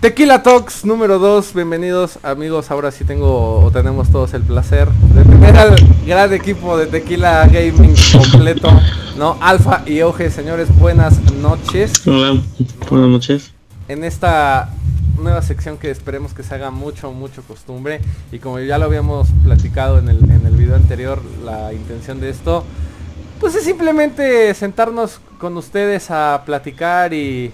Tequila 0.00 0.42
Talks 0.42 0.86
número 0.86 1.18
2, 1.18 1.52
bienvenidos 1.52 2.18
amigos, 2.22 2.70
ahora 2.70 2.90
sí 2.90 3.04
tengo 3.04 3.60
o 3.60 3.70
tenemos 3.70 4.08
todos 4.08 4.32
el 4.32 4.42
placer 4.42 4.88
de 4.88 5.24
tener 5.24 5.54
al 5.58 5.76
gran 6.06 6.32
equipo 6.32 6.78
de 6.78 6.86
Tequila 6.86 7.46
Gaming 7.46 7.94
completo, 8.10 8.70
¿no? 9.18 9.36
Alfa 9.42 9.82
y 9.84 10.00
Oje, 10.00 10.30
señores, 10.30 10.74
buenas 10.78 11.20
noches. 11.34 12.06
Hola, 12.06 12.40
buenas 12.88 13.08
noches. 13.10 13.52
En 13.88 14.02
esta 14.02 14.70
nueva 15.18 15.42
sección 15.42 15.76
que 15.76 15.90
esperemos 15.90 16.32
que 16.32 16.44
se 16.44 16.54
haga 16.54 16.70
mucho, 16.70 17.12
mucho 17.12 17.42
costumbre 17.42 18.00
y 18.32 18.38
como 18.38 18.58
ya 18.58 18.78
lo 18.78 18.86
habíamos 18.86 19.28
platicado 19.44 19.98
en 19.98 20.08
el, 20.08 20.24
en 20.30 20.46
el 20.46 20.56
video 20.56 20.76
anterior, 20.76 21.20
la 21.44 21.74
intención 21.74 22.20
de 22.20 22.30
esto, 22.30 22.64
pues 23.38 23.54
es 23.54 23.64
simplemente 23.64 24.54
sentarnos 24.54 25.20
con 25.38 25.58
ustedes 25.58 26.10
a 26.10 26.42
platicar 26.46 27.12
y 27.12 27.52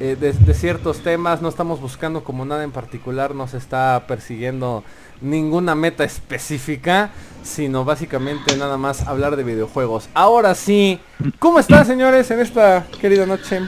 eh, 0.00 0.16
de, 0.18 0.54
ciertos 0.54 1.00
temas, 1.00 1.42
no 1.42 1.48
estamos 1.48 1.80
buscando 1.80 2.22
como 2.22 2.44
nada 2.44 2.62
en 2.62 2.70
particular, 2.70 3.34
no 3.34 3.48
se 3.48 3.56
está 3.56 4.04
persiguiendo 4.06 4.84
ninguna 5.20 5.74
meta 5.74 6.04
específica, 6.04 7.10
sino 7.42 7.84
básicamente 7.84 8.56
nada 8.56 8.76
más 8.76 9.02
hablar 9.08 9.36
de 9.36 9.42
videojuegos. 9.42 10.08
Ahora 10.14 10.54
sí, 10.54 11.00
¿cómo 11.40 11.58
están 11.58 11.84
señores 11.84 12.30
en 12.30 12.38
esta 12.38 12.86
querida 13.00 13.26
noche? 13.26 13.60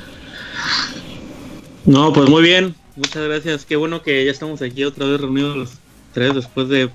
No, 1.84 2.12
pues 2.12 2.30
muy 2.30 2.42
bien, 2.42 2.76
muchas 2.94 3.24
gracias, 3.26 3.64
qué 3.64 3.74
bueno 3.74 4.02
que 4.02 4.24
ya 4.24 4.30
estamos 4.30 4.62
aquí 4.62 4.84
otra 4.84 5.06
vez 5.06 5.20
reunidos 5.20 5.56
los 5.56 5.70
tres 6.12 6.34
después 6.34 6.68
de 6.68 6.90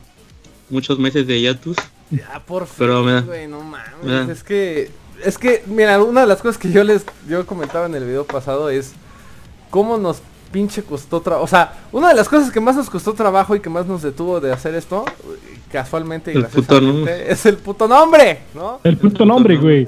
muchos 0.69 0.97
meses 0.97 1.27
de 1.27 1.41
hiatus. 1.41 1.75
Ya 2.09 2.41
por 2.45 2.67
fin, 2.67 2.75
Pero 2.77 3.03
no 3.49 3.61
mames, 3.61 4.29
es 4.29 4.43
que 4.43 4.91
es 5.23 5.37
que 5.37 5.63
mira, 5.65 6.01
una 6.01 6.21
de 6.21 6.27
las 6.27 6.41
cosas 6.41 6.57
que 6.57 6.71
yo 6.71 6.83
les 6.83 7.05
yo 7.27 7.45
comentaba 7.45 7.85
en 7.85 7.95
el 7.95 8.05
video 8.05 8.25
pasado 8.25 8.69
es 8.69 8.93
cómo 9.75 9.97
nos 9.97 10.21
pinche 10.53 10.83
costó 10.83 11.19
trabajo. 11.19 11.43
O 11.43 11.47
sea, 11.47 11.73
una 11.91 12.07
de 12.07 12.15
las 12.15 12.29
cosas 12.29 12.49
que 12.49 12.61
más 12.61 12.77
nos 12.77 12.89
costó 12.89 13.11
trabajo 13.11 13.57
y 13.57 13.59
que 13.59 13.69
más 13.69 13.85
nos 13.85 14.01
detuvo 14.01 14.39
de 14.39 14.53
hacer 14.53 14.73
esto, 14.73 15.03
casualmente 15.69 16.31
y 16.33 16.37
es 17.27 17.45
el 17.45 17.57
puto 17.57 17.85
nombre, 17.85 18.39
¿no? 18.53 18.79
El 18.85 18.95
puto 18.95 19.25
nombre, 19.25 19.57
güey. 19.57 19.85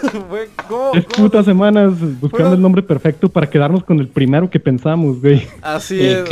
¿cómo, 0.68 0.92
putas 1.16 1.46
semanas 1.46 1.94
buscando 2.20 2.54
el 2.54 2.60
nombre 2.60 2.82
perfecto 2.82 3.30
para 3.30 3.48
quedarnos 3.48 3.84
con 3.84 3.98
el 4.00 4.08
primero 4.08 4.50
que 4.50 4.60
pensamos, 4.60 5.22
güey. 5.22 5.46
Así 5.62 5.98
es, 5.98 6.28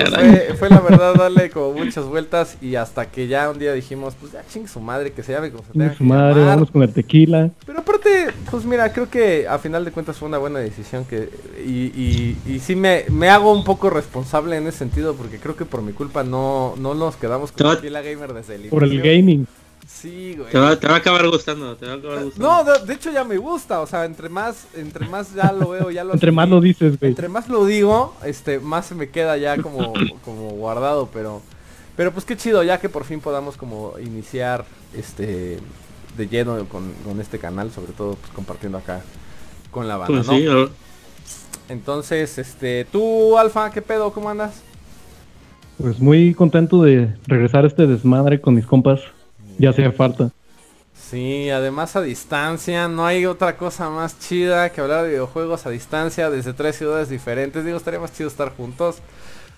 fue, 0.59 0.69
la 0.69 0.81
verdad 0.81 1.15
darle 1.15 1.49
como 1.49 1.73
muchas 1.73 2.05
vueltas 2.05 2.59
y 2.61 2.75
hasta 2.75 3.07
que 3.07 3.29
ya 3.29 3.49
un 3.49 3.59
día 3.59 3.73
dijimos, 3.73 4.15
pues 4.21 4.33
ya 4.33 4.43
ching 4.47 4.69
su 4.69 4.81
madre 4.81 5.13
que 5.13 5.23
se 5.23 5.33
llame 5.33 5.51
como 5.51 5.65
se 5.65 5.73
tenga 5.73 5.95
su 5.95 6.05
madre, 6.05 6.45
vamos 6.45 6.71
con 6.71 6.83
el 6.83 6.93
tequila. 6.93 7.51
Pero 7.65 7.80
pues 8.51 8.65
mira, 8.65 8.93
creo 8.93 9.09
que 9.09 9.47
a 9.49 9.59
final 9.59 9.85
de 9.85 9.93
cuentas 9.93 10.19
fue 10.19 10.29
una 10.29 10.39
buena 10.39 10.59
decisión 10.59 11.05
que 11.05 11.29
y, 11.65 11.87
y, 11.87 12.39
y 12.47 12.59
sí 12.61 12.77
me, 12.77 13.05
me 13.11 13.29
hago 13.29 13.53
un 13.53 13.65
poco 13.65 13.91
responsable 13.91 14.57
en 14.57 14.67
ese 14.67 14.79
sentido 14.79 15.15
porque 15.15 15.39
creo 15.39 15.57
que 15.57 15.65
por 15.65 15.83
mi 15.83 15.93
culpa 15.93 16.25
no, 16.25 16.75
no 16.79 16.95
nos 16.95 17.17
quedamos 17.17 17.53
con 17.53 17.77
Tequila 17.77 18.03
Gamer 18.03 18.33
desde 18.33 18.57
el 18.57 18.69
Por 18.69 18.85
el 18.85 19.01
gaming. 19.01 19.47
Sí, 19.87 20.35
güey. 20.37 20.51
Te 20.51 20.59
va, 20.59 20.71
a 20.71 20.97
acabar 20.97 21.29
gustando, 21.29 21.77
te 21.77 21.85
va 21.85 21.93
a 21.93 21.97
acabar 21.97 22.25
gustando. 22.25 22.65
No, 22.65 22.87
de, 22.87 22.95
hecho 22.95 23.11
ya 23.11 23.25
me 23.25 23.37
gusta, 23.39 23.81
o 23.81 23.87
sea, 23.87 24.05
entre 24.05 24.29
más, 24.29 24.67
entre 24.75 25.07
más 25.09 25.35
ya 25.35 25.53
lo 25.53 25.71
veo, 25.71 25.91
ya 25.91 26.05
lo 26.05 26.13
Entre 26.15 26.33
más 26.33 26.49
lo 26.49 26.61
dices, 26.61 26.99
güey. 26.99 27.11
Entre 27.11 27.29
más 27.29 27.49
lo 27.49 27.67
digo, 27.67 28.15
este, 28.25 28.61
más 28.61 28.87
se 28.87 28.95
me 28.95 29.11
queda 29.11 29.37
ya 29.37 29.61
como, 29.61 29.93
como 30.25 30.51
guardado, 30.51 31.11
pero, 31.13 31.43
pero 31.97 32.13
pues 32.13 32.25
qué 32.25 32.37
chido, 32.37 32.63
ya 32.63 32.79
que 32.79 32.89
por 32.89 33.05
fin 33.05 33.21
podamos 33.21 33.57
como 33.57 33.95
iniciar, 33.99 34.65
este, 34.95 35.59
de 36.21 36.29
lleno 36.29 36.65
con, 36.67 36.93
con 37.05 37.21
este 37.21 37.39
canal, 37.39 37.71
sobre 37.71 37.93
todo 37.93 38.15
pues 38.15 38.31
compartiendo 38.33 38.79
acá 38.79 39.01
con 39.71 39.89
la 39.89 39.97
banda, 39.97 40.23
pues 40.25 40.45
¿no? 40.45 40.69
Entonces, 41.69 42.37
este, 42.39 42.85
tú, 42.91 43.39
Alfa, 43.39 43.71
¿qué 43.71 43.81
pedo? 43.81 44.13
¿Cómo 44.13 44.29
andas? 44.29 44.63
Pues 45.79 45.99
muy 45.99 46.35
contento 46.35 46.83
de 46.83 47.15
regresar 47.27 47.65
a 47.65 47.69
este 47.69 47.87
desmadre 47.87 48.41
con 48.41 48.55
mis 48.55 48.67
compas. 48.67 49.01
Ya 49.59 49.71
hacía 49.71 49.93
falta. 49.93 50.31
Sí, 50.95 51.49
además 51.49 51.97
a 51.97 52.03
distancia, 52.03 52.89
no 52.89 53.07
hay 53.07 53.25
otra 53.27 53.57
cosa 53.57 53.89
más 53.89 54.19
chida 54.19 54.71
que 54.71 54.81
hablar 54.81 55.05
de 55.05 55.11
videojuegos 55.11 55.65
a 55.67 55.71
distancia 55.71 56.29
desde 56.29 56.53
tres 56.53 56.77
ciudades 56.77 57.09
diferentes. 57.09 57.65
Digo, 57.65 57.77
estaría 57.77 58.01
más 58.01 58.13
chido 58.13 58.29
estar 58.29 58.51
juntos. 58.55 58.97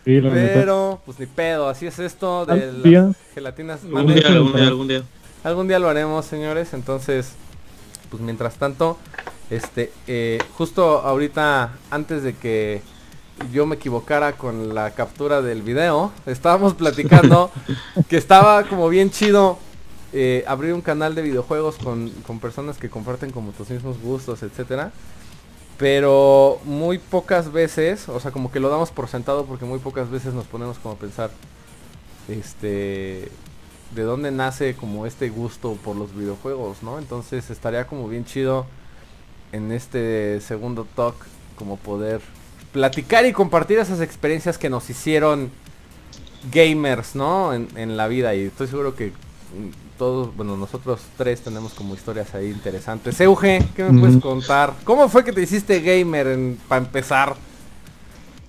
Sí, 0.04 0.20
pero, 0.20 1.00
pues 1.06 1.18
ni 1.18 1.26
pedo, 1.26 1.68
así 1.68 1.86
es 1.86 1.98
esto 1.98 2.44
de 2.46 2.72
las 2.72 3.16
gelatinas. 3.34 3.80
Algún 3.84 4.14
día, 4.14 4.28
algún 4.28 4.52
día, 4.52 4.66
algún 4.66 4.88
día. 4.88 5.02
Algún 5.44 5.66
día 5.66 5.78
lo 5.78 5.88
haremos, 5.88 6.24
señores. 6.24 6.72
Entonces, 6.72 7.32
pues 8.10 8.22
mientras 8.22 8.54
tanto, 8.54 8.98
este, 9.50 9.92
eh, 10.06 10.38
justo 10.56 11.00
ahorita, 11.00 11.72
antes 11.90 12.22
de 12.22 12.34
que 12.34 12.82
yo 13.52 13.66
me 13.66 13.76
equivocara 13.76 14.34
con 14.34 14.74
la 14.74 14.92
captura 14.92 15.42
del 15.42 15.62
video, 15.62 16.12
estábamos 16.26 16.74
platicando 16.74 17.50
que 18.08 18.16
estaba 18.16 18.64
como 18.64 18.88
bien 18.88 19.10
chido 19.10 19.58
eh, 20.12 20.44
abrir 20.46 20.74
un 20.74 20.82
canal 20.82 21.14
de 21.14 21.22
videojuegos 21.22 21.76
con, 21.76 22.12
personas 22.40 22.78
que 22.78 22.88
comparten 22.88 23.30
como 23.30 23.50
tus 23.52 23.70
mismos 23.70 23.98
gustos, 24.00 24.42
etcétera. 24.42 24.92
Pero 25.76 26.60
muy 26.64 26.98
pocas 26.98 27.50
veces, 27.50 28.08
o 28.08 28.20
sea, 28.20 28.30
como 28.30 28.52
que 28.52 28.60
lo 28.60 28.68
damos 28.68 28.92
por 28.92 29.08
sentado 29.08 29.46
porque 29.46 29.64
muy 29.64 29.80
pocas 29.80 30.08
veces 30.08 30.34
nos 30.34 30.44
ponemos 30.44 30.78
como 30.78 30.94
a 30.94 30.98
pensar, 30.98 31.30
este, 32.28 33.28
de 33.94 34.02
dónde 34.02 34.30
nace 34.30 34.74
como 34.74 35.06
este 35.06 35.28
gusto 35.28 35.76
por 35.84 35.96
los 35.96 36.14
videojuegos, 36.14 36.82
¿no? 36.82 36.98
Entonces 36.98 37.50
estaría 37.50 37.86
como 37.86 38.08
bien 38.08 38.24
chido 38.24 38.66
en 39.52 39.70
este 39.72 40.40
segundo 40.40 40.86
talk 40.96 41.14
como 41.56 41.76
poder 41.76 42.20
platicar 42.72 43.26
y 43.26 43.32
compartir 43.32 43.78
esas 43.78 44.00
experiencias 44.00 44.56
que 44.56 44.70
nos 44.70 44.88
hicieron 44.88 45.50
gamers, 46.52 47.14
¿no? 47.14 47.52
En, 47.52 47.68
en 47.76 47.96
la 47.96 48.08
vida 48.08 48.34
y 48.34 48.44
estoy 48.44 48.66
seguro 48.66 48.96
que 48.96 49.12
todos, 49.98 50.34
bueno, 50.34 50.56
nosotros 50.56 51.00
tres 51.16 51.42
tenemos 51.42 51.74
como 51.74 51.94
historias 51.94 52.34
ahí 52.34 52.48
interesantes. 52.48 53.20
Euge, 53.20 53.62
¿qué 53.76 53.84
me 53.84 54.00
puedes 54.00 54.20
contar? 54.20 54.74
¿Cómo 54.84 55.08
fue 55.08 55.24
que 55.24 55.32
te 55.32 55.42
hiciste 55.42 55.80
gamer 55.80 56.56
para 56.66 56.84
empezar? 56.84 57.36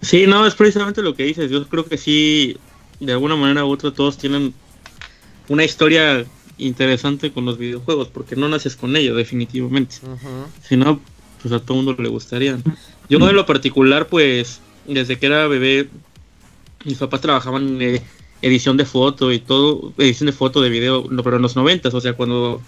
Sí, 0.01 0.25
no, 0.27 0.45
es 0.45 0.55
precisamente 0.55 1.01
lo 1.01 1.15
que 1.15 1.23
dices. 1.23 1.51
Yo 1.51 1.67
creo 1.67 1.85
que 1.85 1.97
sí, 1.97 2.57
de 2.99 3.11
alguna 3.11 3.35
manera 3.35 3.65
u 3.65 3.71
otra 3.71 3.93
todos 3.93 4.17
tienen 4.17 4.53
una 5.49 5.63
historia 5.63 6.25
interesante 6.57 7.31
con 7.31 7.45
los 7.45 7.57
videojuegos, 7.57 8.07
porque 8.09 8.35
no 8.35 8.47
naces 8.49 8.75
con 8.75 8.95
ellos, 8.95 9.17
definitivamente. 9.17 9.95
Si 10.67 10.77
no, 10.77 10.99
pues 11.41 11.53
a 11.53 11.59
todo 11.59 11.77
mundo 11.77 11.95
le 12.01 12.09
gustaría. 12.09 12.57
Yo 13.09 13.19
de 13.19 13.33
lo 13.33 13.45
particular, 13.45 14.07
pues, 14.07 14.61
desde 14.87 15.17
que 15.17 15.25
era 15.25 15.47
bebé, 15.47 15.89
mis 16.85 16.97
papás 16.97 17.21
trabajaban 17.21 17.81
eh, 17.81 18.01
edición 18.41 18.77
de 18.77 18.85
foto 18.85 19.31
y 19.31 19.39
todo, 19.39 19.93
edición 19.97 20.27
de 20.27 20.33
foto, 20.33 20.61
de 20.61 20.69
video, 20.69 21.05
no, 21.09 21.23
pero 21.23 21.37
en 21.37 21.41
los 21.41 21.55
noventas, 21.55 21.93
o 21.93 22.01
sea, 22.01 22.13
cuando 22.13 22.61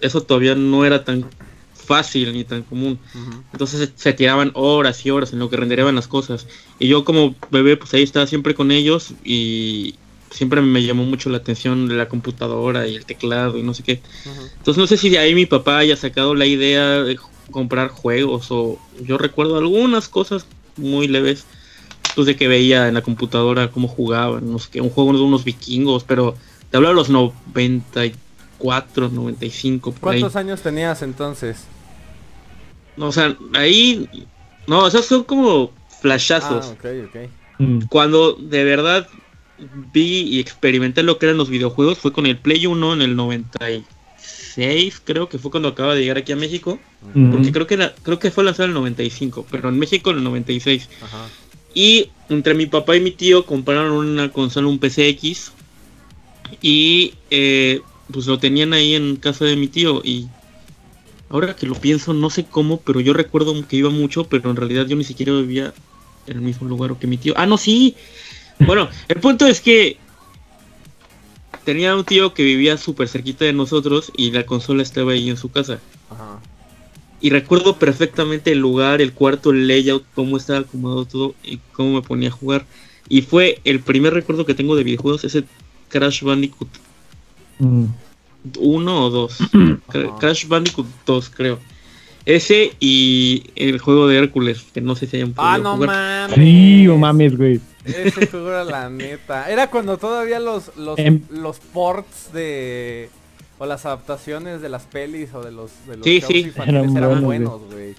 eso 0.00 0.22
todavía 0.22 0.54
no 0.54 0.84
era 0.84 1.04
tan 1.04 1.26
fácil 1.74 2.32
ni 2.32 2.44
tan 2.44 2.62
común. 2.62 2.98
Entonces 3.52 3.92
se, 3.94 4.12
tiraban 4.12 4.50
horas 4.54 5.04
y 5.04 5.10
horas 5.10 5.32
en 5.32 5.38
lo 5.38 5.50
que 5.50 5.56
renderían 5.56 5.94
las 5.94 6.08
cosas. 6.08 6.46
Y 6.78 6.88
yo 6.88 7.04
como 7.04 7.34
bebé, 7.50 7.76
pues 7.76 7.92
ahí 7.94 8.02
estaba 8.02 8.26
siempre 8.26 8.54
con 8.54 8.70
ellos 8.70 9.12
y 9.24 9.94
siempre 10.34 10.60
me 10.60 10.82
llamó 10.82 11.04
mucho 11.04 11.30
la 11.30 11.38
atención 11.38 11.86
de 11.86 11.94
la 11.94 12.08
computadora 12.08 12.88
y 12.88 12.96
el 12.96 13.06
teclado 13.06 13.56
y 13.56 13.62
no 13.62 13.72
sé 13.72 13.84
qué. 13.84 14.02
Entonces 14.58 14.76
no 14.76 14.86
sé 14.88 14.96
si 14.96 15.08
de 15.08 15.18
ahí 15.18 15.34
mi 15.34 15.46
papá 15.46 15.78
haya 15.78 15.96
sacado 15.96 16.34
la 16.34 16.44
idea 16.44 17.04
de 17.04 17.18
comprar 17.50 17.88
juegos 17.88 18.48
o 18.50 18.78
yo 19.00 19.16
recuerdo 19.16 19.58
algunas 19.58 20.08
cosas 20.08 20.46
muy 20.76 21.06
leves 21.06 21.46
pues 22.16 22.26
de 22.26 22.36
que 22.36 22.48
veía 22.48 22.88
en 22.88 22.94
la 22.94 23.02
computadora 23.02 23.70
cómo 23.70 23.86
jugaban, 23.86 24.50
no 24.50 24.58
sé 24.58 24.70
qué, 24.72 24.80
un 24.80 24.90
juego 24.90 25.12
de 25.12 25.20
unos 25.20 25.44
vikingos, 25.44 26.04
pero 26.04 26.34
te 26.70 26.76
hablo 26.76 26.88
de 26.88 26.94
los 26.94 27.10
94, 27.10 29.08
95. 29.08 29.92
Por 29.92 30.00
¿Cuántos 30.00 30.36
años 30.36 30.62
tenías 30.62 31.02
entonces? 31.02 31.64
No, 32.96 33.06
o 33.06 33.12
sea, 33.12 33.36
ahí, 33.54 34.08
no, 34.66 34.86
esos 34.86 35.06
son 35.06 35.24
como 35.24 35.72
flashazos. 36.00 36.74
Ah, 36.84 36.88
mm. 37.58 37.86
Cuando 37.88 38.34
de 38.34 38.62
verdad 38.62 39.08
vi 39.92 40.22
y 40.22 40.40
experimenté 40.40 41.02
lo 41.02 41.18
que 41.18 41.26
eran 41.26 41.38
los 41.38 41.48
videojuegos 41.48 41.98
fue 41.98 42.12
con 42.12 42.26
el 42.26 42.36
Play 42.36 42.66
1 42.66 42.94
en 42.94 43.02
el 43.02 43.16
96, 43.16 45.02
creo 45.04 45.28
que 45.28 45.38
fue 45.38 45.50
cuando 45.50 45.68
acaba 45.68 45.94
de 45.94 46.02
llegar 46.02 46.18
aquí 46.18 46.32
a 46.32 46.36
México. 46.36 46.78
Porque 47.12 47.52
creo 47.52 47.66
que 47.66 47.90
creo 48.02 48.18
que 48.18 48.30
fue 48.30 48.44
lanzado 48.44 48.64
en 48.64 48.70
el 48.70 48.74
95, 48.74 49.46
pero 49.50 49.68
en 49.68 49.78
México 49.78 50.10
en 50.10 50.18
el 50.18 50.24
96. 50.24 50.88
Ajá. 51.02 51.28
Y 51.74 52.10
entre 52.28 52.54
mi 52.54 52.66
papá 52.66 52.96
y 52.96 53.00
mi 53.00 53.10
tío 53.10 53.44
compraron 53.44 53.92
una 53.92 54.30
consola, 54.30 54.68
un 54.68 54.78
PCX. 54.78 55.52
Y 56.62 57.14
eh, 57.30 57.80
pues 58.12 58.26
lo 58.26 58.38
tenían 58.38 58.72
ahí 58.72 58.94
en 58.94 59.16
casa 59.16 59.44
de 59.44 59.56
mi 59.56 59.66
tío. 59.66 60.00
Y 60.04 60.28
ahora 61.28 61.56
que 61.56 61.66
lo 61.66 61.74
pienso, 61.74 62.14
no 62.14 62.30
sé 62.30 62.44
cómo, 62.44 62.80
pero 62.80 63.00
yo 63.00 63.12
recuerdo 63.12 63.54
que 63.66 63.76
iba 63.76 63.90
mucho, 63.90 64.24
pero 64.24 64.50
en 64.50 64.56
realidad 64.56 64.86
yo 64.86 64.96
ni 64.96 65.04
siquiera 65.04 65.32
vivía 65.32 65.74
en 66.26 66.36
el 66.36 66.42
mismo 66.42 66.68
lugar 66.68 66.96
que 66.96 67.06
mi 67.06 67.16
tío. 67.16 67.34
Ah, 67.36 67.46
no, 67.46 67.58
sí. 67.58 67.96
Bueno, 68.60 68.88
el 69.08 69.20
punto 69.20 69.46
es 69.46 69.60
que 69.60 69.96
tenía 71.64 71.94
un 71.96 72.04
tío 72.04 72.34
que 72.34 72.42
vivía 72.42 72.76
súper 72.76 73.08
cerquita 73.08 73.44
de 73.44 73.52
nosotros 73.52 74.12
y 74.16 74.30
la 74.30 74.46
consola 74.46 74.82
estaba 74.82 75.12
ahí 75.12 75.28
en 75.28 75.36
su 75.36 75.50
casa. 75.50 75.80
Ajá. 76.10 76.40
Y 77.24 77.30
recuerdo 77.30 77.78
perfectamente 77.78 78.52
el 78.52 78.58
lugar, 78.58 79.00
el 79.00 79.14
cuarto, 79.14 79.50
el 79.50 79.66
layout, 79.66 80.04
cómo 80.14 80.36
estaba 80.36 80.58
acomodado 80.58 81.06
todo 81.06 81.34
y 81.42 81.58
cómo 81.72 81.94
me 81.94 82.02
ponía 82.02 82.28
a 82.28 82.32
jugar. 82.32 82.66
Y 83.08 83.22
fue 83.22 83.60
el 83.64 83.80
primer 83.80 84.12
recuerdo 84.12 84.44
que 84.44 84.52
tengo 84.52 84.76
de 84.76 84.84
videojuegos, 84.84 85.24
ese 85.24 85.44
Crash 85.88 86.22
Bandicoot. 86.22 86.68
Mm. 87.60 87.84
Uno 88.58 89.06
o 89.06 89.08
dos. 89.08 89.38
Crash 90.20 90.46
Bandicoot 90.46 90.86
2, 91.06 91.30
creo. 91.30 91.58
Ese 92.26 92.72
y 92.78 93.44
el 93.56 93.78
juego 93.78 94.06
de 94.06 94.18
Hércules, 94.18 94.66
que 94.74 94.82
no 94.82 94.94
sé 94.94 95.06
si 95.06 95.16
hayan 95.16 95.32
podido 95.32 95.50
Ah, 95.50 95.56
no 95.56 95.78
mames. 95.78 96.34
Sí, 96.34 96.88
o 96.88 96.98
mames, 96.98 97.38
güey. 97.38 97.58
Ese 97.84 98.26
juego 98.26 98.48
era 98.48 98.64
la 98.64 98.88
neta. 98.88 99.50
Era 99.50 99.70
cuando 99.70 99.98
todavía 99.98 100.40
los, 100.40 100.76
los, 100.76 100.98
em. 100.98 101.22
los 101.30 101.58
ports 101.58 102.32
de... 102.32 103.10
O 103.58 103.66
las 103.66 103.86
adaptaciones 103.86 104.60
de 104.60 104.68
las 104.68 104.82
pelis 104.82 105.32
o 105.32 105.42
de 105.42 105.52
los, 105.52 105.70
de 105.86 105.96
los 105.96 106.04
sí, 106.04 106.20
sí. 106.20 106.52
eran, 106.66 107.22
buenos, 107.22 107.60
güey. 107.70 107.94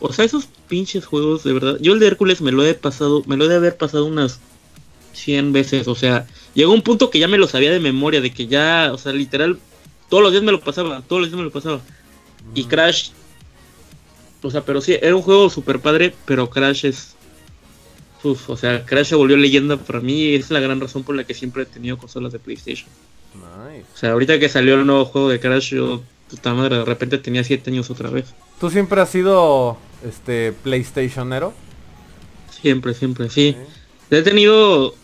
O 0.00 0.12
sea, 0.12 0.24
esos 0.24 0.48
pinches 0.68 1.06
juegos, 1.06 1.44
de 1.44 1.52
verdad. 1.52 1.78
Yo 1.80 1.92
el 1.92 2.00
de 2.00 2.08
Hércules 2.08 2.40
me 2.40 2.50
lo 2.50 2.64
he 2.66 2.74
pasado, 2.74 3.22
me 3.26 3.36
lo 3.36 3.44
he 3.44 3.48
de 3.48 3.54
haber 3.54 3.76
pasado 3.76 4.04
unas 4.04 4.40
100 5.12 5.52
veces. 5.52 5.88
O 5.88 5.94
sea, 5.94 6.26
llegó 6.54 6.72
un 6.72 6.82
punto 6.82 7.10
que 7.10 7.18
ya 7.18 7.28
me 7.28 7.38
lo 7.38 7.46
sabía 7.46 7.70
de 7.70 7.80
memoria, 7.80 8.20
de 8.20 8.32
que 8.32 8.46
ya, 8.46 8.90
o 8.92 8.98
sea, 8.98 9.12
literal, 9.12 9.58
todos 10.08 10.22
los 10.22 10.32
días 10.32 10.44
me 10.44 10.52
lo 10.52 10.60
pasaba, 10.60 11.02
todos 11.02 11.22
los 11.22 11.30
días 11.30 11.38
me 11.38 11.44
lo 11.44 11.50
pasaba. 11.50 11.80
Y 12.54 12.64
Crash, 12.64 13.10
o 14.42 14.50
sea, 14.50 14.62
pero 14.64 14.80
sí, 14.80 14.96
era 15.00 15.16
un 15.16 15.22
juego 15.22 15.48
super 15.48 15.80
padre, 15.80 16.14
pero 16.26 16.50
Crash 16.50 16.84
es... 16.86 17.13
Uf, 18.24 18.50
o 18.50 18.56
sea, 18.56 18.84
Crash 18.84 19.08
se 19.08 19.14
volvió 19.14 19.36
leyenda 19.36 19.76
para 19.76 20.00
mí 20.00 20.34
es 20.34 20.50
la 20.50 20.60
gran 20.60 20.80
razón 20.80 21.04
por 21.04 21.14
la 21.14 21.24
que 21.24 21.34
siempre 21.34 21.64
he 21.64 21.66
tenido 21.66 21.98
consolas 21.98 22.32
de 22.32 22.38
PlayStation. 22.38 22.88
O 23.34 23.96
sea, 23.96 24.12
ahorita 24.12 24.38
que 24.38 24.48
salió 24.48 24.74
el 24.74 24.86
nuevo 24.86 25.04
juego 25.04 25.28
de 25.28 25.40
Crash, 25.40 25.74
yo, 25.74 26.02
puta 26.30 26.54
madre, 26.54 26.78
de 26.78 26.84
repente 26.84 27.18
tenía 27.18 27.44
7 27.44 27.70
años 27.70 27.90
otra 27.90 28.08
vez. 28.08 28.32
¿Tú 28.58 28.70
siempre 28.70 29.00
has 29.00 29.10
sido 29.10 29.76
este 30.04 30.52
PlayStationero? 30.52 31.52
Siempre, 32.50 32.94
siempre, 32.94 33.28
sí. 33.28 33.56
He 34.10 34.22
tenido 34.22 34.94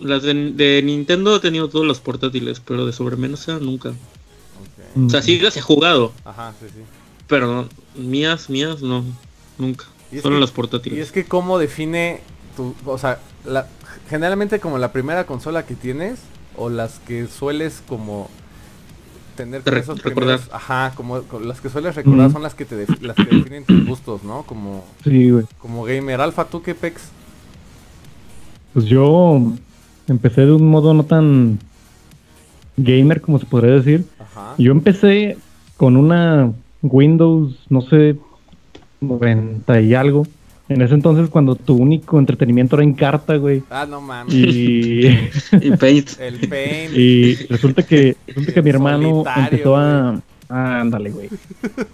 las 0.00 0.22
de, 0.22 0.82
Nintendo 0.84 1.36
he 1.36 1.40
tenido 1.40 1.68
todos 1.68 1.86
los 1.86 2.00
portátiles, 2.00 2.60
pero 2.60 2.86
de 2.86 2.92
sobremesa 2.92 3.58
nunca. 3.58 3.94
O 4.96 5.10
sea, 5.10 5.22
sí 5.22 5.40
las 5.40 5.56
he 5.56 5.60
jugado. 5.60 6.12
Ajá, 6.24 6.54
sí, 6.60 6.66
sí. 6.68 6.80
Pero 7.26 7.68
mías, 7.96 8.48
mías 8.48 8.80
no, 8.80 9.04
nunca. 9.58 9.86
Solo 10.22 10.38
las 10.38 10.52
portátiles. 10.52 10.98
Y 10.98 11.02
es 11.02 11.10
que 11.10 11.24
cómo 11.24 11.58
define 11.58 12.20
tu, 12.56 12.74
o 12.86 12.98
sea, 12.98 13.18
la, 13.44 13.66
generalmente 14.08 14.60
como 14.60 14.78
la 14.78 14.92
primera 14.92 15.26
consola 15.26 15.64
que 15.64 15.74
tienes 15.74 16.20
o 16.56 16.68
las 16.68 16.98
que 17.00 17.26
sueles 17.26 17.82
como 17.88 18.28
tener 19.36 19.62
esos 19.76 20.02
recordar. 20.02 20.40
ajá, 20.52 20.92
como, 20.94 21.22
las 21.44 21.60
que 21.60 21.68
sueles 21.68 21.94
recordar 21.94 22.30
son 22.30 22.42
las 22.42 22.54
que 22.54 22.64
te 22.64 22.86
las 23.00 23.16
que 23.16 23.24
definen 23.24 23.64
tus 23.64 23.84
gustos, 23.86 24.22
¿no? 24.22 24.44
Como 24.44 24.84
sí, 25.02 25.30
güey. 25.30 25.44
Como 25.58 25.84
gamer 25.84 26.20
alfa, 26.20 26.44
¿tú 26.44 26.62
qué 26.62 26.74
pex? 26.74 27.10
Pues 28.72 28.86
yo 28.86 29.40
empecé 30.08 30.42
de 30.42 30.52
un 30.52 30.68
modo 30.68 30.94
no 30.94 31.04
tan 31.04 31.58
gamer 32.76 33.20
como 33.20 33.38
se 33.38 33.46
podría 33.46 33.74
decir. 33.74 34.04
Yo 34.58 34.72
empecé 34.72 35.36
con 35.76 35.96
una 35.96 36.52
Windows, 36.82 37.56
no 37.68 37.82
sé, 37.82 38.16
90 39.00 39.80
y 39.80 39.94
algo. 39.94 40.26
En 40.68 40.80
ese 40.80 40.94
entonces 40.94 41.28
cuando 41.28 41.56
tu 41.56 41.76
único 41.76 42.18
entretenimiento 42.18 42.76
era 42.76 42.84
en 42.84 42.94
carta, 42.94 43.36
güey. 43.36 43.62
Ah, 43.70 43.86
no 43.88 44.00
mames. 44.00 44.32
Y... 44.32 45.06
y 45.60 45.70
Paint. 45.78 46.18
El 46.18 46.48
Paint. 46.48 46.96
Y 46.96 47.34
resulta 47.46 47.82
que, 47.82 48.16
resulta 48.26 48.52
que 48.52 48.62
mi 48.62 48.70
hermano 48.70 49.24
empezó 49.36 49.76
a... 49.76 50.20
Ah, 50.48 50.80
ándale, 50.80 51.10
güey. 51.10 51.28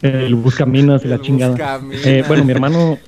El 0.03 0.35
buscaminas 0.37 1.05
y 1.05 1.09
la 1.09 1.21
chingada. 1.21 1.81
Eh, 2.05 2.25
bueno, 2.27 2.45
mi 2.45 2.53
hermano... 2.53 2.99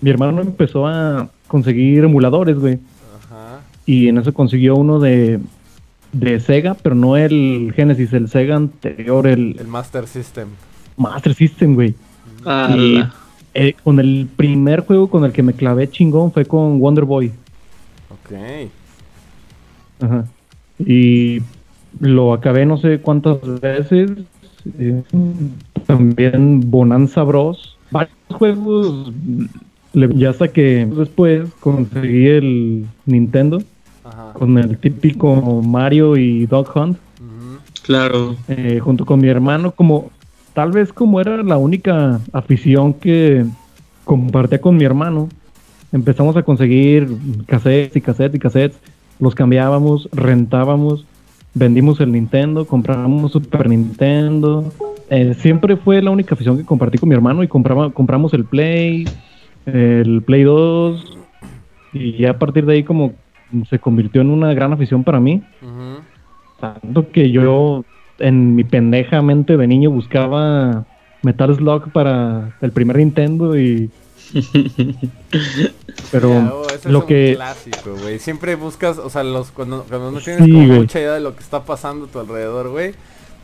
Mi 0.00 0.10
hermano 0.10 0.40
empezó 0.40 0.86
a 0.86 1.28
conseguir 1.46 2.04
emuladores, 2.04 2.58
güey. 2.58 2.78
Y 3.84 4.08
en 4.08 4.18
eso 4.18 4.32
consiguió 4.32 4.76
uno 4.76 5.00
de, 5.00 5.40
de 6.12 6.40
Sega, 6.40 6.74
pero 6.74 6.94
no 6.94 7.16
el 7.16 7.72
Genesis, 7.74 8.12
el 8.12 8.28
Sega 8.28 8.56
anterior, 8.56 9.26
el... 9.26 9.56
El 9.58 9.66
Master 9.66 10.06
System. 10.06 10.48
Master 10.96 11.34
System, 11.34 11.74
güey. 11.74 11.94
Ah, 12.46 12.74
y 12.76 13.02
eh, 13.54 13.74
con 13.82 13.98
el 13.98 14.28
primer 14.36 14.80
juego 14.86 15.08
con 15.10 15.24
el 15.24 15.32
que 15.32 15.42
me 15.42 15.52
clavé 15.52 15.88
chingón 15.88 16.32
fue 16.32 16.44
con 16.44 16.78
Wonder 16.78 17.04
Boy. 17.04 17.32
Ok. 18.10 18.70
Ajá. 20.00 20.24
Y 20.78 21.40
lo 21.98 22.32
acabé 22.32 22.66
no 22.66 22.78
sé 22.78 23.00
cuántas 23.00 23.38
veces. 23.60 24.12
Eh, 24.78 25.02
también 25.86 26.70
Bonanza 26.70 27.22
Bros. 27.22 27.76
Varios 27.90 28.14
juegos. 28.30 29.12
Ya 29.92 30.30
hasta 30.30 30.48
que 30.48 30.86
después 30.86 31.50
conseguí 31.58 32.28
el 32.28 32.86
Nintendo 33.06 33.60
con 34.34 34.56
el 34.58 34.78
típico 34.78 35.62
Mario 35.62 36.16
y 36.16 36.46
Dog 36.46 36.70
Hunt. 36.76 36.98
Claro. 37.82 38.36
Eh, 38.46 38.78
junto 38.80 39.04
con 39.04 39.20
mi 39.20 39.28
hermano, 39.28 39.72
como 39.72 40.10
tal 40.54 40.72
vez 40.72 40.92
como 40.92 41.20
era 41.20 41.42
la 41.42 41.56
única 41.56 42.20
afición 42.32 42.94
que 42.94 43.44
compartía 44.04 44.60
con 44.60 44.76
mi 44.76 44.84
hermano, 44.84 45.28
empezamos 45.92 46.36
a 46.36 46.42
conseguir 46.42 47.08
cassettes 47.46 47.96
y 47.96 48.00
cassettes 48.00 48.36
y 48.36 48.38
cassettes, 48.38 48.80
los 49.18 49.34
cambiábamos, 49.34 50.08
rentábamos, 50.12 51.04
vendimos 51.54 52.00
el 52.00 52.12
Nintendo, 52.12 52.66
compramos 52.66 53.32
Super 53.32 53.68
Nintendo. 53.68 54.72
Eh, 55.10 55.34
siempre 55.34 55.76
fue 55.76 56.00
la 56.00 56.10
única 56.10 56.34
afición 56.34 56.56
que 56.56 56.64
compartí 56.64 56.98
con 56.98 57.08
mi 57.08 57.14
hermano 57.14 57.42
y 57.42 57.48
compraba, 57.48 57.90
compramos 57.90 58.32
el 58.32 58.44
Play, 58.44 59.06
el 59.66 60.22
Play 60.22 60.44
2 60.44 61.18
y 61.92 62.18
ya 62.18 62.30
a 62.30 62.38
partir 62.38 62.64
de 62.64 62.74
ahí 62.74 62.84
como 62.84 63.12
se 63.68 63.78
convirtió 63.78 64.20
en 64.20 64.30
una 64.30 64.54
gran 64.54 64.72
afición 64.72 65.04
para 65.04 65.20
mí. 65.20 65.42
Tanto 66.60 67.10
que 67.10 67.30
yo 67.30 67.84
en 68.20 68.54
mi 68.54 68.64
pendeja 68.64 69.22
mente 69.22 69.56
de 69.56 69.66
niño 69.66 69.90
buscaba 69.90 70.84
Metal 71.22 71.54
Slug 71.54 71.92
para 71.92 72.56
el 72.60 72.72
primer 72.72 72.96
Nintendo 72.96 73.58
y 73.58 73.90
pero 76.12 76.66
lo 76.84 77.06
que 77.06 77.34
clásico, 77.34 77.96
güey. 78.00 78.18
Siempre 78.20 78.54
buscas, 78.54 78.98
o 78.98 79.10
sea, 79.10 79.24
los 79.24 79.50
cuando, 79.50 79.84
cuando 79.88 80.12
no 80.12 80.20
tienes 80.20 80.46
mucha 80.48 81.00
idea 81.00 81.14
de 81.14 81.20
lo 81.20 81.34
que 81.34 81.42
está 81.42 81.64
pasando 81.64 82.06
a 82.06 82.08
tu 82.08 82.20
alrededor, 82.20 82.68
güey, 82.68 82.94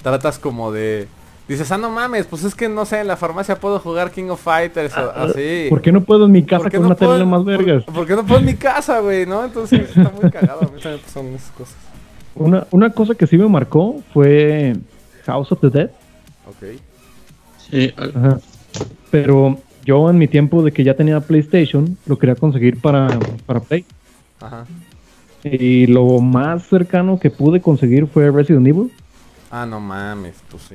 tratas 0.02 0.38
como 0.38 0.70
de 0.70 1.08
Dices, 1.48 1.70
ah, 1.70 1.78
no 1.78 1.90
mames, 1.90 2.26
pues 2.26 2.42
es 2.42 2.56
que 2.56 2.68
no 2.68 2.84
sé, 2.84 3.00
en 3.00 3.06
la 3.06 3.16
farmacia 3.16 3.60
puedo 3.60 3.78
jugar 3.78 4.10
King 4.10 4.30
of 4.30 4.42
Fighters 4.42 4.96
o 4.96 5.12
ah, 5.14 5.26
así. 5.30 5.66
¿Por 5.70 5.80
qué 5.80 5.92
no 5.92 6.00
puedo 6.00 6.26
en 6.26 6.32
mi 6.32 6.44
casa 6.44 6.68
con 6.68 6.84
una 6.84 6.96
tele 6.96 7.24
más 7.24 7.44
vergas? 7.44 7.84
¿Por, 7.84 8.04
qué 8.04 8.16
no 8.16 8.26
puedo 8.26 8.40
en 8.40 8.46
mi 8.46 8.56
casa, 8.56 8.98
güey? 8.98 9.26
¿No? 9.26 9.44
Entonces 9.44 9.90
está 9.90 10.10
muy 10.20 10.28
cagado. 10.28 10.62
A 10.62 10.64
mí 10.64 10.80
también 10.82 11.00
son 11.06 11.26
esas 11.26 11.52
cosas. 11.52 11.76
Una, 12.36 12.66
una 12.70 12.90
cosa 12.90 13.14
que 13.14 13.26
sí 13.26 13.36
me 13.36 13.48
marcó 13.48 14.02
fue 14.12 14.76
House 15.24 15.52
of 15.52 15.60
the 15.60 15.70
Dead. 15.70 15.90
Ok. 16.48 16.78
Sí. 17.70 17.92
Ajá. 17.96 18.38
Pero 19.10 19.58
yo 19.84 20.08
en 20.10 20.18
mi 20.18 20.28
tiempo 20.28 20.62
de 20.62 20.72
que 20.72 20.84
ya 20.84 20.94
tenía 20.94 21.20
PlayStation, 21.20 21.96
lo 22.06 22.18
quería 22.18 22.36
conseguir 22.36 22.80
para, 22.80 23.18
para 23.46 23.60
Play. 23.60 23.84
Ajá. 24.40 24.66
Y 25.42 25.86
lo 25.86 26.20
más 26.20 26.64
cercano 26.64 27.18
que 27.18 27.30
pude 27.30 27.60
conseguir 27.60 28.06
fue 28.06 28.30
Resident 28.30 28.66
Evil. 28.66 28.92
Ah, 29.50 29.64
no 29.64 29.80
mames, 29.80 30.36
pues 30.50 30.62
sí 30.64 30.74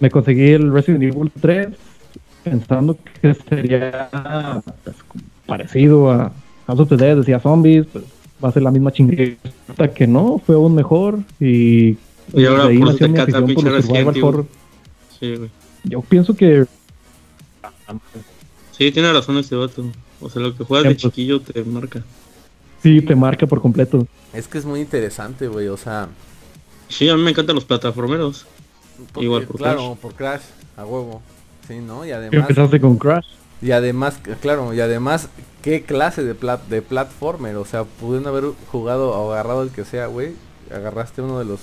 me 0.00 0.10
conseguí 0.10 0.50
el 0.50 0.72
Resident 0.72 1.02
Evil 1.02 1.30
3 1.40 1.68
pensando 2.42 2.98
que 3.20 3.34
sería 3.34 4.08
pues, 4.84 4.96
parecido 5.46 6.10
a 6.10 6.32
House 6.66 6.80
of 6.80 6.88
the 6.88 6.96
Dead, 6.96 7.16
decía 7.16 7.40
zombies, 7.40 7.86
pues 7.86 8.04
va 8.44 8.50
a 8.50 8.52
ser 8.52 8.62
la 8.62 8.70
misma 8.70 8.92
chingueta 8.92 9.94
que 9.94 10.06
no, 10.06 10.40
fue 10.44 10.54
aún 10.54 10.74
mejor 10.74 11.20
y, 11.40 11.96
y 12.34 12.44
ahora 12.46 12.66
ahí 12.66 12.78
nació 12.78 13.08
mi 13.08 13.18
afición 13.18 13.54
por 13.54 13.64
los 13.64 13.84
survival 13.84 14.22
horror. 14.22 14.46
Sí, 15.18 15.36
güey. 15.36 15.50
Yo 15.84 16.00
pienso 16.02 16.34
que 16.34 16.66
Sí, 18.72 18.90
tiene 18.90 19.12
razón 19.12 19.38
este 19.38 19.54
vato. 19.54 19.84
O 20.20 20.28
sea, 20.28 20.42
lo 20.42 20.56
que 20.56 20.64
juegas 20.64 20.88
de 20.88 20.96
chiquillo 20.96 21.40
te 21.40 21.62
marca. 21.64 22.02
Sí, 22.82 23.00
te 23.00 23.14
marca 23.14 23.46
por 23.46 23.60
completo. 23.60 24.06
Es 24.32 24.48
que 24.48 24.58
es 24.58 24.64
muy 24.64 24.80
interesante, 24.80 25.48
güey, 25.48 25.68
o 25.68 25.76
sea... 25.76 26.08
Sí, 26.88 27.08
a 27.08 27.16
mí 27.16 27.22
me 27.22 27.30
encantan 27.30 27.54
los 27.54 27.64
plataformeros. 27.64 28.46
Igual 29.16 29.44
por 29.44 29.56
claro, 29.56 29.96
por 30.00 30.14
Crash, 30.14 30.42
a 30.76 30.84
huevo. 30.84 31.22
Sí, 31.66 31.78
¿no? 31.78 32.04
Y 32.04 32.10
además... 32.10 32.34
empezaste 32.34 32.80
con 32.80 32.96
Crash. 32.98 33.26
Y 33.62 33.70
además, 33.70 34.18
claro, 34.42 34.74
y 34.74 34.80
además, 34.80 35.28
¿qué 35.64 35.82
clase 35.82 36.22
de, 36.22 36.34
plat 36.34 36.62
de 36.68 36.82
platformer? 36.82 37.56
O 37.56 37.64
sea, 37.64 37.84
pudiendo 37.84 38.28
haber 38.28 38.44
jugado 38.70 39.10
o 39.12 39.32
agarrado 39.32 39.62
el 39.62 39.70
que 39.70 39.86
sea, 39.86 40.06
güey. 40.06 40.34
Agarraste 40.70 41.22
uno 41.22 41.38
de 41.38 41.46
los 41.46 41.60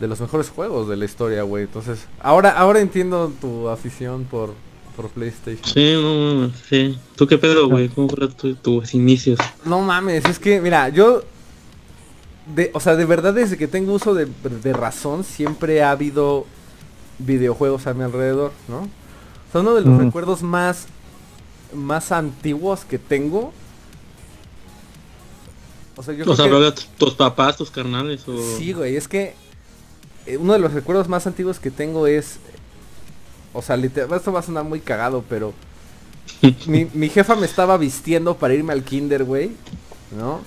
de 0.00 0.08
los 0.08 0.20
mejores 0.20 0.48
juegos 0.48 0.88
de 0.88 0.96
la 0.96 1.04
historia, 1.04 1.42
güey. 1.42 1.64
Entonces, 1.64 2.06
ahora 2.20 2.50
ahora 2.50 2.80
entiendo 2.80 3.30
tu 3.38 3.68
afición 3.68 4.24
por, 4.24 4.54
por 4.96 5.10
PlayStation. 5.10 5.64
Sí, 5.64 5.92
no, 5.94 6.50
sí. 6.68 6.98
¿Tú 7.14 7.26
qué 7.26 7.36
pedo, 7.36 7.68
güey? 7.68 7.90
¿Cómo 7.90 8.08
fueron 8.08 8.34
tus 8.62 8.94
inicios? 8.94 9.38
No 9.66 9.80
mames, 9.82 10.24
es 10.24 10.38
que, 10.38 10.60
mira, 10.62 10.88
yo 10.88 11.22
de, 12.54 12.70
o 12.72 12.80
sea, 12.80 12.96
de 12.96 13.04
verdad 13.04 13.34
desde 13.34 13.58
que 13.58 13.68
tengo 13.68 13.92
uso 13.92 14.14
de, 14.14 14.28
razón 14.72 15.24
siempre 15.24 15.82
ha 15.82 15.90
habido 15.90 16.46
videojuegos 17.18 17.86
a 17.86 17.92
mi 17.92 18.02
alrededor, 18.02 18.52
¿no? 18.68 18.88
sea, 19.52 19.60
uno 19.60 19.74
de 19.74 19.82
los 19.82 19.98
recuerdos 19.98 20.42
más, 20.42 20.86
más 21.74 22.12
antiguos 22.12 22.84
que 22.84 22.98
tengo. 22.98 23.52
O 25.96 26.02
sea, 26.02 26.14
yo 26.14 26.24
O 26.30 26.36
sea, 26.36 26.46
creo 26.46 26.58
que... 26.60 26.66
habla 26.66 26.70
de 26.70 26.82
tus 26.98 27.14
papás, 27.14 27.56
tus 27.56 27.70
carnales 27.70 28.26
o... 28.28 28.36
Sí, 28.58 28.72
güey, 28.72 28.96
es 28.96 29.08
que 29.08 29.34
eh, 30.26 30.36
uno 30.36 30.52
de 30.52 30.58
los 30.58 30.72
recuerdos 30.72 31.08
más 31.08 31.26
antiguos 31.26 31.58
que 31.58 31.70
tengo 31.70 32.06
es... 32.06 32.38
O 33.52 33.62
sea, 33.62 33.76
literal, 33.76 34.12
esto 34.14 34.32
va 34.32 34.40
a 34.40 34.42
sonar 34.42 34.64
muy 34.64 34.80
cagado, 34.80 35.24
pero... 35.28 35.54
mi, 36.66 36.86
mi 36.92 37.08
jefa 37.08 37.34
me 37.34 37.46
estaba 37.46 37.76
vistiendo 37.78 38.36
para 38.36 38.54
irme 38.54 38.72
al 38.72 38.82
kinder, 38.82 39.24
güey. 39.24 39.52
¿No? 40.16 40.40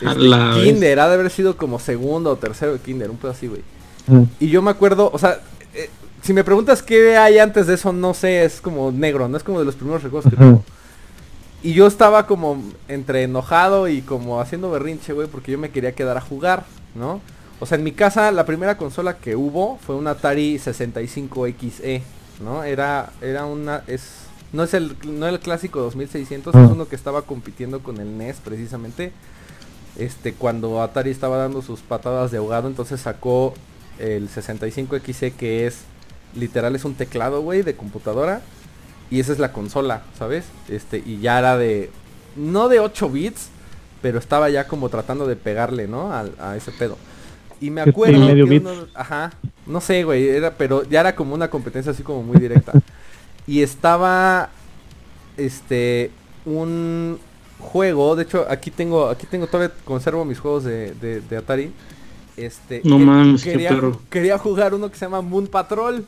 Este, 0.00 0.18
la 0.18 0.54
vez. 0.54 0.64
kinder, 0.64 1.00
ha 1.00 1.08
de 1.08 1.14
haber 1.14 1.30
sido 1.30 1.56
como 1.56 1.78
segundo 1.78 2.30
o 2.30 2.36
tercero 2.36 2.72
de 2.72 2.80
kinder, 2.80 3.10
un 3.10 3.16
pedo 3.16 3.30
así, 3.30 3.46
güey. 3.46 3.62
Ujú. 4.08 4.28
Y 4.40 4.48
yo 4.48 4.60
me 4.60 4.70
acuerdo, 4.70 5.10
o 5.12 5.18
sea, 5.18 5.40
eh, 5.72 5.88
si 6.24 6.32
me 6.32 6.42
preguntas 6.42 6.82
qué 6.82 7.18
hay 7.18 7.38
antes 7.38 7.66
de 7.66 7.74
eso, 7.74 7.92
no 7.92 8.14
sé, 8.14 8.46
es 8.46 8.62
como 8.62 8.90
negro, 8.90 9.28
no 9.28 9.36
es 9.36 9.42
como 9.42 9.58
de 9.58 9.66
los 9.66 9.74
primeros 9.74 10.02
recuerdos 10.02 10.30
que 10.32 10.38
tengo. 10.38 10.64
Y 11.62 11.74
yo 11.74 11.86
estaba 11.86 12.26
como 12.26 12.62
entre 12.88 13.24
enojado 13.24 13.88
y 13.88 14.00
como 14.00 14.40
haciendo 14.40 14.70
berrinche, 14.70 15.12
güey, 15.12 15.28
porque 15.28 15.52
yo 15.52 15.58
me 15.58 15.70
quería 15.70 15.92
quedar 15.92 16.16
a 16.16 16.22
jugar, 16.22 16.64
¿no? 16.94 17.20
O 17.60 17.66
sea, 17.66 17.76
en 17.76 17.84
mi 17.84 17.92
casa 17.92 18.32
la 18.32 18.46
primera 18.46 18.78
consola 18.78 19.18
que 19.18 19.36
hubo 19.36 19.78
fue 19.84 19.96
un 19.96 20.06
Atari 20.06 20.56
65XE, 20.56 22.00
¿no? 22.42 22.64
Era 22.64 23.12
era 23.20 23.44
una 23.44 23.82
es 23.86 24.24
no 24.54 24.62
es 24.62 24.72
el 24.72 24.96
no 25.04 25.28
el 25.28 25.40
clásico 25.40 25.80
2600, 25.80 26.54
es 26.54 26.70
uno 26.70 26.88
que 26.88 26.96
estaba 26.96 27.22
compitiendo 27.22 27.82
con 27.82 28.00
el 28.00 28.16
NES 28.16 28.36
precisamente. 28.42 29.12
Este 29.98 30.32
cuando 30.32 30.82
Atari 30.82 31.10
estaba 31.10 31.36
dando 31.36 31.60
sus 31.60 31.80
patadas 31.80 32.30
de 32.30 32.38
ahogado, 32.38 32.66
entonces 32.66 33.02
sacó 33.02 33.52
el 33.98 34.28
65XE 34.30 35.32
que 35.32 35.66
es 35.66 35.84
literal 36.34 36.74
es 36.76 36.84
un 36.84 36.94
teclado, 36.94 37.42
güey, 37.42 37.62
de 37.62 37.74
computadora 37.76 38.42
y 39.10 39.20
esa 39.20 39.32
es 39.32 39.38
la 39.38 39.52
consola, 39.52 40.02
¿sabes? 40.18 40.44
Este, 40.68 41.02
y 41.04 41.20
ya 41.20 41.38
era 41.38 41.56
de, 41.56 41.90
no 42.36 42.68
de 42.68 42.80
8 42.80 43.08
bits, 43.10 43.48
pero 44.02 44.18
estaba 44.18 44.50
ya 44.50 44.66
como 44.66 44.88
tratando 44.88 45.26
de 45.26 45.36
pegarle, 45.36 45.86
¿no? 45.88 46.12
Al- 46.12 46.34
A, 46.40 46.56
ese 46.56 46.72
pedo. 46.72 46.96
Y 47.60 47.70
me 47.70 47.84
¿Qué 47.84 47.90
acuerdo 47.90 48.14
tiene, 48.14 48.26
medio 48.32 48.46
que 48.48 48.58
uno- 48.58 48.86
ajá, 48.94 49.32
no 49.66 49.80
sé, 49.80 50.04
güey, 50.04 50.28
era, 50.28 50.52
pero 50.56 50.82
ya 50.84 51.00
era 51.00 51.14
como 51.14 51.34
una 51.34 51.48
competencia 51.48 51.92
así 51.92 52.02
como 52.02 52.22
muy 52.22 52.38
directa. 52.38 52.72
y 53.46 53.62
estaba, 53.62 54.50
este, 55.36 56.10
un 56.44 57.18
juego, 57.58 58.16
de 58.16 58.24
hecho 58.24 58.44
aquí 58.50 58.70
tengo, 58.70 59.08
aquí 59.08 59.26
tengo 59.26 59.46
todavía 59.46 59.74
conservo 59.84 60.24
mis 60.24 60.38
juegos 60.38 60.64
de, 60.64 60.92
de, 60.94 61.20
de 61.20 61.36
Atari. 61.36 61.72
Este, 62.36 62.80
No 62.84 62.98
mames, 62.98 63.44
qué 63.44 63.52
quería, 63.52 63.68
perro. 63.70 64.00
quería 64.10 64.38
jugar 64.38 64.74
uno 64.74 64.90
que 64.90 64.96
se 64.96 65.04
llama 65.06 65.20
Moon 65.22 65.46
Patrol. 65.46 66.04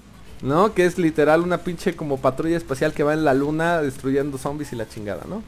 ¿No? 0.47 0.73
Que 0.73 0.87
es 0.87 0.97
literal 0.99 1.43
una 1.43 1.59
pinche 1.59 1.95
como 1.95 2.19
patrulla 2.19 2.57
espacial 2.57 2.93
que 2.95 3.03
va 3.03 3.12
en 3.12 3.25
la 3.25 3.35
luna 3.35 3.83
destruyendo 3.83 4.38
zombies 4.38 4.73
y 4.73 4.76
la 4.76 4.88
chingada, 4.88 5.25
¿no? 5.29 5.43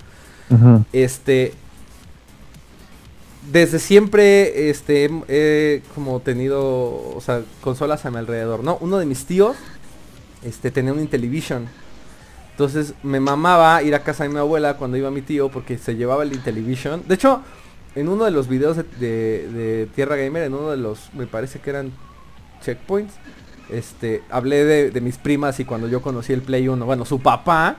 Este. 0.92 1.52
Desde 3.50 3.78
siempre, 3.78 4.68
este, 4.68 5.08
he 5.28 5.82
como 5.94 6.20
tenido, 6.20 6.60
o 6.62 7.20
sea, 7.24 7.42
consolas 7.62 8.04
a 8.04 8.10
mi 8.10 8.18
alrededor, 8.18 8.62
¿no? 8.62 8.76
Uno 8.82 8.98
de 8.98 9.06
mis 9.06 9.24
tíos, 9.24 9.56
este, 10.44 10.70
tenía 10.70 10.92
un 10.92 11.00
Intellivision. 11.00 11.66
Entonces 12.50 12.92
me 13.02 13.20
mamaba 13.20 13.82
ir 13.82 13.94
a 13.94 14.02
casa 14.02 14.24
de 14.24 14.30
mi 14.30 14.38
abuela 14.38 14.76
cuando 14.76 14.96
iba 14.98 15.10
mi 15.10 15.22
tío 15.22 15.48
porque 15.48 15.78
se 15.78 15.94
llevaba 15.96 16.24
el 16.24 16.32
Intellivision. 16.34 17.04
De 17.08 17.14
hecho, 17.14 17.40
en 17.94 18.08
uno 18.08 18.24
de 18.24 18.32
los 18.32 18.48
videos 18.48 18.76
de, 18.76 18.82
de- 18.82 19.48
de 19.48 19.86
Tierra 19.94 20.16
Gamer, 20.16 20.42
en 20.42 20.52
uno 20.54 20.70
de 20.70 20.76
los, 20.76 21.08
me 21.14 21.26
parece 21.26 21.60
que 21.60 21.70
eran 21.70 21.92
checkpoints, 22.62 23.14
este, 23.70 24.22
hablé 24.30 24.64
de, 24.64 24.90
de 24.90 25.00
mis 25.00 25.16
primas 25.18 25.58
y 25.60 25.64
cuando 25.64 25.88
yo 25.88 26.00
conocí 26.02 26.32
el 26.32 26.42
Play 26.42 26.68
1, 26.68 26.84
bueno, 26.86 27.04
su 27.04 27.20
papá, 27.20 27.76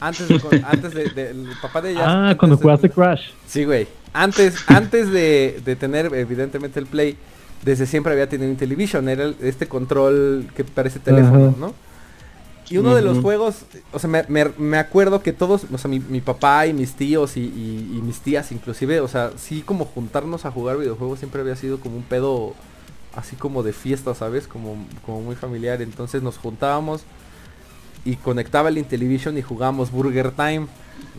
antes 0.00 0.28
de, 0.28 0.40
antes 0.66 0.94
de, 0.94 1.08
de- 1.10 1.30
el 1.30 1.48
papá 1.60 1.80
de 1.82 1.90
ella. 1.92 2.30
Ah, 2.30 2.36
cuando 2.38 2.56
jugaste 2.56 2.88
Crash. 2.90 3.30
Sí, 3.46 3.64
güey. 3.64 3.86
Antes, 4.12 4.56
antes 4.66 5.10
de, 5.10 5.60
de 5.64 5.76
tener 5.76 6.12
evidentemente 6.14 6.80
el 6.80 6.86
Play, 6.86 7.16
desde 7.64 7.86
siempre 7.86 8.12
había 8.12 8.28
tenido 8.28 8.50
un 8.50 8.56
television, 8.56 9.08
era 9.08 9.24
el- 9.24 9.36
este 9.42 9.66
control 9.68 10.48
que 10.56 10.64
parece 10.64 10.98
teléfono. 10.98 11.54
¿no? 11.58 11.74
Y 12.70 12.78
uno 12.78 12.94
de 12.94 13.02
los 13.02 13.18
juegos, 13.22 13.64
o 13.92 13.98
sea, 13.98 14.08
me, 14.08 14.24
me- 14.28 14.52
me 14.56 14.78
acuerdo 14.78 15.22
que 15.22 15.32
todos, 15.32 15.66
o 15.72 15.76
sea, 15.78 15.90
mi, 15.90 15.98
mi 16.00 16.20
papá 16.20 16.66
y 16.66 16.72
mis 16.72 16.92
tíos 16.94 17.36
y, 17.36 17.40
y- 17.40 17.96
y 17.98 18.00
mis 18.00 18.20
tías 18.20 18.52
inclusive, 18.52 19.00
o 19.00 19.08
sea, 19.08 19.32
sí 19.36 19.62
como 19.62 19.84
juntarnos 19.84 20.44
a 20.46 20.50
jugar 20.52 20.78
videojuegos 20.78 21.18
siempre 21.18 21.40
había 21.40 21.56
sido 21.56 21.80
como 21.80 21.96
un 21.96 22.04
pedo 22.04 22.54
así 23.16 23.36
como 23.36 23.62
de 23.62 23.72
fiesta, 23.72 24.14
¿sabes? 24.14 24.46
Como, 24.46 24.76
como 25.04 25.20
muy 25.22 25.34
familiar. 25.36 25.82
Entonces 25.82 26.22
nos 26.22 26.38
juntábamos 26.38 27.02
y 28.04 28.16
conectaba 28.16 28.68
el 28.68 28.78
Intellivision 28.78 29.36
y 29.38 29.42
jugábamos 29.42 29.90
Burger 29.90 30.30
Time. 30.32 30.66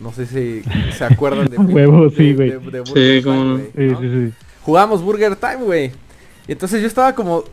No 0.00 0.12
sé 0.12 0.26
si 0.26 0.62
se 0.96 1.04
acuerdan 1.04 1.48
de 1.48 1.56
Huevo, 1.58 2.08
de- 2.08 2.16
sí, 2.16 2.34
güey. 2.34 2.50
de- 2.50 2.58
de 2.58 2.86
Sí, 2.86 3.22
Time, 3.22 3.44
no. 3.44 3.58
Sí, 3.58 3.96
sí, 4.00 4.26
sí. 4.28 4.34
Jugábamos 4.62 5.02
Burger 5.02 5.36
Time, 5.36 5.56
güey. 5.64 5.92
Y 6.48 6.52
entonces 6.52 6.80
yo 6.80 6.86
estaba 6.86 7.14
como 7.14 7.44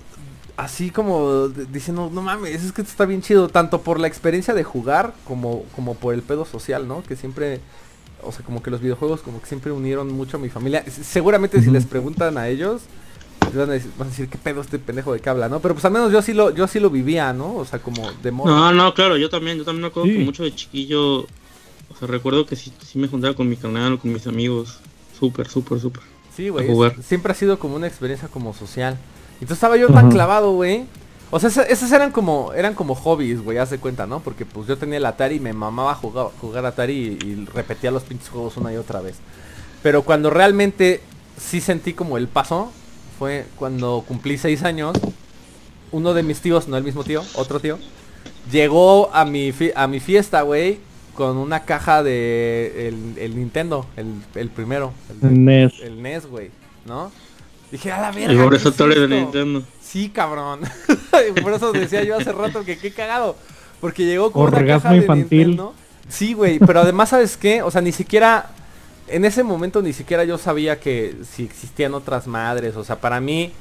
así 0.58 0.90
como 0.90 1.48
diciendo, 1.48 2.10
no 2.14 2.22
mames, 2.22 2.64
es 2.64 2.72
que 2.74 2.82
esto 2.82 2.92
está 2.92 3.06
bien 3.06 3.22
chido, 3.22 3.48
tanto 3.48 3.82
por 3.82 3.98
la 4.00 4.08
experiencia 4.08 4.54
de 4.54 4.64
jugar 4.66 5.14
como, 5.26 5.64
como 5.76 5.96
por 5.96 6.14
el 6.14 6.22
pedo 6.22 6.44
social, 6.44 6.86
¿no? 6.88 7.02
Que 7.04 7.16
siempre, 7.16 7.62
o 8.24 8.32
sea, 8.34 8.44
como 8.44 8.62
que 8.62 8.70
los 8.70 8.82
videojuegos 8.82 9.22
como 9.22 9.40
que 9.40 9.48
siempre 9.48 9.72
unieron 9.72 10.12
mucho 10.12 10.36
a 10.36 10.40
mi 10.40 10.50
familia. 10.50 10.84
Seguramente 10.90 11.62
si 11.62 11.72
les 11.72 11.86
preguntan 11.86 12.38
a 12.38 12.50
ellos, 12.50 12.82
van 13.54 13.70
a, 13.70 13.74
decir, 13.74 13.92
van 13.98 14.08
a 14.08 14.12
decir, 14.12 14.28
¿qué 14.30 14.38
pedo 14.38 14.62
este 14.62 14.80
pendejo 14.80 15.14
de 15.14 15.20
que 15.20 15.30
habla, 15.30 15.50
no? 15.50 15.60
Pero 15.60 15.74
pues 15.74 15.86
al 15.86 15.92
menos 15.92 16.12
yo 16.12 16.22
sí 16.22 16.34
lo, 16.34 16.52
yo 16.52 16.68
sí 16.68 16.80
lo 16.80 16.90
vivía, 16.90 17.34
¿no? 17.34 17.56
O 17.56 17.66
sea, 17.66 17.80
como 17.80 18.12
de 18.24 18.32
modo. 18.32 18.48
No, 18.56 18.72
no, 18.72 18.94
claro, 18.94 19.18
yo 19.18 19.30
también, 19.30 19.58
yo 19.58 19.66
también 19.66 19.82
me 19.84 19.88
acuerdo 19.88 20.10
Sí. 20.10 20.18
que 20.18 20.24
mucho 20.26 20.44
de 20.44 20.54
chiquillo, 20.56 21.20
o 21.22 21.28
sea, 21.98 22.08
recuerdo 22.08 22.46
que 22.46 22.56
sí, 22.56 22.72
sí 22.86 23.00
me 23.00 23.08
juntaba 23.08 23.34
con 23.34 23.50
mi 23.50 23.58
canal 23.58 23.94
o 23.94 24.00
con 24.00 24.12
mis 24.14 24.28
amigos, 24.28 24.80
súper, 25.20 25.48
súper, 25.48 25.80
súper. 25.80 26.04
Sí, 26.36 26.50
güey. 26.50 26.68
Siempre 27.04 27.32
ha 27.32 27.36
sido 27.36 27.60
como 27.60 27.76
una 27.76 27.88
experiencia 27.88 28.28
como 28.30 28.54
social. 28.54 28.98
Entonces 29.36 29.58
estaba 29.58 29.76
yo 29.78 29.88
tan 29.90 30.10
clavado, 30.12 30.52
güey. 30.54 30.86
O 31.32 31.40
sea, 31.40 31.50
esa- 31.50 31.64
esos 31.64 31.92
eran 31.92 32.12
como 32.12 32.54
eran 32.54 32.74
como 32.74 32.96
hobbies, 32.96 33.42
güey, 33.44 33.58
haz 33.58 33.70
de 33.70 33.78
cuenta, 33.78 34.08
¿no? 34.08 34.20
Porque 34.22 34.46
pues 34.46 34.68
yo 34.68 34.78
tenía 34.78 34.98
el 34.98 35.06
Atari 35.06 35.36
y 35.36 35.40
me 35.40 35.54
mamaba 35.54 35.94
jugar, 35.96 36.28
jugar 36.42 36.66
Atari 36.66 37.18
y, 37.22 37.26
y 37.28 37.46
repetía 37.54 37.92
los 37.92 38.04
pinches 38.04 38.30
juegos 38.30 38.58
una 38.58 38.74
y 38.74 38.78
otra 38.78 39.00
vez. 39.02 39.16
Pero 39.84 40.02
cuando 40.04 40.30
realmente 40.30 41.02
sí 41.38 41.62
sentí 41.62 41.94
como 41.94 42.18
el 42.18 42.28
paso, 42.28 42.72
fue 43.20 43.46
cuando 43.58 44.04
cumplí 44.08 44.38
seis 44.40 44.64
años. 44.64 44.98
Uno 45.92 46.14
de 46.14 46.24
mis 46.24 46.40
tíos, 46.40 46.68
no 46.68 46.78
el 46.78 46.84
mismo 46.84 47.04
tío, 47.04 47.22
otro 47.36 47.60
tío, 47.60 47.78
llegó 48.52 49.10
a 49.14 49.26
mi, 49.26 49.52
fi- 49.52 49.72
a 49.76 49.88
mi 49.88 50.00
fiesta, 50.00 50.44
güey, 50.44 50.80
con 51.16 51.36
una 51.38 51.66
caja 51.66 52.02
de 52.04 52.88
el, 52.88 53.18
el 53.18 53.36
Nintendo, 53.36 53.86
el, 53.98 54.08
el 54.36 54.50
primero. 54.50 54.94
el 55.10 55.20
de- 55.20 55.28
El 55.28 55.46
NES. 55.46 55.74
el 55.82 56.02
NES, 56.02 56.26
güey, 56.28 56.52
¿no? 56.86 57.12
Dije, 57.72 57.92
a 57.92 58.02
la 58.02 58.12
verga. 58.12 58.32
El 58.32 58.38
pobre 58.38 58.50
¿qué 58.50 58.56
es 58.58 58.64
Satori 58.64 58.96
de 58.96 59.04
esto?". 59.04 59.16
Nintendo. 59.16 59.64
Sí, 59.82 60.10
cabrón. 60.10 60.62
Y 61.36 61.42
Por 61.42 61.54
eso 61.54 61.72
decía 61.74 62.04
yo 62.04 62.16
hace 62.18 62.32
rato 62.32 62.64
que 62.64 62.78
qué 62.78 62.92
cagado. 62.92 63.36
Porque 63.82 64.06
llegó 64.06 64.32
con 64.32 64.44
una 64.48 64.58
Orgasmo 64.58 64.82
caja 64.84 64.94
de 64.94 64.98
infantil. 65.02 65.38
Nintendo. 65.48 65.74
Sí, 66.08 66.34
güey, 66.34 66.60
pero 66.60 66.80
además, 66.82 67.10
¿sabes 67.10 67.36
qué? 67.38 67.62
O 67.64 67.70
sea, 67.72 67.82
ni 67.82 67.92
siquiera... 67.92 68.52
En 69.10 69.26
ese 69.26 69.44
momento 69.44 69.82
ni 69.82 69.94
siquiera 69.94 70.24
yo 70.24 70.38
sabía 70.38 70.80
que 70.80 71.16
si 71.30 71.44
existían 71.44 71.94
otras 71.94 72.28
madres. 72.28 72.76
O 72.76 72.84
sea, 72.84 73.00
para 73.00 73.20
mí... 73.20 73.52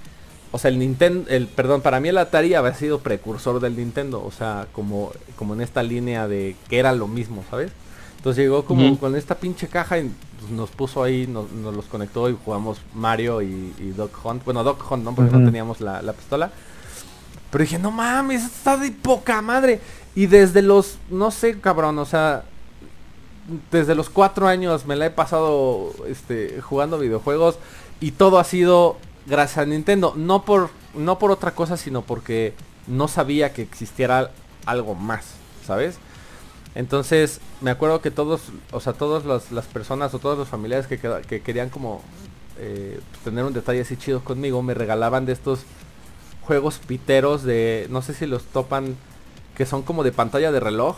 O 0.50 0.58
sea, 0.58 0.70
el 0.70 0.78
Nintendo... 0.78 1.28
El, 1.28 1.46
perdón, 1.46 1.82
para 1.82 2.00
mí 2.00 2.08
el 2.08 2.18
Atari 2.18 2.54
había 2.54 2.74
sido 2.74 3.00
precursor 3.00 3.60
del 3.60 3.76
Nintendo. 3.76 4.22
O 4.24 4.30
sea, 4.30 4.66
como, 4.72 5.12
como 5.36 5.54
en 5.54 5.60
esta 5.60 5.82
línea 5.82 6.26
de 6.28 6.56
que 6.68 6.78
era 6.78 6.92
lo 6.92 7.08
mismo, 7.08 7.44
¿sabes? 7.50 7.70
Entonces 8.16 8.42
llegó 8.42 8.64
como 8.64 8.98
con 8.98 9.14
esta 9.14 9.36
pinche 9.36 9.68
caja 9.68 9.98
y 9.98 10.10
pues, 10.40 10.50
nos 10.50 10.70
puso 10.70 11.02
ahí, 11.02 11.26
nos, 11.28 11.52
nos 11.52 11.74
los 11.74 11.84
conectó 11.84 12.28
y 12.28 12.36
jugamos 12.44 12.80
Mario 12.92 13.42
y, 13.42 13.74
y 13.78 13.92
Doc 13.96 14.10
Hunt. 14.24 14.44
Bueno, 14.44 14.64
Doc 14.64 14.90
Hunt 14.90 15.04
no, 15.04 15.14
porque 15.14 15.30
no 15.30 15.44
teníamos 15.44 15.80
la, 15.80 16.02
la 16.02 16.12
pistola. 16.12 16.50
Pero 17.50 17.62
dije, 17.62 17.78
no 17.78 17.90
mames, 17.90 18.44
está 18.44 18.76
de 18.76 18.90
poca 18.90 19.40
madre. 19.40 19.80
Y 20.14 20.26
desde 20.26 20.62
los, 20.62 20.98
no 21.10 21.30
sé, 21.30 21.60
cabrón, 21.60 21.98
o 21.98 22.04
sea, 22.04 22.44
desde 23.70 23.94
los 23.94 24.10
cuatro 24.10 24.46
años 24.46 24.86
me 24.86 24.96
la 24.96 25.06
he 25.06 25.10
pasado 25.10 25.92
este, 26.06 26.60
jugando 26.60 26.98
videojuegos 26.98 27.58
y 28.00 28.12
todo 28.12 28.38
ha 28.38 28.44
sido 28.44 28.96
gracias 29.26 29.58
a 29.58 29.66
Nintendo. 29.66 30.14
No 30.16 30.44
por, 30.44 30.70
no 30.94 31.18
por 31.18 31.30
otra 31.30 31.52
cosa, 31.54 31.76
sino 31.76 32.02
porque 32.02 32.54
no 32.86 33.08
sabía 33.08 33.52
que 33.52 33.62
existiera 33.62 34.30
algo 34.66 34.94
más, 34.94 35.26
¿sabes? 35.66 35.98
Entonces, 36.74 37.40
me 37.60 37.70
acuerdo 37.70 38.00
que 38.00 38.10
todos, 38.10 38.42
o 38.70 38.80
sea, 38.80 38.92
todas 38.92 39.24
las, 39.24 39.50
las 39.50 39.66
personas 39.66 40.14
o 40.14 40.18
todos 40.18 40.38
los 40.38 40.48
familiares 40.48 40.86
que, 40.86 40.98
que 41.26 41.40
querían 41.40 41.70
como 41.70 42.02
eh, 42.58 43.00
tener 43.24 43.44
un 43.44 43.52
detalle 43.52 43.80
así 43.80 43.96
chido 43.96 44.22
conmigo, 44.22 44.62
me 44.62 44.74
regalaban 44.74 45.26
de 45.26 45.32
estos 45.32 45.60
juegos 46.42 46.78
piteros 46.78 47.42
de, 47.42 47.86
no 47.90 48.02
sé 48.02 48.14
si 48.14 48.26
los 48.26 48.44
topan, 48.44 48.96
que 49.56 49.66
son 49.66 49.82
como 49.82 50.04
de 50.04 50.12
pantalla 50.12 50.52
de 50.52 50.60
reloj, 50.60 50.96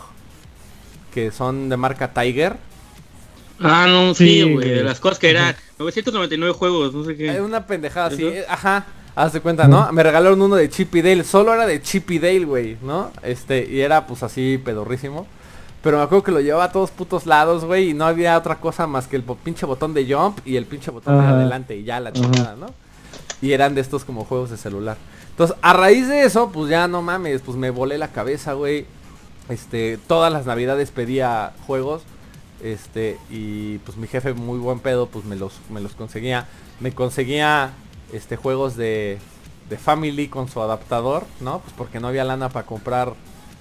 que 1.13 1.31
son 1.31 1.69
de 1.69 1.77
marca 1.77 2.13
Tiger. 2.13 2.57
Ah, 3.59 3.85
no, 3.87 4.13
Sí, 4.15 4.41
sí, 4.41 4.53
güey, 4.53 4.69
de 4.69 4.83
las 4.83 4.99
cosas 4.99 5.19
que 5.19 5.29
era 5.29 5.55
999 5.77 6.53
juegos, 6.53 6.93
no 6.93 7.03
sé 7.05 7.11
Es 7.11 7.17
qué. 7.17 7.41
una 7.41 7.67
pendejada 7.67 8.07
así, 8.07 8.25
¿Eso? 8.25 8.35
eh, 8.35 8.45
ajá. 8.49 8.85
Haz 9.13 9.33
de 9.33 9.41
cuenta, 9.41 9.67
¿no? 9.67 9.91
Me 9.91 10.03
regalaron 10.03 10.41
uno 10.41 10.55
de 10.55 10.69
Chip 10.69 10.95
y 10.95 11.01
Dale. 11.01 11.25
Solo 11.25 11.53
era 11.53 11.67
de 11.67 11.81
Chip 11.81 12.09
y 12.11 12.17
Dale, 12.19 12.45
güey, 12.45 12.77
¿no? 12.81 13.11
Este, 13.23 13.67
y 13.69 13.81
era 13.81 14.07
pues 14.07 14.23
así 14.23 14.57
pedorrísimo. 14.63 15.27
Pero 15.83 15.97
me 15.97 16.03
acuerdo 16.03 16.23
que 16.23 16.31
lo 16.31 16.39
llevaba 16.39 16.63
a 16.65 16.71
todos 16.71 16.91
putos 16.91 17.25
lados, 17.25 17.65
güey, 17.65 17.89
y 17.89 17.93
no 17.93 18.05
había 18.05 18.37
otra 18.37 18.55
cosa 18.55 18.87
más 18.87 19.07
que 19.07 19.17
el 19.17 19.23
pinche 19.23 19.65
botón 19.65 19.93
de 19.93 20.11
jump 20.11 20.39
y 20.45 20.55
el 20.55 20.65
pinche 20.65 20.91
botón 20.91 21.19
de 21.19 21.25
adelante 21.27 21.75
y 21.75 21.83
ya 21.83 21.99
la 21.99 22.13
chingada, 22.13 22.55
¿no? 22.55 22.67
Y 23.41 23.51
eran 23.51 23.75
de 23.75 23.81
estos 23.81 24.05
como 24.05 24.23
juegos 24.23 24.49
de 24.51 24.57
celular. 24.57 24.95
Entonces, 25.31 25.57
a 25.61 25.73
raíz 25.73 26.07
de 26.07 26.23
eso, 26.23 26.49
pues 26.51 26.69
ya 26.69 26.87
no 26.87 27.01
mames, 27.01 27.41
pues 27.41 27.57
me 27.57 27.69
volé 27.69 27.97
la 27.97 28.09
cabeza, 28.13 28.53
güey. 28.53 28.85
Este, 29.51 29.97
todas 30.07 30.31
las 30.31 30.45
navidades 30.45 30.91
pedía 30.91 31.53
juegos. 31.67 32.03
Este, 32.63 33.17
y 33.29 33.79
pues 33.79 33.97
mi 33.97 34.07
jefe 34.07 34.33
muy 34.33 34.59
buen 34.59 34.79
pedo, 34.79 35.07
pues 35.07 35.25
me 35.25 35.35
los, 35.35 35.53
me 35.69 35.81
los 35.81 35.93
conseguía. 35.93 36.47
Me 36.79 36.93
conseguía 36.93 37.71
este 38.13 38.35
juegos 38.37 38.75
de, 38.75 39.17
de 39.69 39.77
Family 39.77 40.27
con 40.27 40.47
su 40.47 40.61
adaptador, 40.61 41.25
¿no? 41.39 41.59
Pues 41.59 41.73
porque 41.77 41.99
no 41.99 42.07
había 42.07 42.23
lana 42.23 42.49
para 42.49 42.65
comprar 42.65 43.13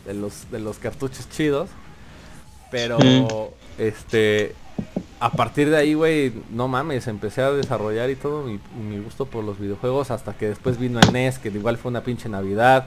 de 0.07 0.15
los, 0.15 0.51
de 0.51 0.61
los 0.61 0.79
cartuchos 0.79 1.29
chidos. 1.31 1.71
Pero, 2.71 2.99
Sí. 3.01 3.27
este, 3.79 4.55
a 5.19 5.33
partir 5.33 5.71
de 5.71 5.77
ahí, 5.77 5.95
güey, 5.95 6.33
no 6.51 6.69
mames, 6.69 7.09
empecé 7.09 7.43
a 7.43 7.51
desarrollar 7.51 8.11
y 8.11 8.17
todo 8.17 8.43
mi, 8.45 8.61
mi 8.81 8.99
gusto 8.99 9.27
por 9.27 9.43
los 9.45 9.59
videojuegos 9.59 10.11
hasta 10.13 10.35
que 10.35 10.49
después 10.49 10.79
vino 10.79 11.01
el 11.01 11.13
NES, 11.13 11.39
que 11.39 11.49
igual 11.49 11.79
fue 11.79 11.91
una 11.91 12.03
pinche 12.03 12.29
Navidad. 12.29 12.87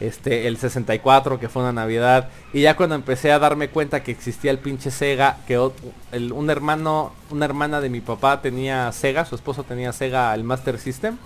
Este, 0.00 0.48
el 0.48 0.56
64, 0.56 1.38
que 1.38 1.48
fue 1.48 1.62
una 1.62 1.72
Navidad. 1.72 2.28
Y 2.52 2.62
ya 2.62 2.76
cuando 2.76 2.94
empecé 2.96 3.30
a 3.32 3.38
darme 3.38 3.68
cuenta 3.68 4.02
que 4.02 4.10
existía 4.10 4.50
el 4.50 4.58
pinche 4.58 4.90
Sega, 4.90 5.38
que 5.46 5.58
ot- 5.58 5.72
el- 6.12 6.32
un 6.32 6.50
hermano, 6.50 7.12
una 7.30 7.44
hermana 7.44 7.80
de 7.80 7.88
mi 7.90 8.00
papá 8.00 8.42
tenía 8.42 8.90
Sega, 8.92 9.24
su 9.24 9.34
esposo 9.36 9.62
tenía 9.62 9.92
Sega, 9.92 10.34
el 10.34 10.42
Master 10.44 10.78
System. 10.78 11.16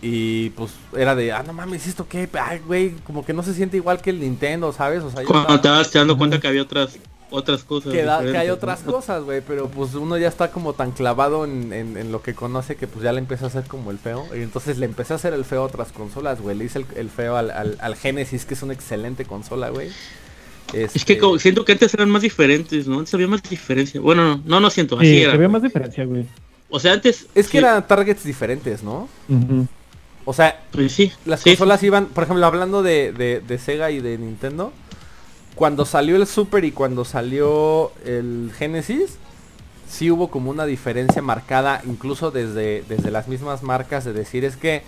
Y 0.00 0.50
pues 0.50 0.72
era 0.96 1.16
de, 1.16 1.32
ah, 1.32 1.42
no 1.44 1.52
mames, 1.52 1.86
¿esto 1.88 2.06
qué? 2.08 2.28
Ay, 2.40 2.60
güey, 2.64 2.90
como 3.04 3.24
que 3.24 3.32
no 3.32 3.42
se 3.42 3.52
siente 3.52 3.76
igual 3.76 4.00
que 4.00 4.10
el 4.10 4.20
Nintendo, 4.20 4.72
¿sabes? 4.72 5.02
O 5.02 5.10
sea, 5.10 5.22
yo 5.22 5.26
Cuando 5.26 5.48
estaba- 5.54 5.62
te 5.62 5.68
vas 5.70 5.92
dando 5.92 6.16
cuenta 6.16 6.38
que 6.40 6.46
había 6.46 6.62
otras 6.62 6.96
otras 7.30 7.62
cosas. 7.64 7.92
que, 7.92 8.02
da- 8.02 8.22
que 8.22 8.36
hay 8.36 8.50
otras 8.50 8.84
¿no? 8.84 8.92
cosas, 8.92 9.22
güey, 9.24 9.40
pero 9.46 9.68
pues 9.68 9.94
uno 9.94 10.16
ya 10.18 10.28
está 10.28 10.50
como 10.50 10.72
tan 10.72 10.92
clavado 10.92 11.44
en, 11.44 11.72
en- 11.72 11.96
en 11.96 12.10
lo 12.12 12.22
que 12.22 12.34
conoce 12.34 12.76
que 12.76 12.86
pues 12.86 13.02
ya 13.04 13.12
le 13.12 13.18
empieza 13.18 13.44
a 13.44 13.48
hacer 13.48 13.64
como 13.64 13.90
el 13.90 13.98
feo. 13.98 14.26
Y 14.36 14.42
entonces 14.42 14.78
le 14.78 14.86
empecé 14.86 15.12
a 15.12 15.16
hacer 15.16 15.32
el 15.34 15.44
feo 15.44 15.62
a 15.62 15.64
otras 15.66 15.92
consolas, 15.92 16.40
güey. 16.40 16.56
Le 16.56 16.64
hice 16.64 16.78
el, 16.80 16.86
el 16.96 17.10
feo 17.10 17.36
al, 17.36 17.50
al, 17.50 17.76
al 17.80 17.96
Genesis, 17.96 18.44
que 18.44 18.54
es 18.54 18.62
una 18.62 18.72
excelente 18.72 19.24
consola, 19.24 19.70
güey. 19.70 19.88
Es 20.72 20.92
que 20.92 20.98
Este, 20.98 21.18
como- 21.18 21.38
siento 21.38 21.64
que 21.64 21.72
antes 21.72 21.92
eran 21.94 22.10
más 22.10 22.22
diferentes, 22.22 22.86
¿no? 22.86 22.98
Antes 22.98 23.14
había 23.14 23.26
más 23.28 23.42
diferencia. 23.42 24.00
Bueno, 24.00 24.36
no, 24.36 24.42
no, 24.44 24.60
no 24.60 24.70
siento, 24.70 24.98
así 24.98 25.06
Sí, 25.06 25.22
era. 25.22 25.32
había 25.32 25.48
más 25.48 25.62
diferencia, 25.62 26.04
güey. 26.04 26.26
O 26.70 26.78
sea, 26.78 26.92
antes... 26.92 27.26
Es 27.34 27.46
que 27.46 27.52
sí, 27.52 27.58
eran 27.58 27.86
targets 27.88 28.24
diferentes, 28.24 28.82
¿no? 28.82 29.08
O 30.26 30.34
sea, 30.34 30.60
Pues 30.70 30.92
sí, 30.92 31.10
las 31.24 31.40
sí, 31.40 31.50
consolas 31.50 31.82
iban, 31.82 32.06
por 32.06 32.24
ejemplo, 32.24 32.44
hablando 32.44 32.82
de, 32.82 33.12
de, 33.12 33.40
de 33.40 33.58
Sega 33.58 33.90
y 33.90 34.00
de 34.00 34.18
Nintendo, 34.18 34.74
cuando 35.58 35.84
salió 35.84 36.14
el 36.14 36.26
Super 36.28 36.64
y 36.64 36.70
cuando 36.70 37.04
salió 37.04 37.90
el 38.04 38.52
Genesis, 38.56 39.18
sí 39.88 40.08
hubo 40.08 40.28
como 40.28 40.50
una 40.50 40.66
diferencia 40.66 41.20
marcada, 41.20 41.82
incluso 41.84 42.30
desde, 42.30 42.84
desde 42.88 43.10
las 43.10 43.26
mismas 43.26 43.64
marcas, 43.64 44.04
de 44.04 44.12
decir 44.12 44.44
es 44.44 44.56
que 44.56 44.84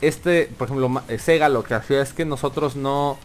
este, 0.00 0.48
por 0.56 0.68
ejemplo, 0.68 1.02
eh, 1.08 1.18
Sega 1.18 1.48
lo 1.48 1.64
que 1.64 1.74
hacía 1.74 2.02
es 2.02 2.12
que 2.12 2.24
nosotros 2.24 2.76
no, 2.76 3.18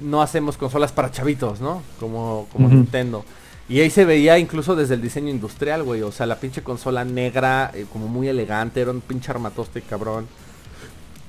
no 0.00 0.22
hacemos 0.22 0.56
consolas 0.56 0.92
para 0.92 1.10
chavitos, 1.10 1.60
¿no? 1.60 1.82
Como, 1.98 2.46
como. 2.52 2.68
Nintendo. 2.68 3.24
Y 3.68 3.80
ahí 3.80 3.90
se 3.90 4.04
veía 4.04 4.38
incluso 4.38 4.76
desde 4.76 4.94
el 4.94 5.02
diseño 5.02 5.30
industrial, 5.30 5.82
güey. 5.82 6.02
O 6.02 6.12
sea, 6.12 6.26
la 6.26 6.38
pinche 6.38 6.62
consola 6.62 7.04
negra, 7.04 7.72
eh, 7.74 7.86
como 7.92 8.06
muy 8.06 8.28
elegante, 8.28 8.80
era 8.80 8.92
un 8.92 9.00
pinche 9.00 9.32
armatoste 9.32 9.82
cabrón. 9.82 10.28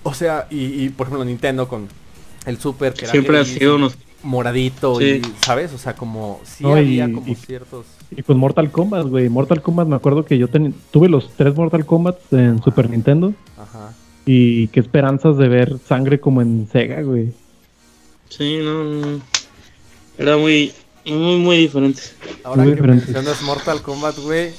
O 0.04 0.14
sea, 0.14 0.46
y, 0.52 0.84
y, 0.84 0.90
por 0.90 1.08
ejemplo 1.08 1.26
Nintendo 1.26 1.68
con 1.68 1.88
el 2.46 2.60
Super 2.60 2.94
que 2.94 3.06
era 3.06 3.12
Siempre 3.12 3.40
ha 3.40 3.46
sido 3.46 3.78
unos... 3.78 3.98
moradito 4.24 5.00
Sí. 5.00 5.22
y, 5.24 5.46
¿sabes? 5.46 5.74
O 5.74 5.78
sea, 5.78 5.96
como 5.96 6.40
sí 6.44 6.64
No, 6.64 6.76
y- 6.78 6.80
había 7.00 7.12
como 7.14 7.28
y- 7.32 7.36
ciertos... 7.36 7.86
Y 8.16 8.22
pues 8.24 8.38
Mortal 8.38 8.72
Kombat, 8.72 9.08
güey. 9.08 9.30
Mortal 9.30 9.62
Kombat, 9.62 9.88
me 9.88 9.96
acuerdo 9.96 10.26
que 10.26 10.38
yo 10.38 10.48
ten- 10.50 10.76
tuve 10.92 11.08
los 11.10 11.30
tres 11.38 11.56
Mortal 11.56 11.86
Kombat 11.86 12.18
en 12.34 12.62
Super 12.62 12.90
Nintendo. 12.90 13.34
Ajá. 13.58 13.94
Y 14.26 14.68
qué 14.68 14.80
esperanzas 14.82 15.38
de 15.38 15.48
ver 15.48 15.78
sangre 15.88 16.20
como 16.20 16.42
en 16.42 16.68
Sega, 16.72 17.02
güey. 17.02 17.34
Sí, 18.30 18.60
no, 18.62 18.84
no. 18.84 19.22
Era 20.18 20.38
muy, 20.38 20.72
muy, 21.06 21.38
muy 21.38 21.58
diferente. 21.58 22.02
Ahora 22.44 22.64
Muy 22.64 22.72
que 22.72 22.76
diferentes. 22.76 23.08
mencionas 23.10 23.42
Mortal 23.44 23.82
Kombat, 23.82 24.18
güey, 24.20 24.52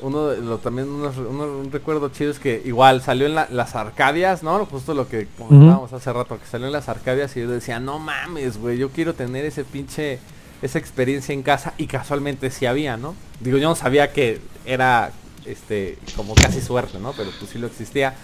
uno 0.00 0.26
de 0.28 0.38
lo 0.40 0.58
también 0.58 0.88
unos- 0.88 1.16
uno- 1.16 1.58
un 1.58 1.70
recuerdo 1.72 2.08
chido 2.10 2.30
es 2.30 2.38
que 2.38 2.60
igual 2.64 3.00
salió 3.02 3.26
en 3.26 3.34
la- 3.34 3.48
las 3.50 3.74
Arcadias, 3.74 4.42
¿no? 4.42 4.64
Justo 4.66 4.92
lo 4.94 5.08
que 5.08 5.26
comentábamos 5.38 5.92
hace 5.92 6.12
rato, 6.12 6.38
que 6.38 6.46
salió 6.46 6.66
en 6.66 6.72
las 6.72 6.88
Arcadias 6.88 7.36
y 7.36 7.40
yo 7.40 7.48
decía, 7.48 7.80
no 7.80 7.98
mames, 7.98 8.58
güey, 8.58 8.76
yo 8.78 8.90
quiero 8.90 9.14
tener 9.14 9.44
ese 9.44 9.64
pinche, 9.64 10.18
esa 10.62 10.78
experiencia 10.78 11.32
en 11.32 11.42
casa 11.42 11.74
y 11.78 11.86
casualmente 11.86 12.50
sí 12.50 12.66
había, 12.66 12.96
¿no? 12.96 13.14
Digo, 13.40 13.58
yo 13.58 13.68
no 13.68 13.74
sabía 13.76 14.12
que 14.12 14.40
era, 14.66 15.12
este, 15.46 15.98
como 16.16 16.34
casi 16.34 16.60
suerte, 16.60 16.98
¿no? 16.98 17.12
Pero 17.12 17.30
pues 17.38 17.50
sí 17.52 17.58
lo 17.58 17.66
existía. 17.66 18.14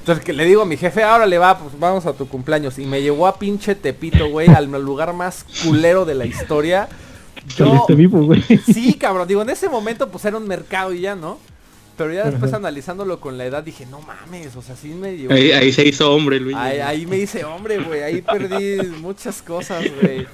Entonces 0.00 0.24
que 0.24 0.32
le 0.32 0.44
digo 0.46 0.62
a 0.62 0.66
mi 0.66 0.78
jefe, 0.78 1.02
ahora 1.02 1.26
le 1.26 1.36
va, 1.38 1.58
pues 1.58 1.78
vamos 1.78 2.06
a 2.06 2.14
tu 2.14 2.26
cumpleaños. 2.26 2.78
Y 2.78 2.86
me 2.86 3.02
llevó 3.02 3.26
a 3.26 3.38
pinche 3.38 3.74
Tepito, 3.74 4.28
güey, 4.30 4.48
al 4.48 4.64
lugar 4.82 5.12
más 5.12 5.44
culero 5.62 6.06
de 6.06 6.14
la 6.14 6.24
historia. 6.24 6.88
Yo, 7.56 7.86
vivo, 7.88 8.22
güey. 8.24 8.42
Sí, 8.72 8.94
cabrón, 8.94 9.26
digo, 9.26 9.42
en 9.42 9.50
ese 9.50 9.68
momento 9.68 10.08
pues 10.08 10.24
era 10.24 10.36
un 10.36 10.46
mercado 10.46 10.92
y 10.92 11.00
ya, 11.00 11.14
¿no? 11.14 11.38
Pero 12.00 12.14
ya 12.14 12.24
después 12.24 12.50
Ajá. 12.50 12.56
analizándolo 12.56 13.20
con 13.20 13.36
la 13.36 13.44
edad 13.44 13.62
dije, 13.62 13.84
no 13.84 14.00
mames, 14.00 14.56
o 14.56 14.62
sea, 14.62 14.74
sí 14.74 14.88
me 14.88 15.18
llevó. 15.18 15.34
Ahí, 15.34 15.52
ahí 15.52 15.70
se 15.70 15.86
hizo 15.86 16.10
hombre, 16.14 16.40
Luis. 16.40 16.56
Ahí, 16.56 16.78
ahí 16.78 17.04
me 17.04 17.18
hice 17.18 17.44
hombre, 17.44 17.76
güey, 17.76 18.02
ahí 18.02 18.22
perdí 18.22 18.78
muchas 19.02 19.42
cosas, 19.42 19.84
güey. 20.00 20.26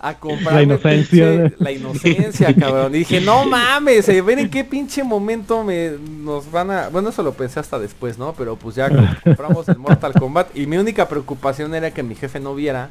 A 0.00 0.08
La 0.08 0.18
comprarme 0.18 0.64
inocencia, 0.64 1.52
la 1.60 1.70
inocencia, 1.70 2.52
cabrón. 2.56 2.96
Y 2.96 2.98
dije, 2.98 3.20
no 3.20 3.44
mames, 3.44 4.08
eh, 4.08 4.20
ver 4.22 4.40
en 4.40 4.50
qué 4.50 4.64
pinche 4.64 5.04
momento 5.04 5.62
me 5.62 5.92
nos 6.18 6.50
van 6.50 6.72
a. 6.72 6.88
Bueno, 6.88 7.10
eso 7.10 7.22
lo 7.22 7.32
pensé 7.34 7.60
hasta 7.60 7.78
después, 7.78 8.18
¿no? 8.18 8.34
Pero 8.36 8.56
pues 8.56 8.74
ya 8.74 8.90
compramos 9.22 9.68
el 9.68 9.78
Mortal 9.78 10.14
Kombat. 10.14 10.56
Y 10.56 10.66
mi 10.66 10.78
única 10.78 11.08
preocupación 11.08 11.76
era 11.76 11.92
que 11.92 12.02
mi 12.02 12.16
jefe 12.16 12.40
no 12.40 12.56
viera 12.56 12.90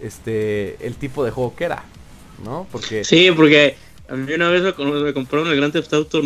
este 0.00 0.78
el 0.86 0.94
tipo 0.94 1.22
de 1.22 1.32
juego 1.32 1.54
que 1.54 1.64
era. 1.64 1.84
¿No? 2.42 2.66
Porque. 2.72 3.04
Sí, 3.04 3.30
porque 3.34 3.76
a 4.08 4.14
mí 4.14 4.32
una 4.32 4.48
vez 4.48 4.62
me, 4.62 4.72
com- 4.72 4.90
me 5.02 5.12
compraron 5.12 5.48
el 5.48 5.56
Grand 5.56 5.72
Theft 5.72 5.92
Auto 5.92 6.22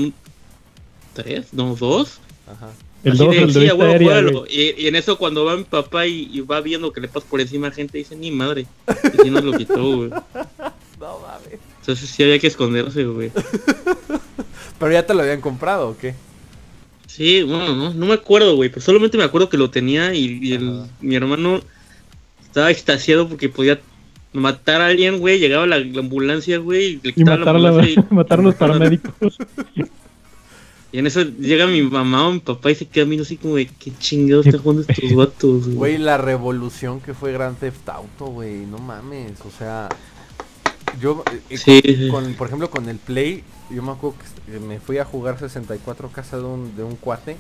3, 1.15 1.53
no, 1.53 1.75
2. 1.75 2.19
Ajá. 2.47 2.71
El 3.05 3.13
Así 3.13 3.25
2, 3.25 3.31
de, 3.35 3.43
el 3.43 3.53
sí, 3.53 3.59
huevo, 3.61 3.83
aérea. 3.85 4.23
Y, 4.49 4.83
y 4.83 4.87
en 4.89 4.97
eso 4.97 5.19
cuando 5.19 5.45
va 5.45 5.57
mi 5.57 5.65
papá 5.65 6.07
y, 6.07 6.29
y 6.33 6.41
va 6.41 6.61
viendo 6.61 6.93
que 6.93 7.01
le 7.01 7.09
pasas 7.09 7.29
por 7.29 7.41
encima 7.41 7.69
a 7.69 7.71
gente, 7.71 7.99
dice, 7.99 8.17
ni 8.17 8.31
madre. 8.31 8.67
Y 9.15 9.23
sí 9.23 9.31
nos 9.31 9.45
lo 9.45 9.53
quitó, 9.57 9.97
güey. 9.97 10.11
No 11.01 11.21
mames. 11.21 11.61
Entonces 11.81 12.11
sí 12.11 12.25
había 12.25 12.41
que 12.41 12.49
esconderse, 12.49 13.05
güey. 13.05 13.31
Pero 14.81 14.93
ya 14.93 15.07
te 15.07 15.15
lo 15.15 15.23
habían 15.23 15.41
comprado, 15.41 15.91
¿o 15.91 15.97
qué? 15.97 16.15
Sí, 17.07 17.43
bueno, 17.45 17.75
no, 17.77 17.95
no 17.95 18.07
me 18.07 18.15
acuerdo, 18.15 18.57
güey, 18.57 18.69
pero 18.69 18.81
solamente 18.83 19.17
me 19.17 19.25
acuerdo 19.25 19.49
que 19.49 19.57
lo 19.57 19.71
tenía 19.71 20.13
y, 20.15 20.39
y 20.43 20.53
el- 20.55 20.69
Ajá. 20.83 20.89
mi 21.01 21.15
hermano 21.17 21.61
estaba 22.45 22.71
extasiado 22.71 23.29
porque 23.29 23.49
podía 23.49 23.81
matar 24.33 24.81
a 24.81 24.87
alguien, 24.87 25.19
güey, 25.19 25.39
llegaba 25.39 25.67
la, 25.67 25.79
la 25.79 26.01
ambulancia, 26.01 26.59
güey, 26.59 26.85
y 26.87 27.01
le 27.03 27.13
Y 27.17 27.25
matar 27.25 27.57
a, 27.57 27.59
la- 27.59 27.89
y- 27.89 27.97
matar 28.11 28.41
a 28.41 28.43
los 28.43 28.55
paramédicos. 28.55 29.39
Y 30.91 30.99
en 30.99 31.07
eso 31.07 31.23
llega 31.23 31.67
mi 31.67 31.83
mamá 31.83 32.29
o 32.29 32.33
mi 32.33 32.39
papá 32.41 32.71
y 32.71 32.75
se 32.75 32.87
queda 32.87 33.05
viendo 33.05 33.23
así 33.23 33.37
como 33.37 33.57
de 33.57 33.67
qué 33.67 33.93
chingados 33.99 34.47
están 34.47 34.63
jugando 34.63 34.85
estos 34.89 35.15
vatos, 35.15 35.65
güey. 35.67 35.75
Güey, 35.77 35.99
la 35.99 36.17
revolución 36.17 37.01
que 37.01 37.13
fue 37.13 37.33
Grand 37.33 37.59
Theft 37.59 37.89
Auto, 37.91 38.27
güey, 38.27 38.65
no 38.67 38.79
mames, 38.79 39.33
o 39.43 39.51
sea, 39.59 39.89
yo, 41.01 41.23
eh, 41.51 41.59
Sí, 41.59 41.83
con, 41.83 41.95
sí. 41.95 42.09
con- 42.09 42.35
por 42.35 42.47
ejemplo, 42.47 42.71
con 42.71 42.89
el 42.89 42.97
Play, 42.97 43.45
yo 43.71 43.83
me 43.83 43.93
acuerdo 43.93 44.17
que 44.47 44.57
eh, 44.57 44.61
me 44.61 44.81
fui 44.81 44.97
a 44.97 45.05
jugar 45.05 45.39
64 45.39 46.09
casa 46.09 46.39
de 46.39 46.45
un, 46.45 46.75
de 46.75 46.85
un 46.85 46.97
cuate 46.97 47.37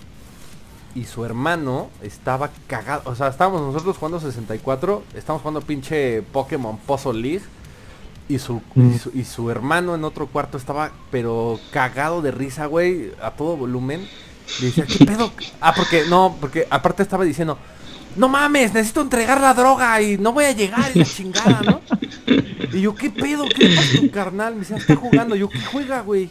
y 0.94 1.04
su 1.04 1.24
hermano 1.24 1.90
estaba 2.02 2.50
cagado, 2.66 3.02
o 3.04 3.14
sea, 3.14 3.28
estábamos 3.28 3.60
nosotros 3.62 3.96
jugando 3.98 4.20
64, 4.20 5.02
estábamos 5.14 5.42
jugando 5.42 5.60
pinche 5.60 6.22
Pokémon 6.22 6.76
Puzzle 6.78 7.20
League 7.20 7.42
y 8.28 8.38
su, 8.38 8.60
Mm. 8.74 8.94
y 8.94 8.98
su, 8.98 9.10
y 9.14 9.24
su 9.24 9.50
hermano 9.50 9.94
en 9.94 10.04
otro 10.04 10.26
cuarto 10.26 10.58
estaba, 10.58 10.90
pero 11.10 11.58
cagado 11.72 12.20
de 12.22 12.30
risa, 12.30 12.66
güey, 12.66 13.12
a 13.22 13.30
todo 13.32 13.56
volumen. 13.56 14.06
Le 14.60 14.66
decía, 14.66 14.86
¿qué 14.86 15.04
pedo? 15.04 15.30
Ah, 15.60 15.74
porque, 15.76 16.04
no, 16.08 16.36
porque 16.40 16.66
aparte 16.70 17.02
estaba 17.02 17.24
diciendo, 17.24 17.58
no 18.16 18.28
mames, 18.28 18.72
necesito 18.72 19.02
entregar 19.02 19.40
la 19.40 19.52
droga 19.54 20.00
y 20.00 20.16
no 20.18 20.32
voy 20.32 20.44
a 20.46 20.52
llegar 20.52 20.90
y 20.94 20.98
la 21.00 21.04
chingada, 21.04 21.60
¿no? 21.62 21.80
Y 22.72 22.80
yo, 22.80 22.94
¿qué 22.94 23.10
pedo? 23.10 23.44
¿Qué 23.48 23.74
pasa 23.76 24.00
tu 24.00 24.10
carnal? 24.10 24.54
Me 24.54 24.60
dice, 24.60 24.74
"Ah, 24.74 24.78
está 24.78 24.96
jugando. 24.96 25.36
Yo, 25.36 25.48
¿qué 25.48 25.60
juega, 25.60 26.00
güey? 26.00 26.30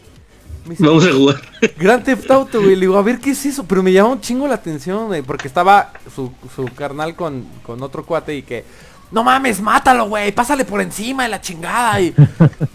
Me 0.68 0.74
dice, 0.74 0.86
Vamos 0.86 1.06
a 1.06 1.12
jugar. 1.12 1.40
Grand 1.78 2.04
Theft 2.04 2.30
Auto, 2.30 2.60
güey. 2.60 2.74
Le 2.74 2.82
digo, 2.82 2.98
a 2.98 3.02
ver, 3.02 3.18
¿qué 3.18 3.30
es 3.30 3.46
eso? 3.46 3.64
Pero 3.64 3.82
me 3.82 3.90
llamó 3.90 4.12
un 4.12 4.20
chingo 4.20 4.46
la 4.46 4.56
atención, 4.56 5.06
güey. 5.06 5.22
Porque 5.22 5.48
estaba 5.48 5.92
su, 6.14 6.30
su 6.54 6.66
carnal 6.66 7.16
con, 7.16 7.46
con 7.64 7.82
otro 7.82 8.04
cuate 8.04 8.36
y 8.36 8.42
que 8.42 8.64
no 9.10 9.24
mames, 9.24 9.62
mátalo, 9.62 10.06
güey, 10.06 10.32
pásale 10.32 10.66
por 10.66 10.82
encima 10.82 11.22
de 11.22 11.30
la 11.30 11.40
chingada. 11.40 11.98
Y 12.00 12.14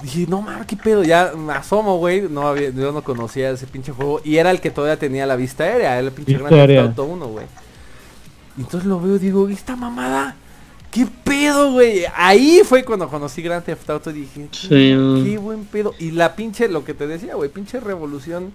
dije, 0.01 0.25
no 0.27 0.41
mames, 0.41 0.65
qué 0.65 0.75
pedo. 0.75 1.03
Ya 1.03 1.34
me 1.38 1.53
asomo, 1.53 1.97
güey. 1.99 2.21
No 2.21 2.47
había, 2.47 2.71
yo 2.71 2.91
no 2.91 3.03
conocía 3.03 3.51
ese 3.51 3.67
pinche 3.67 3.91
juego. 3.91 4.19
Y 4.23 4.38
era 4.38 4.49
el 4.49 4.60
que 4.60 4.71
todavía 4.71 4.97
tenía 4.97 5.27
la 5.27 5.36
vista 5.36 5.63
aérea, 5.63 5.99
el 5.99 6.12
pinche 6.12 6.34
Vista 6.34 6.49
Grand 6.49 6.67
Theft. 6.67 6.88
Auto 6.88 7.03
1, 7.06 7.27
güey. 7.27 7.45
Y 8.58 8.62
entonces 8.62 8.88
lo 8.88 8.99
veo 8.99 9.15
y 9.15 9.19
digo, 9.19 9.49
¿y 9.49 9.53
esta 9.53 9.75
mamada? 9.75 10.36
¿Qué 10.93 11.08
pedo, 11.23 11.71
güey? 11.71 12.03
Ahí 12.15 12.62
fue 12.63 12.84
cuando 12.86 13.10
conocí 13.10 13.41
Grand 13.41 13.65
Theft 13.65 13.89
Auto 13.89 14.12
y 14.12 14.13
dije, 14.21 14.47
Sí, 14.51 14.67
qué, 14.69 15.38
buen 15.41 15.65
pedo. 15.65 15.93
Y 15.99 16.12
la 16.12 16.36
pinche, 16.36 16.67
lo 16.69 16.86
que 16.86 16.93
te 16.93 17.08
decía, 17.08 17.34
güey, 17.36 17.49
pinche 17.49 17.79
revolución 17.79 18.53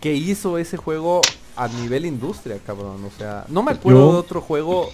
que 0.00 0.14
hizo 0.14 0.58
ese 0.58 0.76
juego 0.76 1.22
a 1.56 1.66
nivel 1.68 2.04
industria, 2.04 2.58
cabrón. 2.66 3.02
O 3.06 3.10
sea, 3.18 3.46
no 3.48 3.62
me 3.62 3.72
acuerdo 3.72 4.00
Yo- 4.08 4.12
de 4.12 4.18
otro 4.18 4.40
juego 4.42 4.90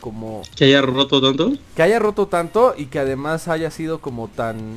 como 0.00 0.42
Que 0.56 0.66
haya 0.66 0.82
roto 0.82 1.20
tanto. 1.22 1.52
que 1.74 1.82
haya 1.82 1.98
roto 1.98 2.26
tanto 2.26 2.74
y 2.76 2.86
que 2.86 2.98
además 2.98 3.48
haya 3.48 3.70
sido 3.70 4.00
como 4.00 4.28
tan 4.28 4.76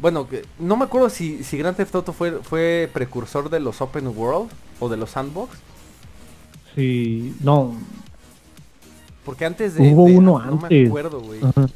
bueno 0.00 0.26
que 0.28 0.44
no 0.58 0.76
me 0.76 0.84
acuerdo 0.84 1.10
si, 1.10 1.44
si 1.44 1.56
Grand 1.58 1.76
Theft 1.76 1.94
Auto 1.94 2.12
fue, 2.12 2.32
fue 2.42 2.90
precursor 2.92 3.48
de 3.50 3.60
los 3.60 3.80
open 3.80 4.08
world 4.08 4.50
o 4.80 4.88
de 4.88 4.96
los 4.96 5.10
sandbox 5.10 5.50
Sí, 6.74 7.34
no. 7.40 7.74
Porque 9.24 9.44
antes 9.44 9.74
de 9.74 9.82
Hubo 9.92 10.06
de- 10.06 10.16
uno 10.16 10.38
no 10.38 10.56
me 10.56 10.62
antes. 10.64 10.88
acuerdo 10.88 11.20
güey 11.20 11.40
Ajá. 11.42 11.66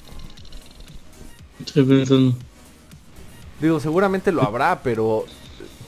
Estoy 1.64 1.85
pensando. 1.85 2.35
digo 3.61 3.80
seguramente 3.80 4.32
lo 4.32 4.42
habrá 4.42 4.82
pero 4.82 5.24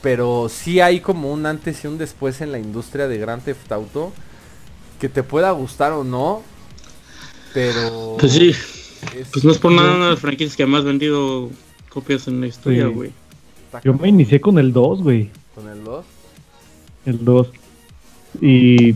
pero 0.01 0.47
sí 0.49 0.79
hay 0.79 0.99
como 1.01 1.31
un 1.31 1.45
antes 1.45 1.83
y 1.83 1.87
un 1.87 1.97
después 1.97 2.41
en 2.41 2.51
la 2.51 2.59
industria 2.59 3.07
de 3.07 3.17
Grand 3.17 3.43
Theft 3.43 3.71
Auto 3.71 4.11
que 4.99 5.09
te 5.09 5.23
pueda 5.23 5.51
gustar 5.51 5.91
o 5.93 6.03
no 6.03 6.41
pero 7.53 8.15
Pues 8.19 8.31
sí, 8.33 8.49
es- 8.49 9.27
pues 9.31 9.43
no 9.43 9.51
es 9.51 9.57
por 9.57 9.71
nada 9.71 9.95
una 9.95 10.05
de 10.05 10.11
las 10.11 10.19
franquicias 10.19 10.55
que 10.55 10.65
más 10.65 10.83
vendido 10.83 11.49
copias 11.89 12.27
en 12.27 12.39
la 12.41 12.45
historia, 12.47 12.85
güey. 12.85 13.11
Yo 13.83 13.93
me 13.95 14.07
inicié 14.07 14.39
con 14.39 14.59
el 14.59 14.71
2, 14.71 15.01
güey. 15.01 15.31
con 15.55 15.67
el 15.67 15.83
2 15.83 16.05
El 17.05 17.25
2. 17.25 17.47
Y 18.41 18.93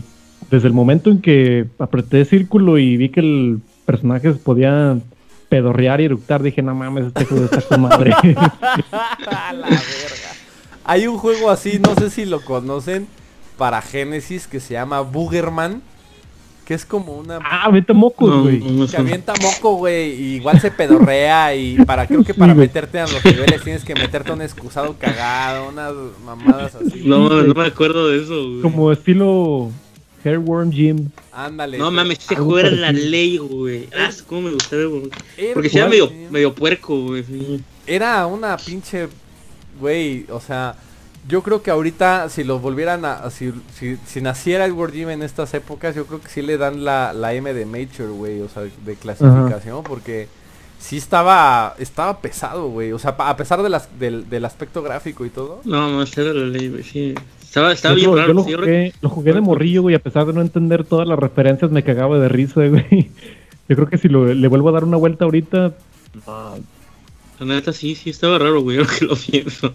desde 0.50 0.68
el 0.68 0.74
momento 0.74 1.10
en 1.10 1.20
que 1.20 1.66
apreté 1.78 2.24
círculo 2.24 2.78
y 2.78 2.96
vi 2.96 3.08
que 3.08 3.20
el 3.20 3.60
personaje 3.84 4.32
se 4.32 4.38
podía 4.38 4.98
pedorrear 5.48 6.00
y 6.00 6.06
eructar, 6.06 6.42
dije, 6.42 6.62
no 6.62 6.74
mames, 6.74 7.06
este 7.06 7.24
juego 7.26 7.44
está 7.44 7.60
con 7.60 7.82
madre. 7.82 8.12
A 8.12 9.52
la 9.52 9.68
verga. 9.68 10.34
Hay 10.84 11.06
un 11.06 11.16
juego 11.16 11.50
así, 11.50 11.78
no 11.78 11.94
sé 11.94 12.10
si 12.10 12.24
lo 12.24 12.40
conocen, 12.44 13.06
para 13.56 13.80
Genesis 13.80 14.46
que 14.46 14.60
se 14.60 14.74
llama 14.74 15.00
Boogerman. 15.00 15.82
Que 16.66 16.72
es 16.72 16.86
como 16.86 17.12
una... 17.12 17.40
ah, 17.44 17.70
mocos, 17.92 18.30
No, 18.30 18.42
güey. 18.44 18.58
no 18.58 18.86
Que 18.86 18.96
avienta 18.96 19.34
moco, 19.42 19.74
güey, 19.76 20.14
y 20.14 20.34
igual 20.36 20.60
se 20.62 20.70
pedorrea 20.70 21.54
y 21.54 21.76
para 21.84 22.06
creo 22.06 22.24
que 22.24 22.32
para 22.32 22.54
meterte 22.54 22.98
a 23.00 23.06
los 23.06 23.22
niveles 23.22 23.62
tienes 23.62 23.84
que 23.84 23.94
meterte 23.94 24.30
a 24.30 24.34
un 24.34 24.40
excusado 24.40 24.96
cagado, 24.98 25.68
unas 25.68 25.92
mamadas 26.24 26.74
así. 26.74 27.02
No, 27.04 27.28
no 27.28 27.52
me 27.54 27.66
acuerdo 27.66 28.08
de 28.08 28.22
eso, 28.22 28.48
güey. 28.48 28.62
Como 28.62 28.90
estilo 28.90 29.70
Hairworm 30.24 30.72
Jim. 30.72 31.10
Ándale. 31.32 31.78
No 31.78 31.90
mames, 31.90 32.18
ese 32.20 32.36
juego 32.36 32.58
era 32.58 32.70
la 32.70 32.92
ley, 32.92 33.36
güey. 33.38 33.88
Ah, 33.96 34.10
cómo 34.26 34.42
me 34.42 34.50
gustaba, 34.52 34.84
güey. 34.84 35.10
Porque 35.52 35.68
si 35.68 35.78
era 35.78 35.88
medio, 35.88 36.10
medio 36.30 36.54
puerco, 36.54 36.98
güey. 37.02 37.24
Era 37.86 38.26
una 38.26 38.56
pinche, 38.56 39.08
güey, 39.80 40.26
o 40.30 40.40
sea, 40.40 40.76
yo 41.28 41.42
creo 41.42 41.62
que 41.62 41.70
ahorita 41.70 42.28
si 42.28 42.44
lo 42.44 42.58
volvieran 42.58 43.04
a, 43.04 43.30
si, 43.30 43.52
si, 43.78 43.96
si 44.06 44.20
naciera 44.20 44.64
el 44.64 44.72
World 44.72 44.94
Gym 44.94 45.10
en 45.10 45.22
estas 45.22 45.52
épocas, 45.54 45.94
yo 45.94 46.06
creo 46.06 46.20
que 46.20 46.28
sí 46.28 46.42
le 46.42 46.56
dan 46.58 46.84
la, 46.84 47.12
la 47.12 47.32
M 47.34 47.52
de 47.52 47.66
Mature, 47.66 48.08
güey, 48.10 48.40
o 48.40 48.48
sea, 48.48 48.62
de 48.62 48.94
clasificación, 48.96 49.82
porque 49.84 50.28
sí 50.78 50.96
estaba, 50.98 51.74
estaba 51.78 52.20
pesado, 52.20 52.68
güey, 52.68 52.92
o 52.92 52.98
sea, 52.98 53.16
pa- 53.16 53.30
a 53.30 53.36
pesar 53.36 53.62
de 53.62 53.68
las, 53.70 53.98
del, 53.98 54.28
del 54.28 54.44
aspecto 54.44 54.82
gráfico 54.82 55.24
y 55.24 55.30
todo. 55.30 55.60
No, 55.64 55.88
mames, 55.90 56.16
era 56.18 56.32
la 56.34 56.44
ley, 56.46 56.68
güey. 56.68 56.82
Sí. 56.82 57.14
Estaba, 57.54 57.72
estaba 57.72 57.94
Yo, 57.94 57.98
bien 58.00 58.10
lo- 58.10 58.16
raro. 58.16 58.28
yo 58.28 58.34
lo 58.34 58.42
jugué, 58.42 58.92
lo 59.00 59.08
jugué 59.08 59.32
de 59.32 59.40
morrillo, 59.40 59.82
güey, 59.82 59.94
a 59.94 60.00
pesar 60.00 60.26
de 60.26 60.32
no 60.32 60.40
entender 60.40 60.82
todas 60.82 61.06
las 61.06 61.16
referencias, 61.16 61.70
me 61.70 61.84
cagaba 61.84 62.18
de 62.18 62.28
risa, 62.28 62.66
güey. 62.68 63.10
Yo 63.68 63.76
creo 63.76 63.88
que 63.88 63.96
si 63.96 64.08
lo- 64.08 64.34
le 64.34 64.48
vuelvo 64.48 64.70
a 64.70 64.72
dar 64.72 64.82
una 64.82 64.96
vuelta 64.96 65.24
ahorita, 65.24 65.72
no, 66.26 66.58
La 67.38 67.46
neta 67.46 67.72
sí, 67.72 67.94
sí, 67.94 68.10
estaba 68.10 68.38
raro, 68.40 68.60
güey, 68.62 68.78
ahora 68.78 68.90
que 68.98 69.04
lo 69.04 69.14
pienso. 69.14 69.72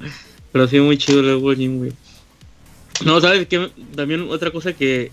Pero 0.51 0.67
sí, 0.67 0.77
muy 0.81 0.97
chido 0.97 1.21
el 1.21 1.37
Wargame, 1.37 1.77
güey. 1.77 1.93
No, 3.05 3.21
¿sabes 3.21 3.47
qué? 3.47 3.69
También 3.95 4.27
otra 4.29 4.51
cosa 4.51 4.73
que... 4.73 5.11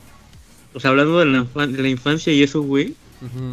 O 0.75 0.81
sea, 0.81 0.91
hablando 0.91 1.21
de 1.21 1.27
la, 1.27 1.45
infan- 1.45 1.71
de 1.71 1.83
la 1.83 1.89
infancia 1.89 2.33
y 2.33 2.43
eso, 2.43 2.63
güey. 2.63 2.95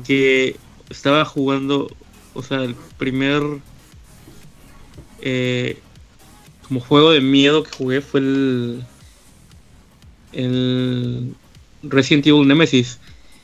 Que 0.07 0.55
estaba 0.89 1.23
jugando... 1.23 1.87
O 2.33 2.41
sea, 2.41 2.63
el 2.63 2.73
primer... 2.97 3.43
eh, 5.21 5.77
como 6.67 6.79
juego 6.79 7.11
de 7.11 7.21
miedo 7.21 7.63
que 7.63 7.69
jugué 7.77 8.01
fue 8.01 8.21
el... 8.21 8.83
El... 10.33 11.33
Resident 11.83 12.25
Evil 12.27 12.47
Nemesis. 12.47 12.99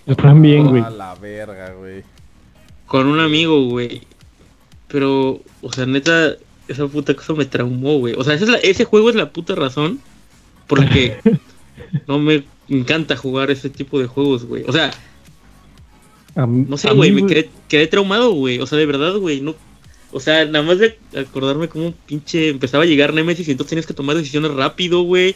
yo 0.05 0.15
también, 0.15 0.67
güey. 0.67 0.81
A 0.81 0.89
la 0.89 1.15
verga, 1.15 1.73
güey. 1.73 2.03
con 2.87 3.07
un 3.07 3.19
amigo, 3.19 3.65
güey. 3.69 4.01
Pero, 4.87 5.41
o 5.61 5.71
sea, 5.73 5.85
neta, 5.85 6.35
esa 6.67 6.87
puta 6.87 7.13
cosa 7.13 7.33
me 7.33 7.45
traumó, 7.45 7.99
güey. 7.99 8.15
O 8.17 8.23
sea, 8.23 8.33
esa 8.33 8.45
es 8.45 8.49
la- 8.49 8.57
ese 8.57 8.85
juego 8.85 9.09
es 9.09 9.15
la 9.15 9.29
puta 9.31 9.53
razón 9.55 9.99
por 10.67 10.79
la 10.79 10.89
que 10.89 11.17
no 12.07 12.17
me 12.19 12.43
encanta 12.69 13.15
jugar 13.17 13.51
ese 13.51 13.69
tipo 13.69 13.99
de 13.99 14.07
juegos, 14.07 14.45
güey. 14.45 14.63
O 14.67 14.71
sea, 14.71 14.91
no 16.35 16.77
sé, 16.77 16.91
güey, 16.91 17.11
me 17.11 17.25
quedé, 17.27 17.49
quedé 17.67 17.87
traumado, 17.87 18.31
güey. 18.31 18.59
O 18.59 18.65
sea, 18.67 18.77
de 18.77 18.85
verdad, 18.85 19.15
güey, 19.17 19.41
no... 19.41 19.55
O 20.11 20.19
sea, 20.19 20.45
nada 20.45 20.65
más 20.65 20.79
de 20.79 20.97
acordarme 21.15 21.67
cómo 21.67 21.93
pinche 22.07 22.49
empezaba 22.49 22.83
a 22.83 22.87
llegar 22.87 23.13
Nemesis 23.13 23.47
y 23.47 23.51
entonces 23.51 23.69
tenías 23.69 23.85
que 23.85 23.93
tomar 23.93 24.15
decisiones 24.15 24.51
rápido, 24.51 25.03
güey. 25.03 25.35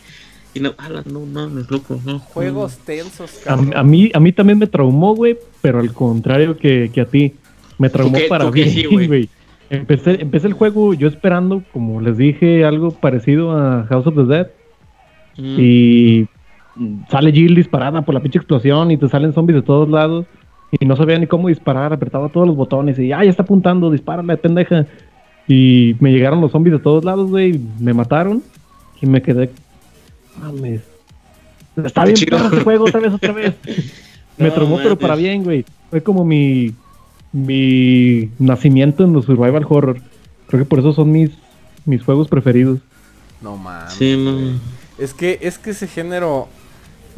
Y 0.54 0.60
no, 0.60 0.74
ala, 0.78 1.04
no, 1.12 1.26
no, 1.26 1.50
no 1.50 1.60
es 1.62 1.72
loco, 1.72 2.00
no. 2.06 2.20
Juegos 2.20 2.78
tensos, 2.80 3.42
A, 3.42 3.56
cabrón. 3.56 3.74
a 3.76 3.84
mí, 3.84 4.12
a 4.14 4.20
mí 4.20 4.32
también 4.32 4.60
me 4.60 4.68
traumó, 4.68 5.16
güey, 5.16 5.38
pero 5.62 5.80
al 5.80 5.92
contrario 5.94 6.58
que, 6.58 6.92
que 6.94 7.02
a 7.02 7.06
ti. 7.06 7.34
Me 7.80 7.90
traumó 7.90 8.18
qué- 8.18 8.26
para 8.30 8.46
qué 8.46 8.52
bien, 8.52 8.70
sí, 8.70 8.86
güey? 8.86 9.08
güey. 9.08 9.30
Empecé, 9.70 10.22
empecé 10.22 10.46
el 10.48 10.54
juego 10.54 10.94
yo 10.94 11.08
esperando, 11.08 11.64
como 11.74 12.00
les 12.02 12.18
dije, 12.18 12.64
algo 12.66 12.92
parecido 12.92 13.58
a 13.58 13.86
House 13.90 14.06
of 14.06 14.16
the 14.16 14.24
Dead. 14.26 14.48
Mm. 15.38 15.56
Y 15.60 16.28
sale 17.10 17.32
Jill 17.32 17.56
disparada 17.56 18.04
por 18.04 18.14
la 18.14 18.20
pinche 18.22 18.38
explosión 18.38 18.92
y 18.92 18.98
te 18.98 19.10
salen 19.10 19.34
zombies 19.34 19.56
de 19.56 19.62
todos 19.64 19.90
lados. 19.90 20.26
Y 20.80 20.86
no 20.86 20.96
sabía 20.96 21.18
ni 21.20 21.26
cómo 21.28 21.48
disparar, 21.48 21.94
apretaba 21.94 22.30
todos 22.30 22.46
los 22.48 22.56
botones 22.56 22.98
y 23.00 23.12
¡ay, 23.12 23.26
ya 23.26 23.32
está 23.32 23.44
apuntando! 23.44 23.90
¡Dispárale, 23.92 24.38
pendeja! 24.38 24.86
Y 25.48 25.96
me 26.00 26.12
llegaron 26.12 26.42
los 26.42 26.52
zombies 26.52 26.74
de 26.78 26.80
todos 26.80 27.04
lados, 27.04 27.30
güey, 27.30 27.60
me 27.80 27.94
mataron 27.94 28.42
y 29.02 29.06
me 29.08 29.22
quedé... 29.22 29.50
Mames. 30.40 30.82
Está 31.84 32.06
bien 32.06 32.18
perro 32.30 32.46
este 32.46 32.62
juego, 32.62 32.86
otra 32.86 33.00
vez, 33.00 33.14
otra 33.14 33.32
vez. 33.34 33.56
me 34.38 34.48
No 34.48 34.54
traumó, 34.54 34.78
pero 34.78 34.98
para 34.98 35.16
bien, 35.16 35.44
güey. 35.44 35.66
Fue 35.90 36.02
como 36.04 36.24
mi, 36.26 36.74
mi 37.32 38.30
nacimiento 38.40 39.04
en 39.04 39.14
los 39.14 39.26
survival 39.26 39.66
horror. 39.68 39.98
Creo 40.48 40.64
que 40.64 40.70
por 40.70 40.80
eso 40.80 40.94
son 40.94 41.12
mis, 41.12 41.32
mis 41.86 42.04
juegos 42.04 42.28
preferidos. 42.28 42.80
No 43.42 43.58
mames. 43.58 43.94
Sí, 43.94 44.16
no. 44.18 44.60
Es 44.98 45.14
que, 45.14 45.40
es 45.42 45.58
que 45.58 45.72
ese 45.72 45.88
género, 45.88 46.48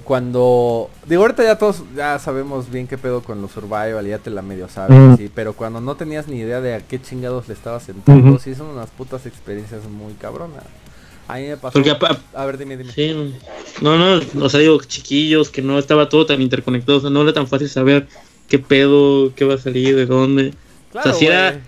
cuando... 0.05 0.89
Digo, 1.07 1.23
ahorita 1.23 1.43
ya 1.43 1.57
todos 1.57 1.83
ya 1.95 2.17
sabemos 2.19 2.71
bien 2.71 2.87
qué 2.87 2.97
pedo 2.97 3.21
con 3.21 3.41
los 3.41 3.51
survival, 3.51 4.05
ya 4.07 4.19
te 4.19 4.29
la 4.29 4.41
medio 4.41 4.69
sabes, 4.69 5.17
sí, 5.17 5.29
pero 5.33 5.53
cuando 5.53 5.81
no 5.81 5.95
tenías 5.95 6.27
ni 6.27 6.37
idea 6.37 6.61
de 6.61 6.75
a 6.75 6.79
qué 6.79 7.01
chingados 7.01 7.47
le 7.49 7.53
estabas 7.53 7.89
entrando, 7.89 8.31
Ujú. 8.31 8.39
sí 8.39 8.55
son 8.55 8.67
unas 8.67 8.89
putas 8.89 9.25
experiencias 9.25 9.83
muy 9.89 10.13
cabronas. 10.13 10.63
A 11.27 11.37
mí 11.37 11.47
me 11.47 11.57
pasó... 11.57 11.73
Porque 11.73 11.95
A 12.33 12.45
ver, 12.45 12.57
dime, 12.57 12.77
dime. 12.77 12.91
Sí, 12.91 13.13
no, 13.81 13.97
no, 13.97 14.21
o 14.45 14.49
sea, 14.49 14.59
digo, 14.59 14.81
chiquillos, 14.83 15.49
que 15.49 15.61
no 15.61 15.79
estaba 15.79 16.07
todo 16.09 16.25
tan 16.25 16.41
interconectado, 16.41 16.99
o 16.99 17.01
sea, 17.01 17.09
no 17.09 17.23
era 17.23 17.33
tan 17.33 17.47
fácil 17.47 17.69
saber 17.69 18.07
qué 18.47 18.59
pedo, 18.59 19.33
qué 19.35 19.45
va 19.45 19.55
a 19.55 19.57
salir, 19.57 19.95
de 19.95 20.05
dónde. 20.05 20.53
Claro, 20.91 21.09
o 21.09 21.13
sea, 21.13 21.19
sí 21.19 21.27
era-. 21.27 21.61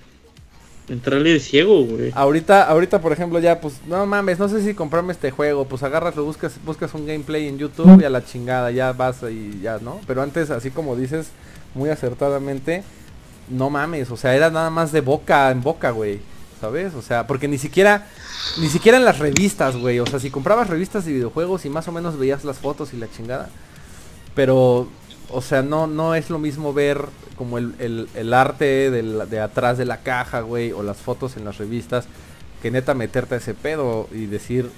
Entrarle 0.89 1.31
de 1.31 1.39
ciego, 1.41 1.83
güey. 1.83 2.13
Ahorita, 2.15 2.63
ahorita, 2.63 3.01
por 3.01 3.11
ejemplo, 3.11 3.39
ya, 3.39 3.59
pues, 3.59 3.81
no 3.87 4.05
mames, 4.05 4.39
no 4.39 4.47
sé 4.47 4.63
si 4.63 4.73
comprarme 4.73 5.11
este 5.11 5.31
juego, 5.31 5.65
pues 5.65 5.83
agarras, 5.83 6.15
lo 6.15 6.23
buscas, 6.23 6.57
buscas 6.65 6.93
un 6.93 7.05
gameplay 7.05 7.45
en 7.47 7.57
YouTube 7.57 7.99
y 7.99 8.05
a 8.05 8.09
la 8.09 8.23
chingada, 8.23 8.71
ya 8.71 8.93
vas 8.93 9.17
y 9.29 9.59
ya, 9.59 9.79
¿no? 9.81 9.99
Pero 10.07 10.21
antes, 10.21 10.49
así 10.49 10.71
como 10.71 10.95
dices, 10.95 11.27
muy 11.75 11.89
acertadamente, 11.89 12.83
no 13.49 13.69
mames, 13.69 14.11
o 14.11 14.15
sea, 14.15 14.33
era 14.33 14.49
nada 14.49 14.69
más 14.69 14.93
de 14.93 15.01
boca 15.01 15.51
en 15.51 15.61
boca, 15.61 15.91
güey, 15.91 16.21
¿sabes? 16.59 16.93
O 16.95 17.01
sea, 17.01 17.27
porque 17.27 17.47
ni 17.47 17.57
siquiera, 17.57 18.07
ni 18.59 18.67
siquiera 18.69 18.97
en 18.97 19.05
las 19.05 19.19
revistas, 19.19 19.75
güey, 19.77 19.99
o 19.99 20.05
sea, 20.05 20.19
si 20.19 20.29
comprabas 20.31 20.69
revistas 20.69 21.05
de 21.05 21.13
videojuegos 21.13 21.65
y 21.65 21.69
más 21.69 21.87
o 21.87 21.91
menos 21.91 22.17
veías 22.17 22.43
las 22.43 22.57
fotos 22.57 22.93
y 22.93 22.97
la 22.97 23.09
chingada, 23.09 23.49
pero, 24.35 24.87
o 25.29 25.41
sea, 25.41 25.61
no, 25.61 25.87
no 25.87 26.15
es 26.15 26.29
lo 26.29 26.39
mismo 26.39 26.73
ver 26.73 27.05
como 27.37 27.57
el, 27.57 27.73
el, 27.79 28.07
el 28.15 28.33
arte 28.33 28.89
del- 28.91 29.29
de 29.29 29.39
atrás 29.39 29.77
de 29.77 29.85
la 29.85 29.97
caja, 29.97 30.41
güey, 30.41 30.71
o 30.71 30.83
las 30.83 30.97
fotos 30.97 31.37
en 31.37 31.45
las 31.45 31.57
revistas, 31.57 32.05
que 32.61 32.71
neta 32.71 32.93
meterte 32.93 33.35
a 33.35 33.37
ese 33.37 33.53
pedo 33.53 34.07
y 34.11 34.25
decir, 34.25 34.69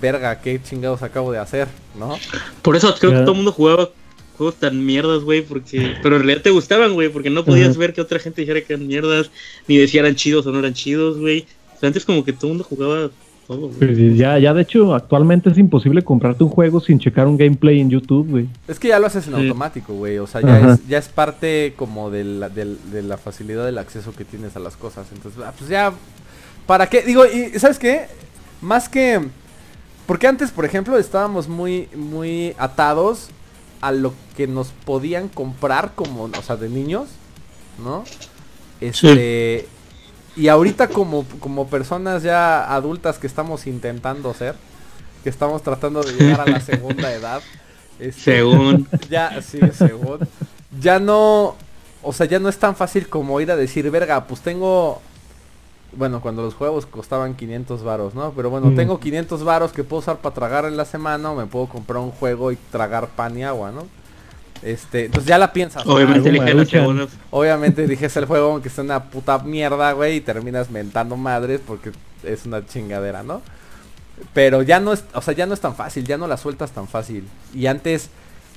verga, 0.00 0.40
qué 0.40 0.60
chingados 0.62 1.02
acabo 1.02 1.32
de 1.32 1.38
hacer, 1.38 1.68
¿no? 1.98 2.16
Por 2.62 2.76
eso 2.76 2.94
creo 2.98 3.12
que 3.12 3.18
todo 3.20 3.32
el 3.32 3.36
mundo 3.36 3.52
jugaba 3.52 3.88
juegos 4.36 4.56
tan 4.56 4.84
mierdas, 4.84 5.22
güey, 5.22 5.42
porque... 5.42 5.94
Pero 6.02 6.16
en 6.16 6.22
realidad 6.22 6.42
te 6.42 6.50
gustaban, 6.50 6.94
güey, 6.94 7.08
porque 7.08 7.30
no 7.30 7.44
podías 7.44 7.76
ver 7.76 7.92
que 7.92 8.00
otra 8.00 8.18
gente 8.18 8.42
dijera 8.42 8.60
que 8.60 8.74
eran 8.74 8.86
mierdas, 8.86 9.30
ni 9.66 9.76
decía 9.76 10.00
eran 10.02 10.14
chidos 10.14 10.46
o 10.46 10.52
no 10.52 10.58
eran 10.58 10.74
chidos, 10.74 11.18
güey. 11.18 11.46
O 11.76 11.80
sea, 11.80 11.88
antes 11.88 12.04
como 12.04 12.24
que 12.24 12.32
todo 12.32 12.46
el 12.46 12.48
mundo 12.58 12.64
jugaba 12.64 13.10
todo, 13.46 13.68
güey. 13.68 13.78
Pues 13.78 14.16
ya, 14.16 14.38
ya 14.38 14.52
de 14.54 14.62
hecho, 14.62 14.94
actualmente 14.94 15.50
es 15.50 15.58
imposible 15.58 16.02
comprarte 16.02 16.42
un 16.44 16.50
juego 16.50 16.80
sin 16.80 16.98
checar 16.98 17.26
un 17.26 17.36
gameplay 17.36 17.80
en 17.80 17.90
YouTube, 17.90 18.28
güey. 18.28 18.46
Es 18.66 18.78
que 18.78 18.88
ya 18.88 18.98
lo 18.98 19.06
haces 19.06 19.26
en 19.28 19.34
Sí. 19.36 19.42
automático, 19.42 19.92
güey. 19.94 20.18
O 20.18 20.26
sea, 20.26 20.40
ya 20.40 20.72
es, 20.72 20.88
ya 20.88 20.98
es 20.98 21.08
parte 21.08 21.74
como 21.76 22.10
de 22.10 22.24
la, 22.24 22.48
del- 22.48 22.78
de 22.92 23.02
la 23.02 23.16
facilidad 23.18 23.64
del 23.64 23.78
acceso 23.78 24.12
que 24.16 24.24
tienes 24.24 24.56
a 24.56 24.58
las 24.60 24.76
cosas. 24.76 25.06
Entonces, 25.14 25.40
ah, 25.44 25.52
pues 25.56 25.70
ya. 25.70 25.92
¿Para 26.66 26.88
qué? 26.88 27.02
Digo, 27.02 27.24
y 27.26 27.58
¿sabes 27.58 27.78
qué? 27.78 28.06
Más 28.60 28.88
que. 28.88 29.20
Porque 30.06 30.26
antes, 30.28 30.50
por 30.50 30.64
ejemplo, 30.64 30.96
estábamos 30.98 31.48
muy, 31.48 31.88
muy 31.94 32.54
atados 32.58 33.28
a 33.80 33.92
lo 33.92 34.14
que 34.36 34.46
nos 34.46 34.68
podían 34.68 35.28
comprar 35.28 35.92
como, 35.94 36.24
o 36.24 36.42
sea, 36.42 36.56
de 36.56 36.68
niños, 36.68 37.08
¿no? 37.82 38.04
Este. 38.80 39.68
Y 40.36 40.48
ahorita 40.48 40.88
como, 40.88 41.24
como 41.40 41.66
personas 41.68 42.22
ya 42.22 42.74
adultas 42.74 43.18
que 43.18 43.26
estamos 43.26 43.66
intentando 43.66 44.34
ser, 44.34 44.54
que 45.24 45.30
estamos 45.30 45.62
tratando 45.62 46.02
de 46.02 46.12
llegar 46.12 46.42
a 46.42 46.46
la 46.46 46.60
segunda 46.60 47.12
edad. 47.12 47.40
este, 47.98 48.20
Según... 48.20 48.86
ya, 49.10 49.40
sí, 49.40 49.58
según. 49.72 50.20
Ya 50.78 50.98
no. 50.98 51.56
O 52.02 52.12
sea, 52.12 52.26
ya 52.26 52.38
no 52.38 52.48
es 52.48 52.58
tan 52.58 52.76
fácil 52.76 53.08
como 53.08 53.40
ir 53.40 53.50
a 53.50 53.56
decir, 53.56 53.90
verga, 53.90 54.26
pues 54.26 54.40
tengo. 54.42 55.00
Bueno, 55.96 56.20
cuando 56.20 56.42
los 56.42 56.54
juegos 56.54 56.84
costaban 56.86 57.34
500 57.34 57.82
varos, 57.82 58.14
¿no? 58.14 58.32
Pero 58.36 58.50
bueno, 58.50 58.68
Mm. 58.70 58.76
tengo 58.76 59.00
500 59.00 59.42
varos 59.44 59.72
que 59.72 59.82
puedo 59.84 60.00
usar 60.00 60.18
para 60.18 60.34
tragar 60.34 60.64
en 60.66 60.76
la 60.76 60.84
semana 60.84 61.30
o 61.30 61.36
me 61.36 61.46
puedo 61.46 61.66
comprar 61.66 61.98
un 62.02 62.10
juego 62.10 62.52
y 62.52 62.56
tragar 62.70 63.08
pan 63.08 63.36
y 63.38 63.44
agua, 63.44 63.72
¿no? 63.72 63.86
Este, 64.62 65.06
entonces 65.06 65.28
ya 65.28 65.38
la 65.38 65.52
piensas. 65.52 65.86
Obviamente 65.86 66.30
Ah, 66.30 66.32
maruchan. 66.44 66.66
segunda. 66.80 67.06
Obviamente 67.30 67.84
eliges 67.84 68.16
el 68.16 68.24
juego 68.26 68.52
aunque 68.52 68.68
sea 68.70 68.84
una 68.84 69.04
puta 69.04 69.38
mierda, 69.38 69.92
güey, 69.92 70.16
y 70.16 70.20
terminas 70.20 70.70
mentando 70.70 71.16
madres 71.16 71.60
porque 71.66 71.92
es 72.22 72.46
una 72.46 72.64
chingadera, 72.66 73.22
¿no? 73.22 73.42
Pero 74.32 74.62
ya 74.62 74.80
no 74.80 74.92
es, 74.94 75.04
o 75.14 75.20
sea, 75.20 75.34
ya 75.34 75.44
no 75.46 75.52
es 75.54 75.60
tan 75.60 75.74
fácil, 75.74 76.04
ya 76.06 76.16
no 76.16 76.26
la 76.26 76.36
sueltas 76.38 76.70
tan 76.72 76.88
fácil. 76.88 77.28
Y 77.54 77.66
antes 77.66 78.08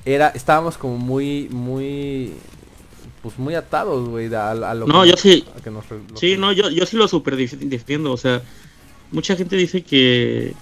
era, 0.06 0.28
estábamos 0.28 0.78
como 0.78 0.96
muy, 0.96 1.48
muy, 1.50 2.34
pues 3.22 3.38
muy 3.38 3.54
atados, 3.54 4.08
güey, 4.08 4.32
a, 4.34 4.50
a 4.50 4.74
lo 4.74 4.86
No, 4.86 5.02
que, 5.02 5.10
yo 5.10 5.16
sí. 5.16 5.44
que 5.62 5.70
nos 5.70 5.84
Sí, 6.14 6.30
que- 6.32 6.38
no, 6.38 6.52
yo, 6.52 6.70
yo 6.70 6.86
sí 6.86 6.96
lo 6.96 7.06
super 7.08 7.36
defiendo. 7.36 8.12
O 8.12 8.16
sea, 8.16 8.42
mucha 9.12 9.36
gente 9.36 9.56
dice 9.56 9.82
que, 9.82 10.54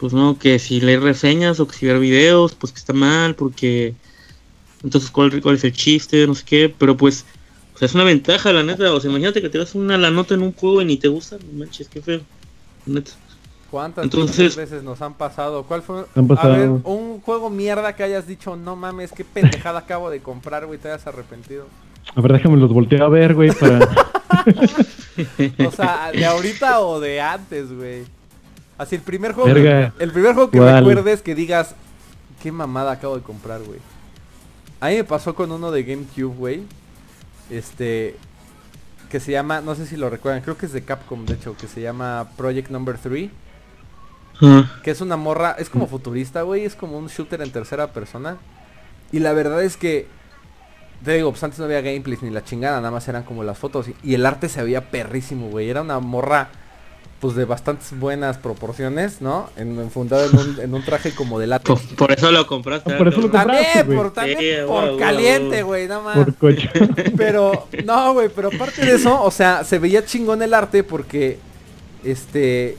pues 0.00 0.12
no, 0.12 0.38
que 0.38 0.58
si 0.58 0.80
leer 0.80 1.00
reseñas 1.02 1.60
o 1.60 1.66
que 1.66 1.74
si 1.76 1.86
ver 1.86 1.98
videos, 1.98 2.54
pues 2.54 2.72
que 2.72 2.78
está 2.78 2.92
mal, 2.92 3.34
porque 3.34 3.94
entonces 4.82 5.10
cuál, 5.10 5.40
cuál 5.42 5.56
es 5.56 5.64
el 5.64 5.72
chiste, 5.72 6.26
no 6.26 6.34
sé 6.34 6.44
qué, 6.44 6.74
pero 6.78 6.96
pues, 6.96 7.24
o 7.74 7.78
sea, 7.78 7.86
es 7.86 7.94
una 7.94 8.04
ventaja, 8.04 8.52
la 8.52 8.62
neta. 8.62 8.92
O 8.92 9.00
sea, 9.00 9.10
imagínate 9.10 9.40
que 9.42 9.48
te 9.48 9.58
das 9.58 9.74
una 9.74 9.98
la 9.98 10.10
nota 10.10 10.34
en 10.34 10.42
un 10.42 10.52
juego 10.52 10.80
y 10.82 10.84
ni 10.84 10.96
te 10.96 11.08
gusta, 11.08 11.36
no 11.38 11.58
manches, 11.58 11.88
qué 11.88 12.00
feo. 12.00 12.20
Neta. 12.86 13.12
¿Cuántas 13.74 14.04
Entonces- 14.04 14.54
veces 14.54 14.84
nos 14.84 15.02
han 15.02 15.14
pasado? 15.14 15.64
¿Cuál 15.64 15.82
fue? 15.82 16.04
Han 16.14 16.28
A 16.38 16.46
ver, 16.46 16.68
un 16.84 17.20
juego 17.20 17.50
mierda 17.50 17.96
que 17.96 18.04
hayas 18.04 18.24
dicho, 18.24 18.54
no 18.54 18.76
mames, 18.76 19.10
qué 19.10 19.24
pendejada 19.24 19.80
acabo 19.80 20.10
de 20.10 20.20
comprar, 20.20 20.64
güey, 20.64 20.78
te 20.78 20.86
hayas 20.86 21.04
arrepentido. 21.08 21.66
A 22.14 22.20
ver, 22.20 22.34
déjame 22.34 22.56
los 22.56 22.72
volteo 22.72 23.04
a 23.04 23.08
ver, 23.08 23.34
güey, 23.34 23.50
para... 23.50 23.80
O 25.66 25.72
sea, 25.72 26.12
de 26.12 26.24
ahorita 26.24 26.82
o 26.82 27.00
de 27.00 27.20
antes, 27.20 27.72
güey. 27.76 28.04
Así 28.78 28.94
el 28.94 29.02
primer 29.02 29.32
juego. 29.32 29.52
Verga. 29.52 29.92
El 29.98 30.12
primer 30.12 30.34
juego 30.34 30.50
que 30.52 30.58
¿Cuál? 30.58 30.84
recuerdes 30.86 31.20
que 31.22 31.34
digas, 31.34 31.74
qué 32.40 32.52
mamada 32.52 32.92
acabo 32.92 33.16
de 33.16 33.22
comprar, 33.22 33.60
güey. 33.64 33.80
A 34.80 34.90
mí 34.90 34.94
me 34.94 35.04
pasó 35.04 35.34
con 35.34 35.50
uno 35.50 35.72
de 35.72 35.82
GameCube, 35.82 36.36
güey. 36.36 36.62
Este. 37.50 38.14
Que 39.10 39.18
se 39.18 39.32
llama, 39.32 39.60
no 39.62 39.74
sé 39.74 39.84
si 39.86 39.96
lo 39.96 40.10
recuerdan, 40.10 40.42
creo 40.42 40.56
que 40.56 40.66
es 40.66 40.72
de 40.72 40.82
Capcom, 40.84 41.26
de 41.26 41.34
hecho, 41.34 41.56
que 41.56 41.66
se 41.66 41.80
llama 41.80 42.28
Project 42.36 42.70
Number 42.70 42.98
3. 42.98 43.30
Que 44.82 44.90
es 44.90 45.00
una 45.00 45.16
morra, 45.16 45.56
es 45.58 45.70
como 45.70 45.86
futurista, 45.86 46.42
güey, 46.42 46.64
es 46.64 46.74
como 46.74 46.98
un 46.98 47.06
shooter 47.08 47.40
en 47.42 47.50
tercera 47.50 47.88
persona. 47.92 48.36
Y 49.12 49.20
la 49.20 49.32
verdad 49.32 49.62
es 49.62 49.76
que, 49.76 50.06
te 51.04 51.14
digo, 51.14 51.30
pues 51.30 51.42
antes 51.44 51.58
no 51.58 51.66
había 51.66 51.80
gameplays 51.82 52.22
ni 52.22 52.30
la 52.30 52.42
chingada, 52.44 52.76
nada 52.78 52.90
más 52.90 53.06
eran 53.08 53.22
como 53.22 53.44
las 53.44 53.58
fotos. 53.58 53.88
Y, 53.88 53.94
y 54.02 54.14
el 54.14 54.26
arte 54.26 54.48
se 54.48 54.62
veía 54.62 54.90
perrísimo, 54.90 55.48
güey. 55.50 55.70
Era 55.70 55.82
una 55.82 56.00
morra, 56.00 56.48
pues 57.20 57.36
de 57.36 57.44
bastantes 57.44 57.96
buenas 57.98 58.36
proporciones, 58.38 59.20
¿no? 59.22 59.48
En, 59.56 59.78
enfundada 59.78 60.26
en 60.26 60.36
un, 60.36 60.60
en 60.60 60.74
un 60.74 60.84
traje 60.84 61.14
como 61.14 61.38
de 61.38 61.46
látex. 61.46 61.80
Por, 61.80 61.96
por 61.96 62.12
eso 62.12 62.30
lo 62.32 62.46
compraste. 62.46 62.92
Por 62.94 63.08
eso 63.08 63.20
lo 63.20 63.30
cabrón. 63.30 63.56
compraste. 63.56 63.78
También, 63.78 63.96
por, 63.98 64.12
también 64.12 64.38
Sí, 64.38 64.46
por 64.66 64.74
güey, 64.74 64.88
güey, 64.88 64.98
caliente, 64.98 65.62
güey. 65.62 65.86
güey, 65.86 65.88
nada 65.88 66.02
más. 66.02 66.16
por 66.16 66.34
coche. 66.34 66.70
Pero, 67.16 67.68
no, 67.84 68.12
güey, 68.14 68.28
pero 68.34 68.48
aparte 68.48 68.84
de 68.84 68.96
eso, 68.96 69.22
o 69.22 69.30
sea, 69.30 69.62
se 69.64 69.78
veía 69.78 70.04
chingón 70.04 70.42
el 70.42 70.52
arte 70.52 70.82
porque, 70.82 71.38
este, 72.02 72.76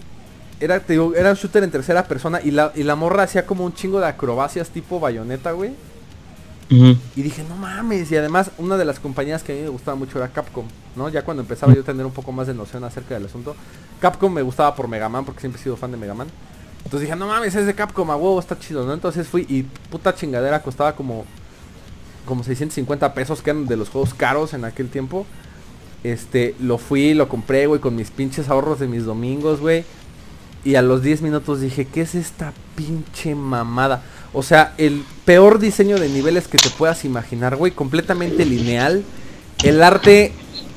era, 0.60 0.80
te 0.80 0.94
digo, 0.94 1.14
era 1.16 1.32
un 1.32 1.36
shooter 1.36 1.64
en 1.64 1.72
tercera 1.72 2.06
persona 2.06 2.40
y 2.44 2.52
la, 2.52 2.72
y 2.76 2.84
la 2.84 2.96
morra 2.96 3.24
hacía 3.24 3.46
como 3.46 3.66
un 3.66 3.74
chingo 3.74 4.00
de 4.00 4.08
acrobacias 4.08 4.70
tipo 4.70 5.00
bayoneta, 5.00 5.52
güey. 5.52 5.74
Y 6.68 7.22
dije, 7.22 7.44
no 7.48 7.56
mames, 7.56 8.12
y 8.12 8.18
además 8.18 8.50
una 8.58 8.76
de 8.76 8.86
las 8.86 9.00
compañías 9.00 9.44
que 9.44 9.52
a 9.52 9.56
mí 9.56 9.62
me 9.62 9.70
gustaba 9.70 9.96
mucho 9.96 10.18
era 10.18 10.30
Capcom, 10.30 10.66
¿no? 10.96 11.10
Ya 11.10 11.24
cuando 11.24 11.42
empezaba 11.42 11.74
yo 11.74 11.82
a 11.82 11.86
tener 11.86 12.06
un 12.06 12.12
poco 12.12 12.32
más 12.32 12.48
de 12.48 12.56
noción 12.56 12.84
acerca 12.84 13.14
del 13.14 13.26
asunto. 13.26 13.56
Capcom 14.00 14.34
me 14.34 14.42
gustaba 14.42 14.74
por 14.76 14.88
Mega 14.88 15.08
Man, 15.08 15.26
porque 15.26 15.42
siempre 15.42 15.62
he 15.62 15.64
sido 15.64 15.78
fan 15.78 15.92
de 15.92 15.98
Mega 15.98 16.16
Man. 16.16 16.28
Entonces 16.78 17.02
dije, 17.02 17.16
no 17.16 17.28
mames, 17.28 17.54
es 17.54 17.68
de 17.68 17.76
Capcom, 17.76 18.10
a 18.10 18.16
huevo, 18.16 18.40
está 18.40 18.58
chido, 18.58 18.86
¿no? 18.86 18.94
Entonces 18.94 19.28
fui 19.28 19.46
y 19.48 19.64
puta 19.64 20.16
chingadera 20.16 20.62
costaba 20.62 20.96
como 20.96 21.26
como 22.26 22.44
650 22.44 23.14
pesos, 23.14 23.42
que 23.42 23.52
eran 23.52 23.68
de 23.68 23.78
los 23.78 23.90
juegos 23.90 24.14
caros 24.14 24.54
en 24.54 24.66
aquel 24.66 24.90
tiempo. 24.90 25.26
Este, 26.04 26.56
lo 26.60 26.78
fui, 26.78 27.14
lo 27.14 27.30
compré, 27.30 27.68
güey, 27.68 27.80
con 27.80 27.96
mis 27.96 28.12
pinches 28.12 28.50
ahorros 28.50 28.80
de 28.80 28.88
mis 28.88 29.06
domingos, 29.06 29.60
güey. 29.60 29.86
Y 30.66 30.76
a 30.76 30.82
los 30.82 31.02
10 31.04 31.22
minutos 31.22 31.62
dije, 31.62 31.86
¿qué 31.86 32.02
es 32.02 32.16
esta 32.16 32.52
pinche 32.76 33.36
mamada? 33.36 34.04
O 34.34 34.44
sea, 34.44 34.74
el 34.78 35.04
peor 35.24 35.60
diseño 35.60 35.98
de 35.98 36.10
niveles 36.10 36.48
que 36.48 36.58
te 36.58 36.70
puedas 36.72 37.06
imaginar, 37.06 37.56
güey, 37.56 37.72
completamente 37.72 38.44
lineal. 38.46 39.04
El 39.64 39.82
arte 39.82 40.34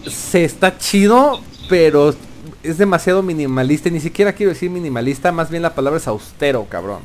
se 0.07 0.45
está 0.45 0.79
chido, 0.79 1.41
pero 1.69 2.15
es 2.63 2.79
demasiado 2.79 3.23
minimalista. 3.23 3.89
y 3.89 3.93
Ni 3.93 4.01
siquiera 4.01 4.35
quiero 4.35 4.53
decir 4.53 4.71
minimalista, 4.71 5.33
más 5.33 5.51
bien 5.51 5.63
la 5.63 5.75
palabra 5.75 5.99
es 5.99 6.07
austero, 6.07 6.67
cabrón. 6.69 7.01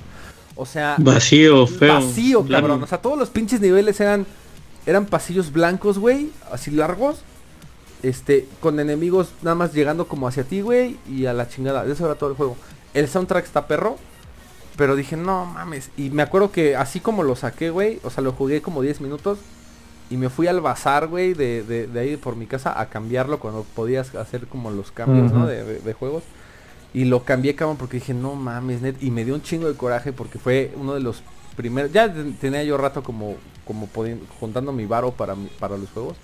O 0.56 0.66
sea, 0.66 0.96
Vacío, 1.00 1.66
feo. 1.66 1.94
vacío, 1.96 2.46
cabrón. 2.48 2.84
O 2.84 2.88
sea, 2.88 3.00
todos 3.00 3.18
los 3.18 3.30
pinches 3.30 3.60
niveles 3.62 4.00
eran 4.00 4.28
eran 4.86 5.06
pasillos 5.06 5.52
blancos, 5.52 5.98
güey, 5.98 6.30
así 6.52 6.72
largos. 6.72 7.20
Este, 8.04 8.48
con 8.60 8.80
enemigos 8.80 9.32
nada 9.42 9.56
más 9.56 9.74
llegando 9.74 10.08
como 10.08 10.28
hacia 10.28 10.44
ti, 10.44 10.62
güey, 10.62 10.98
y 11.10 11.26
a 11.26 11.34
la 11.34 11.48
chingada. 11.48 11.86
Eso 11.86 12.06
era 12.06 12.16
todo 12.16 12.30
el 12.30 12.36
juego. 12.36 12.56
El 12.94 13.08
soundtrack 13.08 13.46
está 13.46 13.66
perro, 13.66 13.96
pero 14.76 14.96
dije, 14.96 15.16
"No 15.16 15.46
mames." 15.46 15.90
Y 15.98 16.10
me 16.10 16.22
acuerdo 16.22 16.52
que 16.52 16.76
así 16.76 17.00
como 17.00 17.24
lo 17.24 17.36
saqué, 17.36 17.70
güey, 17.70 18.00
o 18.04 18.10
sea, 18.10 18.22
lo 18.24 18.34
jugué 18.34 18.62
como 18.62 18.82
10 18.82 19.00
minutos 19.02 19.40
y 20.10 20.18
me 20.18 20.30
fui 20.30 20.48
al 20.48 20.60
bazar, 20.62 21.08
güey, 21.08 21.34
de, 21.34 21.64
de, 21.64 21.88
de 21.88 22.00
ahí 22.00 22.18
por 22.18 22.36
mi 22.36 22.46
casa 22.46 22.80
a 22.80 22.90
cambiarlo 22.90 23.40
cuando 23.40 23.66
podías 23.76 24.14
hacer 24.16 24.48
como 24.48 24.70
los 24.70 24.92
cambios, 24.92 25.32
¿no? 25.32 25.48
De, 25.48 25.64
de- 25.64 25.80
de 25.80 25.94
juegos. 25.94 26.24
Y 26.94 27.06
lo 27.06 27.24
cambié, 27.24 27.56
cabrón, 27.56 27.78
porque 27.78 27.98
dije, 27.98 28.14
no 28.14 28.36
mames, 28.36 28.82
net. 28.82 28.96
Y 29.02 29.10
me 29.12 29.26
dio 29.26 29.34
un 29.34 29.42
chingo 29.42 29.68
de 29.68 29.76
coraje 29.76 30.12
porque 30.14 30.38
fue 30.38 30.72
uno 30.76 30.94
de 30.94 31.00
los 31.00 31.24
primeros. 31.56 31.92
Ya 31.92 32.14
ten- 32.14 32.34
tenía 32.36 32.64
yo 32.64 32.78
rato 32.78 33.02
como, 33.02 33.36
como 33.66 33.90
juntando 34.40 34.72
mi 34.74 34.86
varo 34.86 35.12
para, 35.12 35.34
mi- 35.36 35.48
para 35.60 35.78
los 35.78 35.90
juegos. 35.90 36.18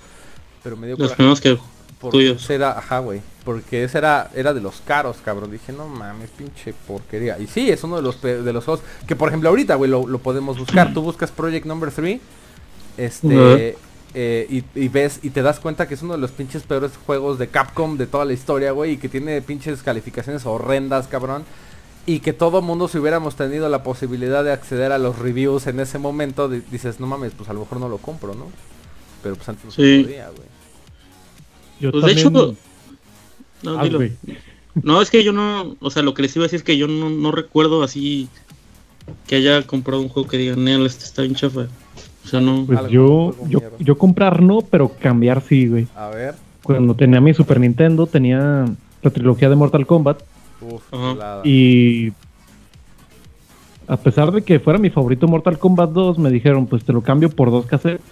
Pero 0.64 0.76
me 0.78 0.88
dio 0.88 0.96
Los 0.98 1.14
primeros 1.14 1.40
que 1.42 1.58
Porque 2.00 2.18
tuyos. 2.18 2.50
era, 2.50 2.78
ajá, 2.78 3.00
güey. 3.00 3.22
Porque 3.46 3.84
ese 3.84 3.98
era, 3.98 4.30
era 4.36 4.54
de 4.54 4.62
los 4.62 4.82
caros, 4.86 5.18
cabrón. 5.24 5.52
Dije, 5.52 5.72
no 5.74 5.88
mames, 5.88 6.30
pinche 6.32 6.74
porquería. 6.88 7.40
Y 7.40 7.48
sí, 7.48 7.70
es 7.70 7.84
uno 7.84 7.96
de 7.98 8.02
los, 8.02 8.22
de 8.22 8.54
los 8.54 8.64
juegos 8.66 8.84
que, 9.08 9.16
por 9.16 9.30
ejemplo, 9.30 9.50
ahorita, 9.50 9.76
güey, 9.76 9.90
lo, 9.90 10.08
lo 10.08 10.20
podemos 10.20 10.58
buscar. 10.60 10.94
Tú 10.94 11.02
buscas 11.02 11.32
Project 11.32 11.66
Number 11.66 11.92
3. 11.92 12.20
Este. 12.98 13.78
Eh, 14.16 14.48
y, 14.50 14.64
y 14.80 14.88
ves 14.88 15.20
y 15.22 15.30
te 15.30 15.44
das 15.44 15.60
cuenta 15.60 15.88
que 15.88 15.94
es 15.94 16.02
uno 16.02 16.14
de 16.14 16.20
los 16.20 16.32
pinches 16.32 16.64
peores 16.64 16.94
juegos 17.06 17.38
de 17.38 17.48
Capcom 17.48 17.96
de 17.96 18.08
toda 18.08 18.26
la 18.26 18.34
historia, 18.34 18.72
güey. 18.72 18.94
Y 18.94 18.98
que 18.98 19.08
tiene 19.10 19.42
pinches 19.42 19.84
calificaciones 19.84 20.46
horrendas, 20.46 21.08
cabrón. 21.08 21.44
Y 22.06 22.20
que 22.22 22.34
todo 22.34 22.62
mundo 22.64 22.88
si 22.88 22.98
hubiéramos 22.98 23.36
tenido 23.36 23.70
la 23.70 23.84
posibilidad 23.84 24.44
de 24.44 24.52
acceder 24.52 24.92
a 24.92 24.98
los 24.98 25.20
reviews 25.20 25.68
en 25.68 25.80
ese 25.80 26.00
momento, 26.00 26.50
di- 26.50 26.64
dices, 26.72 27.00
no 27.00 27.06
mames, 27.06 27.34
pues 27.38 27.50
a 27.50 27.54
lo 27.54 27.60
mejor 27.60 27.80
no 27.80 27.88
lo 27.88 28.00
compro, 28.00 28.34
¿no? 28.34 28.48
Pero 29.22 29.36
pues 29.36 29.48
antes 29.48 29.66
no 29.66 29.72
se 29.72 29.82
Sí. 29.82 30.04
podía, 30.04 30.26
güey. 30.30 30.49
Yo 31.80 31.92
Pues 31.92 32.06
de 32.06 32.12
hecho, 32.12 32.30
no, 32.30 32.56
Ah, 33.78 33.84
dilo. 33.84 33.98
güey. 34.00 34.14
No, 34.84 35.02
es 35.02 35.10
que 35.10 35.24
yo 35.24 35.34
no, 35.34 35.76
o 35.82 35.90
sea, 35.90 36.04
lo 36.04 36.14
que 36.14 36.22
les 36.22 36.36
iba 36.36 36.44
a 36.44 36.48
decir 36.48 36.58
es 36.58 36.64
que 36.64 36.78
yo 36.78 36.88
no, 36.88 37.10
no 37.10 37.32
recuerdo 37.32 37.84
así 37.84 38.30
que 39.28 39.36
haya 39.38 39.64
comprado 39.64 40.02
un 40.02 40.10
juego 40.10 40.30
que 40.30 40.38
diga, 40.38 40.56
Nel, 40.56 40.86
este 40.86 41.04
está 41.06 41.24
bien 41.24 41.36
chafa. 41.36 41.68
O 42.24 42.28
sea, 42.28 42.40
no. 42.40 42.66
Pues 42.66 42.88
yo, 42.90 43.36
yo, 43.48 43.62
yo 43.80 43.98
comprar 43.98 44.42
no, 44.42 44.62
pero 44.62 44.90
cambiar 45.00 45.42
sí, 45.42 45.68
güey. 45.68 45.88
A 45.96 46.10
ver. 46.10 46.36
Cuando 46.64 46.94
tenía 46.94 47.20
mi 47.20 47.34
Super 47.34 47.60
Nintendo, 47.60 48.06
tenía 48.06 48.66
la 49.02 49.10
trilogía 49.10 49.50
de 49.50 49.56
Mortal 49.56 49.88
Kombat 49.88 50.22
Uf, 50.62 50.84
y 51.46 52.12
a 53.88 53.98
pesar 53.98 54.32
de 54.32 54.44
que 54.44 54.60
fuera 54.60 54.78
mi 54.78 54.90
favorito 54.90 55.28
Mortal 55.28 55.58
Kombat 55.58 55.90
2, 55.92 56.20
me 56.20 56.30
dijeron, 56.30 56.68
pues 56.68 56.84
te 56.84 56.94
lo 56.94 57.02
cambio 57.02 57.30
por 57.30 57.50
dos 57.50 57.66
cassettes. 57.66 58.06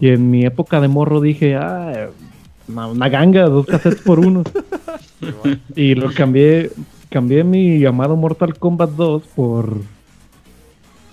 Y 0.00 0.08
en 0.08 0.30
mi 0.30 0.44
época 0.46 0.80
de 0.80 0.88
morro 0.88 1.20
dije, 1.20 1.56
ah, 1.56 2.08
una, 2.68 3.08
ganga, 3.08 3.44
dos 3.48 3.66
cassettes 3.66 4.00
por 4.02 4.18
uno. 4.20 4.42
y 5.74 5.94
lo 5.94 6.12
cambié, 6.12 6.70
cambié 7.10 7.44
mi 7.44 7.78
llamado 7.78 8.16
Mortal 8.16 8.58
Kombat 8.58 8.90
2 8.90 9.22
por 9.34 9.80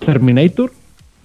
Terminator 0.04 0.72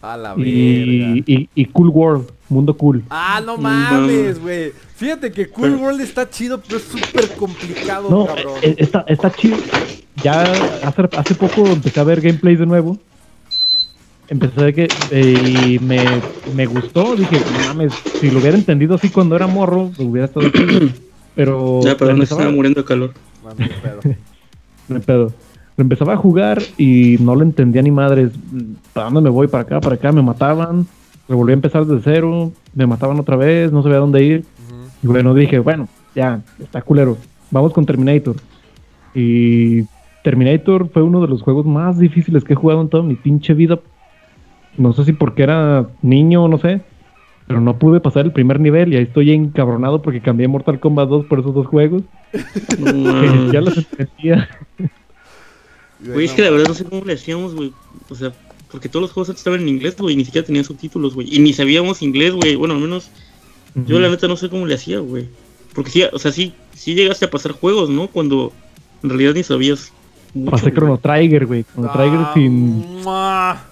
A 0.01 0.15
la 0.17 0.33
verga. 0.35 0.49
y, 0.49 1.23
y- 1.25 1.49
y 1.55 1.65
Cool 1.65 1.89
World, 1.89 2.27
Mundo 2.49 2.75
Cool. 2.77 3.03
Ah, 3.09 3.41
no 3.45 3.57
mames. 3.57 3.91
mames, 3.91 4.39
güey. 4.41 4.71
Fíjate 4.95 5.31
que 5.31 5.49
Cool 5.49 5.75
World 5.75 6.01
está 6.01 6.29
chido, 6.29 6.59
pero 6.61 6.77
es 6.77 6.83
súper 6.83 7.29
complicado, 7.35 8.09
No, 8.09 8.25
cabrón. 8.25 8.55
eh, 8.61 8.75
está, 8.77 9.03
está 9.07 9.31
chido. 9.31 9.57
Ya 10.23 10.41
hace, 10.83 11.03
hace 11.17 11.35
poco 11.35 11.65
empecé 11.67 11.99
a 11.99 12.03
ver 12.03 12.21
gameplay 12.21 12.55
de 12.55 12.65
nuevo. 12.65 12.97
Empecé 14.29 14.59
a 14.59 14.63
ver 14.65 14.75
que 14.75 14.87
eh, 15.11 15.67
y 15.67 15.79
me, 15.79 15.99
me 16.55 16.65
gustó. 16.67 17.15
Dije, 17.15 17.37
mames, 17.67 17.93
si 18.19 18.29
lo 18.29 18.39
hubiera 18.39 18.57
entendido 18.57 18.95
así 18.95 19.09
cuando 19.09 19.35
era 19.35 19.47
morro, 19.47 19.91
lo 19.97 20.05
hubiera 20.05 20.25
estado 20.27 20.49
chido. 20.49 20.87
Pero 21.35 21.81
Ya, 21.83 21.95
no 21.99 22.09
empezaba- 22.09 22.41
estaba 22.41 22.51
muriendo 22.51 22.81
de 22.81 22.85
calor. 22.87 23.13
No, 23.43 23.49
ni 23.57 23.65
pedo. 23.67 23.99
no 24.89 24.95
hay 24.95 25.01
pedo. 25.01 25.33
Lo 25.77 25.81
empezaba 25.83 26.13
a 26.13 26.17
jugar 26.17 26.61
y 26.77 27.17
no 27.21 27.35
lo 27.35 27.43
entendía 27.43 27.81
ni 27.81 27.89
madres. 27.91 28.31
¿Para 28.93 29.05
dónde 29.05 29.21
me 29.21 29.29
voy? 29.29 29.47
¿Para 29.47 29.63
acá? 29.63 29.79
¿Para 29.79 29.95
acá? 29.95 30.11
Me 30.11 30.21
mataban. 30.21 30.85
Volví 31.27 31.51
a 31.51 31.53
empezar 31.53 31.85
desde 31.85 32.01
cero. 32.03 32.51
Me 32.75 32.85
mataban 32.85 33.17
otra 33.19 33.35
vez. 33.37 33.71
No 33.71 33.81
sabía 33.81 33.97
dónde 33.99 34.23
ir. 34.23 34.45
Y 35.01 35.07
bueno, 35.07 35.33
dije, 35.33 35.59
bueno, 35.59 35.87
ya, 36.13 36.41
está 36.59 36.81
culero. 36.81 37.17
Vamos 37.49 37.71
con 37.71 37.85
Terminator. 37.85 38.35
Y 39.15 39.83
Terminator 40.23 40.89
fue 40.89 41.01
uno 41.01 41.21
de 41.21 41.27
los 41.29 41.41
juegos 41.41 41.65
más 41.65 41.97
difíciles 41.97 42.43
que 42.43 42.53
he 42.53 42.55
jugado 42.57 42.81
en 42.81 42.89
toda 42.89 43.03
mi 43.03 43.15
pinche 43.15 43.53
vida. 43.53 43.79
No 44.77 44.93
sé 44.93 45.05
si 45.05 45.13
porque 45.13 45.43
era 45.43 45.87
niño 46.01 46.43
o 46.43 46.47
no 46.47 46.57
sé. 46.57 46.81
Pero 47.47 47.61
no 47.61 47.79
pude 47.79 47.99
pasar 47.99 48.25
el 48.25 48.31
primer 48.31 48.59
nivel 48.59 48.93
y 48.93 48.97
ahí 48.97 49.03
estoy 49.03 49.31
encabronado 49.31 50.03
porque 50.03 50.21
cambié 50.21 50.47
Mortal 50.47 50.79
Kombat 50.79 51.09
2 51.09 51.25
por 51.25 51.39
esos 51.39 51.53
dos 51.55 51.65
juegos. 51.67 52.03
Que 52.31 53.49
ya 53.51 53.61
los 53.61 53.75
entendía. 53.77 54.47
Güey, 55.99 56.25
es 56.25 56.31
que 56.33 56.43
la 56.43 56.51
verdad 56.51 56.67
no 56.67 56.73
sé 56.75 56.85
cómo 56.85 57.03
le 57.03 57.13
hacíamos, 57.13 57.55
güey. 57.55 57.73
O 58.09 58.15
sea, 58.15 58.31
porque 58.71 58.87
todos 58.87 59.01
los 59.01 59.11
juegos 59.11 59.29
antes 59.29 59.41
estaban 59.41 59.61
en 59.61 59.67
inglés, 59.67 59.97
güey, 59.97 60.13
y 60.13 60.17
ni 60.17 60.25
siquiera 60.25 60.45
tenían 60.45 60.63
subtítulos, 60.63 61.15
güey. 61.15 61.27
Y 61.33 61.39
ni 61.39 61.51
sabíamos 61.53 62.01
inglés, 62.03 62.33
güey. 62.33 62.55
Bueno, 62.55 62.75
al 62.75 62.81
menos 62.81 63.09
yo 63.73 63.99
la 63.99 64.09
neta 64.09 64.27
no 64.27 64.37
sé 64.37 64.49
cómo 64.49 64.65
le 64.67 64.75
hacía, 64.75 64.99
güey. 64.99 65.27
Porque 65.73 65.89
sí, 65.91 66.03
o 66.11 66.19
sea, 66.19 66.31
sí, 66.31 66.53
sí 66.73 66.93
llegaste 66.93 67.25
a 67.25 67.31
pasar 67.31 67.53
juegos, 67.53 67.89
¿no? 67.89 68.07
Cuando 68.07 68.53
en 69.03 69.09
realidad 69.09 69.33
ni 69.33 69.43
sabías. 69.43 69.91
mucho, 70.35 70.51
Pasé. 70.51 70.71
Chrono 70.71 70.97
Trigger, 70.99 71.45
güey. 71.47 71.63
Chrono 71.63 71.91
Trigger 71.91 72.19
Ah, 72.19 72.31
sin, 72.33 73.01
¡mua! 73.03 73.63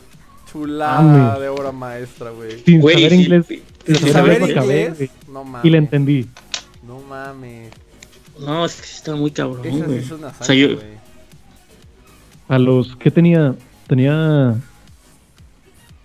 Chulada 0.65 1.01
Mame. 1.01 1.39
de 1.41 1.49
obra 1.49 1.71
maestra, 1.71 2.31
güey. 2.31 2.59
sin 2.65 2.81
Güey, 2.81 2.95
saber 2.95 3.13
inglés. 3.13 3.45
sin 3.47 3.61
Sin 3.85 3.95
saber 3.95 4.13
saber 4.13 4.41
inglés, 4.41 4.51
acabé, 4.57 5.09
no 5.31 5.43
mames. 5.43 5.65
Y 5.65 5.69
le 5.69 5.77
entendí. 5.77 6.27
No 6.85 6.99
mames. 7.01 7.71
No, 8.39 8.65
es 8.65 8.75
que 8.75 8.85
está 8.85 9.15
muy 9.15 9.31
cabrón, 9.31 9.79
güey. 9.85 9.99
es 9.99 10.11
una 10.11 10.27
O 10.39 10.43
sea, 10.43 10.55
yo. 10.55 10.69
A 12.47 12.57
los 12.59 12.95
que 12.95 13.11
tenía, 13.11 13.55
tenía 13.87 14.55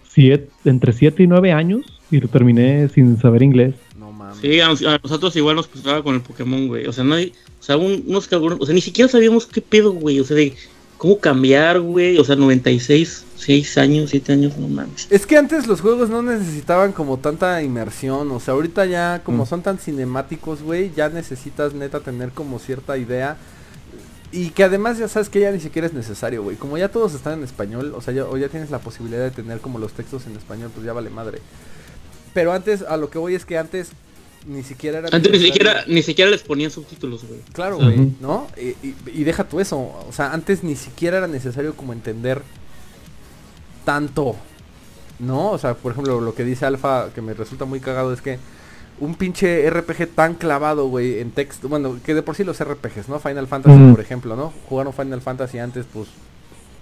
siete, 0.08 0.48
entre 0.64 0.92
7 0.92 1.22
y 1.22 1.26
9 1.26 1.52
años 1.52 1.82
y 2.10 2.20
lo 2.20 2.28
terminé 2.28 2.88
sin 2.88 3.18
saber 3.20 3.42
inglés. 3.42 3.74
No 3.98 4.12
mames. 4.12 4.38
Sí, 4.40 4.60
a, 4.60 4.66
a 4.68 4.98
nosotros 5.02 5.34
igual 5.36 5.56
nos 5.56 5.68
pasaba 5.68 6.02
con 6.02 6.14
el 6.14 6.20
Pokémon, 6.20 6.68
güey. 6.68 6.86
O 6.86 6.92
sea, 6.92 7.04
nadie, 7.04 7.32
o 7.60 7.62
sea, 7.62 7.76
un- 7.76 8.04
unos 8.06 8.26
cabrones, 8.28 8.58
o 8.60 8.66
sea, 8.66 8.74
ni 8.74 8.80
siquiera 8.80 9.08
sabíamos 9.10 9.46
qué 9.46 9.60
pedo, 9.60 9.92
güey. 9.92 10.20
O 10.20 10.24
sea, 10.24 10.36
de 10.36 10.54
cómo 11.02 11.18
cambiar, 11.18 11.80
güey. 11.80 12.16
O 12.18 12.24
sea, 12.24 12.36
96, 12.36 13.24
6 13.34 13.76
años, 13.78 14.10
7 14.10 14.34
años, 14.34 14.56
no 14.56 14.68
mames. 14.68 15.08
Es 15.10 15.26
que 15.26 15.36
antes 15.36 15.66
los 15.66 15.80
juegos 15.80 16.10
no 16.10 16.22
necesitaban 16.22 16.92
como 16.92 17.16
tanta 17.18 17.60
inmersión, 17.60 18.30
o 18.30 18.38
sea, 18.38 18.54
ahorita 18.54 18.86
ya 18.86 19.20
como 19.24 19.42
Mm. 19.42 19.46
son 19.48 19.62
tan 19.62 19.78
cinemáticos, 19.78 20.62
güey, 20.62 20.92
ya 20.94 21.08
necesitas 21.08 21.74
neta 21.74 21.98
tener 21.98 22.30
como 22.30 22.60
cierta 22.60 22.96
idea 22.98 23.36
y 24.30 24.50
que 24.50 24.62
además 24.62 24.96
ya 24.96 25.08
sabes 25.08 25.28
que 25.28 25.40
ya 25.40 25.50
ni 25.50 25.58
siquiera 25.58 25.88
es 25.88 25.92
necesario, 25.92 26.44
güey. 26.44 26.54
Como 26.56 26.78
ya 26.78 26.88
todos 26.88 27.14
están 27.14 27.38
en 27.40 27.42
español, 27.42 27.94
o 27.96 28.00
sea, 28.00 28.14
ya, 28.14 28.24
o 28.26 28.36
ya 28.36 28.48
tienes 28.48 28.70
la 28.70 28.78
posibilidad 28.78 29.24
de 29.24 29.32
tener 29.32 29.58
como 29.58 29.80
los 29.80 29.94
textos 29.94 30.28
en 30.28 30.36
español, 30.36 30.70
pues 30.72 30.86
ya 30.86 30.92
vale 30.92 31.10
madre. 31.10 31.40
Pero 32.32 32.52
antes, 32.52 32.82
a 32.82 32.96
lo 32.96 33.10
que 33.10 33.18
voy 33.18 33.34
es 33.34 33.44
que 33.44 33.58
antes 33.58 33.90
ni 34.46 34.62
siquiera 34.62 34.98
era 34.98 35.08
Antes 35.12 35.30
ni 35.32 35.38
siquiera, 35.38 35.84
ni 35.86 36.02
siquiera 36.02 36.30
les 36.30 36.42
ponían 36.42 36.70
subtítulos, 36.70 37.24
güey. 37.26 37.40
Claro, 37.52 37.76
güey. 37.76 38.12
¿no? 38.20 38.48
Y, 38.56 38.68
y- 38.86 38.96
y 39.12 39.24
deja 39.24 39.44
tú 39.44 39.60
eso. 39.60 39.78
O 39.78 40.12
sea, 40.12 40.32
antes 40.32 40.62
ni 40.64 40.76
siquiera 40.76 41.18
era 41.18 41.26
necesario 41.28 41.74
como 41.76 41.92
entender 41.92 42.42
tanto, 43.84 44.36
¿no? 45.18 45.50
O 45.50 45.58
sea, 45.58 45.74
por 45.74 45.92
ejemplo, 45.92 46.20
lo 46.20 46.34
que 46.34 46.44
dice 46.44 46.66
Alfa, 46.66 47.10
que 47.14 47.20
me 47.22 47.34
resulta 47.34 47.64
muy 47.64 47.80
cagado, 47.80 48.12
es 48.12 48.20
que 48.20 48.38
un 49.00 49.14
pinche 49.16 49.68
RPG 49.68 50.08
tan 50.14 50.34
clavado, 50.34 50.86
güey, 50.88 51.18
en 51.18 51.30
texto, 51.32 51.68
bueno, 51.68 51.98
que 52.04 52.14
de 52.14 52.22
por 52.22 52.36
sí 52.36 52.44
los 52.44 52.62
RPGs, 52.62 53.08
¿no? 53.08 53.18
Final 53.18 53.46
Fantasy, 53.48 53.76
por 53.92 54.00
ejemplo, 54.00 54.36
¿no? 54.36 54.52
Jugaron 54.68 54.92
Final 54.92 55.20
Fantasy 55.20 55.58
antes, 55.58 55.86
pues, 55.92 56.08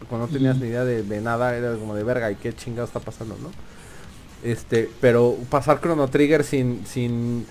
cuando 0.09 0.27
no 0.27 0.33
tenías 0.33 0.57
ni 0.59 0.69
idea 0.69 0.85
de, 0.85 1.03
de 1.03 1.21
nada, 1.21 1.57
era 1.57 1.75
como 1.77 1.95
de 1.95 2.05
verga, 2.05 2.31
¿y 2.31 2.35
qué 2.37 2.53
chingado 2.53 2.87
está 2.87 3.01
pasando, 3.01 3.37
no? 3.41 3.51
Este, 4.43 4.89
pero 5.01 5.37
pasar 5.51 5.81
Chrono 5.81 6.09
Trigger 6.09 6.45
sin, 6.45 6.87
sin, 6.87 7.45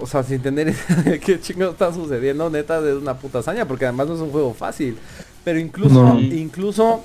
o 0.00 0.06
sea, 0.06 0.22
sin 0.22 0.40
tener 0.40 0.68
idea 0.68 1.02
de 1.04 1.18
qué 1.20 1.40
chingado 1.40 1.72
está 1.72 1.92
sucediendo, 1.92 2.48
neta, 2.50 2.78
es 2.88 2.94
una 2.94 3.14
puta 3.18 3.40
hazaña, 3.40 3.66
porque 3.66 3.84
además 3.86 4.08
no 4.08 4.14
es 4.14 4.20
un 4.20 4.30
juego 4.30 4.54
fácil. 4.54 4.96
Pero 5.44 5.58
incluso, 5.58 6.02
No. 6.04 6.20
incluso 6.20 7.02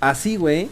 así, 0.00 0.36
güey, 0.36 0.68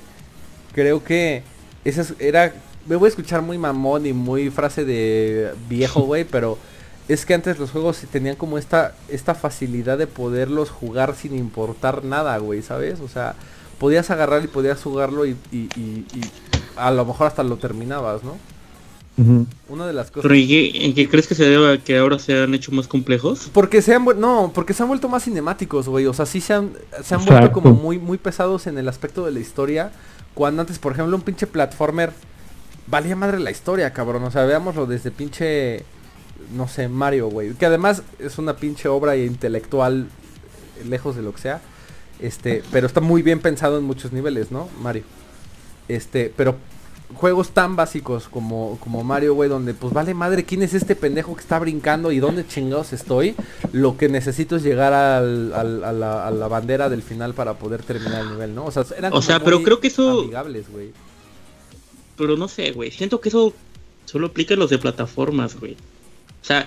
creo 0.72 1.02
que 1.04 1.42
esa 1.84 2.02
es- 2.02 2.14
era, 2.18 2.54
me 2.86 2.96
voy 2.96 3.06
a 3.06 3.10
escuchar 3.10 3.42
muy 3.42 3.58
mamón 3.58 4.06
y 4.06 4.12
muy 4.12 4.48
frase 4.50 4.84
de 4.84 5.52
viejo, 5.68 6.00
güey, 6.06 6.24
pero 6.24 6.56
es 7.08 7.26
que 7.26 7.34
antes 7.34 7.58
los 7.58 7.70
juegos 7.70 7.98
tenían 8.10 8.36
como 8.36 8.56
esta, 8.56 8.94
esta 9.10 9.34
facilidad 9.34 9.98
de 9.98 10.06
poderlos 10.06 10.70
jugar 10.70 11.14
sin 11.14 11.36
importar 11.36 12.02
nada, 12.02 12.38
güey, 12.38 12.62
¿sabes? 12.62 13.00
O 13.00 13.08
sea, 13.08 13.34
podías 13.78 14.10
agarrar 14.10 14.42
y 14.42 14.46
podías 14.46 14.82
jugarlo 14.82 15.26
y, 15.26 15.36
y- 15.52 15.68
y- 15.76 16.06
y 16.14 16.20
a 16.76 16.90
lo 16.90 17.04
mejor 17.04 17.26
hasta 17.26 17.42
lo 17.42 17.56
terminabas, 17.56 18.22
¿no? 18.24 18.36
Una 19.68 19.86
de 19.86 19.92
las 19.92 20.08
cosas... 20.10 20.22
Pero 20.22 20.34
¿y 20.34 20.48
qué- 20.48 20.86
en 20.86 20.92
qué 20.94 21.08
crees 21.08 21.28
que 21.28 21.36
se 21.36 21.44
deba 21.44 21.78
que 21.78 21.96
ahora 21.98 22.18
se 22.18 22.42
han 22.42 22.52
hecho 22.52 22.72
más 22.72 22.88
complejos? 22.88 23.48
Porque 23.52 23.80
se 23.80 23.94
han 23.94 24.04
no, 24.18 24.50
porque 24.52 24.74
se 24.74 24.82
han 24.82 24.88
vuelto 24.88 25.08
más 25.08 25.22
cinemáticos, 25.22 25.88
güey. 25.88 26.06
O 26.06 26.12
sea, 26.12 26.26
sí 26.26 26.40
se 26.40 26.52
han, 26.52 26.72
se 27.02 27.14
han 27.14 27.20
Exacto. 27.20 27.30
vuelto 27.30 27.52
como 27.52 27.70
muy, 27.74 27.98
muy 28.00 28.18
pesados 28.18 28.66
en 28.66 28.76
el 28.76 28.88
aspecto 28.88 29.24
de 29.24 29.30
la 29.30 29.38
historia. 29.38 29.92
Cuando 30.34 30.62
antes, 30.62 30.80
por 30.80 30.92
ejemplo, 30.92 31.14
un 31.14 31.22
pinche 31.22 31.46
platformer 31.46 32.12
valía 32.88 33.14
madre 33.14 33.38
la 33.38 33.52
historia, 33.52 33.92
cabrón. 33.92 34.24
O 34.24 34.32
sea, 34.32 34.46
veámoslo 34.46 34.84
desde 34.86 35.12
pinche, 35.12 35.84
no 36.56 36.66
sé, 36.66 36.88
Mario, 36.88 37.28
güey. 37.28 37.52
Que 37.52 37.66
además 37.66 38.02
es 38.18 38.36
una 38.38 38.56
pinche 38.56 38.88
obra 38.88 39.16
intelectual, 39.16 40.08
lejos 40.88 41.14
de 41.14 41.22
lo 41.22 41.32
que 41.32 41.40
sea. 41.40 41.60
Este, 42.18 42.64
pero 42.72 42.88
está 42.88 43.00
muy 43.00 43.22
bien 43.22 43.38
pensado 43.38 43.78
en 43.78 43.84
muchos 43.84 44.12
niveles, 44.12 44.50
¿no? 44.50 44.68
Mario. 44.82 45.04
Este, 45.88 46.32
pero 46.36 46.56
juegos 47.14 47.50
tan 47.50 47.76
básicos 47.76 48.28
como, 48.28 48.76
como 48.80 49.04
Mario, 49.04 49.34
güey, 49.34 49.48
donde 49.48 49.72
pues 49.74 49.92
vale 49.92 50.14
madre 50.14 50.44
quién 50.44 50.62
es 50.62 50.74
este 50.74 50.96
pendejo 50.96 51.34
que 51.36 51.42
está 51.42 51.58
brincando 51.58 52.10
y 52.10 52.18
dónde 52.18 52.46
chingados 52.46 52.92
estoy. 52.92 53.34
Lo 53.72 53.96
que 53.96 54.08
necesito 54.08 54.56
es 54.56 54.62
llegar 54.62 54.92
al, 54.92 55.52
al- 55.52 55.84
a, 55.84 55.92
la, 55.92 56.26
a 56.26 56.30
la 56.30 56.48
bandera 56.48 56.88
del 56.88 57.02
final 57.02 57.34
para 57.34 57.54
poder 57.54 57.82
terminar 57.82 58.22
el 58.22 58.30
nivel, 58.30 58.54
¿no? 58.54 58.64
O 58.64 58.70
sea, 58.72 58.84
eran 58.96 59.12
O 59.12 59.22
sea, 59.22 59.38
pero 59.42 59.58
muy 59.58 59.64
creo 59.64 59.80
que 59.80 59.88
eso- 59.88 60.20
amigables, 60.22 60.68
güey. 60.70 60.90
Pero 62.16 62.36
no 62.36 62.48
sé, 62.48 62.72
güey. 62.72 62.90
Siento 62.90 63.20
que 63.20 63.28
eso 63.28 63.52
solo 64.04 64.28
aplica 64.28 64.54
en 64.54 64.60
los 64.60 64.70
de 64.70 64.78
plataformas, 64.78 65.58
güey. 65.58 65.72
O 65.74 66.44
sea, 66.46 66.66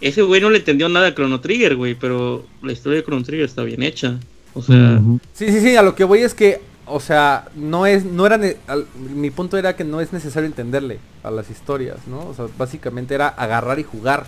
ese 0.00 0.22
güey 0.22 0.40
no 0.40 0.50
le 0.50 0.58
entendió 0.58 0.88
nada 0.88 1.08
a 1.08 1.14
Chrono 1.14 1.40
Trigger, 1.40 1.76
güey. 1.76 1.94
Pero 1.94 2.44
la 2.62 2.72
historia 2.72 2.96
de 2.98 3.04
Chrono 3.04 3.22
Trigger 3.24 3.46
está 3.46 3.62
bien 3.62 3.82
hecha. 3.82 4.18
O 4.54 4.62
sea. 4.62 5.00
Sí, 5.34 5.50
sí, 5.52 5.60
sí, 5.60 5.76
a 5.76 5.82
lo 5.82 5.94
que 5.94 6.04
voy 6.04 6.20
es 6.20 6.34
que, 6.34 6.60
o 6.90 7.00
sea, 7.00 7.48
no 7.54 7.86
es, 7.86 8.04
no 8.04 8.26
era, 8.26 8.38
al- 8.66 8.86
mi 9.14 9.30
punto 9.30 9.56
era 9.58 9.76
que 9.76 9.84
no 9.84 10.00
es 10.00 10.12
necesario 10.12 10.46
entenderle 10.46 10.98
a 11.22 11.30
las 11.30 11.50
historias, 11.50 11.98
¿no? 12.06 12.26
O 12.28 12.34
sea, 12.34 12.46
básicamente 12.58 13.14
era 13.14 13.28
agarrar 13.28 13.78
y 13.78 13.82
jugar. 13.84 14.26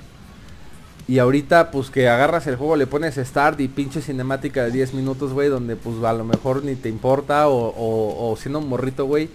Y 1.08 1.18
ahorita, 1.18 1.70
pues 1.72 1.90
que 1.90 2.08
agarras 2.08 2.46
el 2.46 2.56
juego, 2.56 2.76
le 2.76 2.86
pones 2.86 3.16
start 3.16 3.58
y 3.60 3.66
pinche 3.68 4.00
cinemática 4.00 4.62
de 4.64 4.70
10 4.70 4.94
minutos, 4.94 5.32
güey, 5.32 5.48
donde 5.48 5.74
pues 5.74 5.96
a 6.04 6.12
lo 6.12 6.24
mejor 6.24 6.64
ni 6.64 6.76
te 6.76 6.88
importa 6.88 7.48
o, 7.48 7.68
o, 7.68 8.30
o 8.30 8.36
siendo 8.36 8.60
un 8.60 8.68
morrito, 8.68 9.06
güey, 9.06 9.28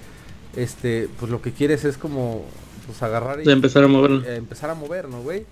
este, 0.55 1.09
pues 1.19 1.29
lo 1.31 1.41
que 1.41 1.51
quieres 1.51 1.83
es 1.83 1.97
como, 1.97 2.43
pues 2.85 3.03
agarrar 3.03 3.41
y 3.41 3.43
de 3.45 3.51
empezar 3.51 3.83
a 3.83 3.87
moverlo. 3.87 4.23
eh, 4.23 4.37
empezar 4.37 4.69
a 4.69 4.75
mover, 4.75 5.09
¿no, 5.09 5.21
güey? 5.21 5.45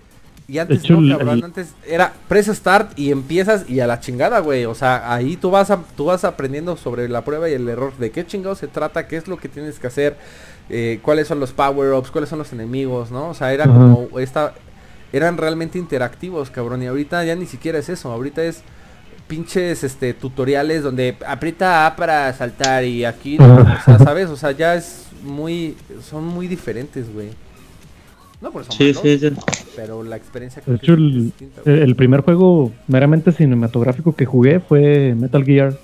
Y 0.46 0.58
antes 0.58 0.80
hecho, 0.84 0.94
no, 0.94 1.18
cabrón, 1.18 1.38
el- 1.38 1.44
antes 1.44 1.74
era 1.86 2.12
press 2.28 2.46
start 2.48 2.98
y 2.98 3.10
empiezas 3.10 3.68
y 3.68 3.80
a 3.80 3.86
la 3.86 4.00
chingada, 4.00 4.40
güey. 4.40 4.66
O 4.66 4.74
sea, 4.74 5.12
ahí 5.14 5.36
tú 5.36 5.50
vas 5.50 5.70
a, 5.70 5.80
tú 5.96 6.04
vas 6.06 6.24
aprendiendo 6.24 6.76
sobre 6.76 7.08
la 7.08 7.24
prueba 7.24 7.48
y 7.48 7.54
el 7.54 7.66
error, 7.68 7.96
de 7.96 8.10
qué 8.10 8.26
chingado 8.26 8.54
se 8.54 8.68
trata, 8.68 9.06
qué 9.08 9.16
es 9.16 9.26
lo 9.26 9.38
que 9.38 9.48
tienes 9.48 9.78
que 9.78 9.86
hacer, 9.86 10.16
eh, 10.68 11.00
cuáles 11.02 11.28
son 11.28 11.40
los 11.40 11.52
power-ups, 11.52 12.10
cuáles 12.10 12.28
son 12.28 12.38
los 12.40 12.52
enemigos, 12.52 13.10
¿no? 13.10 13.30
O 13.30 13.34
sea, 13.34 13.54
era 13.54 13.64
como 13.64 14.18
esta, 14.20 14.52
eran 15.14 15.38
realmente 15.38 15.78
interactivos, 15.78 16.50
cabrón. 16.50 16.82
Y 16.82 16.86
ahorita 16.88 17.24
ya 17.24 17.34
ni 17.36 17.46
siquiera 17.46 17.78
es 17.78 17.88
eso, 17.88 18.12
ahorita 18.12 18.42
es 18.44 18.62
pinches 19.26 19.82
este 19.82 20.12
tutoriales 20.12 20.82
donde 20.82 21.16
aprieta 21.26 21.86
A 21.86 21.96
para 21.96 22.30
saltar 22.34 22.84
y 22.84 23.06
aquí, 23.06 23.38
o 23.40 23.82
sea, 23.84 23.98
¿sabes? 23.98 24.28
O 24.28 24.36
sea, 24.36 24.50
ya 24.52 24.74
es 24.74 25.06
muy 25.22 25.74
son 26.06 26.26
muy 26.26 26.46
diferentes, 26.48 27.10
güey. 27.10 27.30
No 28.44 28.50
por 28.52 28.60
eso 28.62 28.72
Sí, 28.72 28.84
malos, 28.92 29.00
sí, 29.02 29.18
sí. 29.18 29.28
pero 29.74 30.02
la 30.04 30.16
experiencia 30.16 30.60
De 30.64 30.78
que 30.78 30.84
hecho, 30.84 30.92
es 30.94 31.66
el, 31.66 31.96
primer 31.96 32.20
juego 32.20 32.70
meramente 32.88 33.32
cinematográfico 33.32 34.14
que 34.14 34.26
jugué 34.26 34.60
fue 34.60 35.14
Metal 35.16 35.42
Gear. 35.44 35.78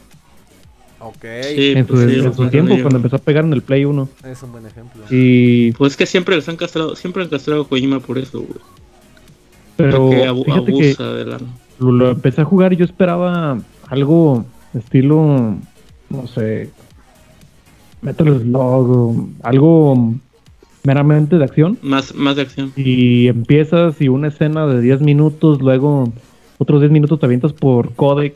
Ok, 1.01 1.25
Sí, 1.55 1.73
en 1.73 1.87
su, 1.87 1.95
pues 1.95 2.11
sí, 2.11 2.19
en 2.19 2.25
los 2.27 2.37
su 2.37 2.43
Metal 2.43 2.51
tiempo, 2.51 2.83
cuando 2.83 2.99
empezó 2.99 3.17
a 3.17 3.21
pegar 3.21 3.45
en 3.47 3.55
el 3.55 3.63
Play 3.63 3.87
1. 3.87 4.09
es 4.31 4.43
un 4.43 4.53
buen 4.53 4.67
ejemplo. 4.67 5.03
Y, 5.11 5.73
Pues 5.73 5.95
es 5.95 5.97
que 5.97 6.05
siempre 6.05 6.37
les 6.37 6.47
han 6.51 6.57
castrado, 6.57 6.95
siempre 6.97 7.23
han 7.23 7.31
castrado 7.31 7.63
a 7.63 7.67
Kojima 7.69 7.99
por 8.01 8.19
eso, 8.19 8.41
güey. 8.41 8.61
pero 9.79 9.99
Porque 10.09 10.27
abu- 10.27 10.45
fíjate 10.45 10.73
que 10.75 11.03
de 11.03 11.25
la... 11.25 11.39
lo, 11.79 11.93
lo 11.93 12.11
empecé 12.11 12.43
a 12.43 12.45
jugar 12.45 12.75
y 12.75 12.77
yo 12.77 12.85
esperaba 12.85 13.59
algo 13.89 14.45
estilo, 14.75 15.57
no 16.11 16.27
sé, 16.27 16.69
Metal 18.03 18.39
Slug, 18.43 19.31
algo 19.43 20.15
meramente 20.83 21.37
de 21.37 21.45
acción. 21.45 21.79
Más, 21.83 22.15
más 22.15 22.37
de 22.37 22.43
acción. 22.43 22.73
Y 22.77 23.29
empiezas 23.29 24.01
y 24.01 24.09
una 24.09 24.29
escena 24.29 24.67
de 24.67 24.81
10 24.81 25.01
minutos, 25.01 25.61
luego 25.61 26.13
otros 26.59 26.81
10 26.81 26.93
minutos 26.93 27.19
te 27.21 27.27
avientas 27.27 27.53
por 27.53 27.95
codec, 27.95 28.35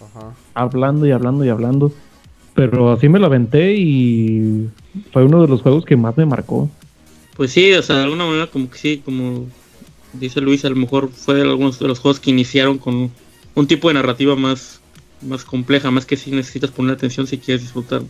Ajá. 0.00 0.34
hablando 0.54 1.06
y 1.06 1.12
hablando 1.12 1.44
y 1.44 1.48
hablando. 1.48 1.92
Pero 2.54 2.92
así 2.92 3.08
me 3.08 3.18
lo 3.18 3.26
aventé 3.26 3.74
y 3.76 4.68
fue 5.12 5.24
uno 5.24 5.40
de 5.42 5.48
los 5.48 5.62
juegos 5.62 5.84
que 5.84 5.96
más 5.96 6.16
me 6.16 6.26
marcó. 6.26 6.68
Pues 7.36 7.52
sí, 7.52 7.72
o 7.72 7.82
sea, 7.82 7.96
de 7.96 8.02
alguna 8.04 8.26
manera 8.26 8.46
como 8.48 8.68
que 8.68 8.78
sí, 8.78 9.02
como 9.04 9.46
dice 10.12 10.40
Luis, 10.40 10.64
a 10.64 10.70
lo 10.70 10.76
mejor 10.76 11.10
fue 11.10 11.36
de 11.36 11.42
algunos 11.42 11.78
de 11.78 11.88
los 11.88 12.00
juegos 12.00 12.20
que 12.20 12.30
iniciaron 12.30 12.78
con 12.78 13.10
un 13.54 13.66
tipo 13.66 13.88
de 13.88 13.94
narrativa 13.94 14.36
más, 14.36 14.80
más 15.22 15.44
compleja, 15.44 15.90
más 15.90 16.06
que 16.06 16.16
si 16.16 16.30
necesitas 16.32 16.70
poner 16.70 16.94
atención 16.94 17.26
si 17.26 17.38
quieres 17.38 17.62
disfrutar 17.62 18.02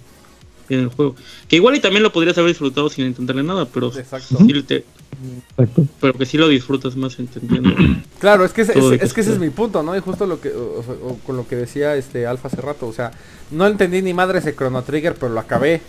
bien 0.76 0.82
el 0.86 0.88
juego. 0.90 1.14
Que 1.48 1.56
igual 1.56 1.76
y 1.76 1.80
también 1.80 2.02
lo 2.02 2.12
podrías 2.12 2.36
haber 2.38 2.50
disfrutado 2.50 2.88
sin 2.88 3.04
entenderle 3.06 3.42
nada, 3.42 3.66
pero 3.66 3.88
Exacto. 3.94 4.36
sí 4.38 4.62
te- 4.62 4.84
Exacto. 5.58 5.86
pero 6.00 6.14
que 6.14 6.24
sí 6.26 6.38
lo 6.38 6.48
disfrutas 6.48 6.96
más 6.96 7.18
entendiendo. 7.18 7.70
Claro, 8.20 8.44
es 8.44 8.52
que, 8.52 8.62
es, 8.62 8.70
que 8.70 8.98
es 9.02 9.12
que 9.14 9.20
ese 9.22 9.32
es 9.32 9.38
mi 9.38 9.48
punto, 9.50 9.82
¿no? 9.82 9.96
Y 9.96 10.00
justo 10.00 10.26
lo 10.26 10.40
que, 10.40 10.50
o- 10.50 10.80
o- 10.80 11.08
o 11.08 11.18
con 11.26 11.36
lo 11.36 11.46
que 11.48 11.56
decía 11.56 11.96
este 11.96 12.26
Alfa 12.26 12.48
hace 12.48 12.60
rato, 12.60 12.86
o 12.86 12.92
sea, 12.92 13.12
no 13.50 13.66
entendí 13.66 14.02
ni 14.02 14.12
madre 14.12 14.40
ese 14.40 14.54
Chrono 14.54 14.82
Trigger, 14.82 15.14
pero 15.14 15.32
lo 15.32 15.40
acabé, 15.40 15.80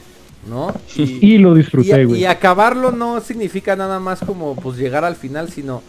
¿no? 0.50 0.74
Y 0.96 1.38
lo 1.40 1.54
disfruté, 1.54 2.02
y, 2.02 2.06
güey. 2.06 2.22
y 2.22 2.26
acabarlo 2.26 2.92
no 2.92 3.20
significa 3.22 3.76
nada 3.76 4.00
más 4.00 4.20
como 4.22 4.56
pues 4.56 4.78
llegar 4.78 5.04
al 5.04 5.16
final, 5.18 5.50
sino 5.52 5.84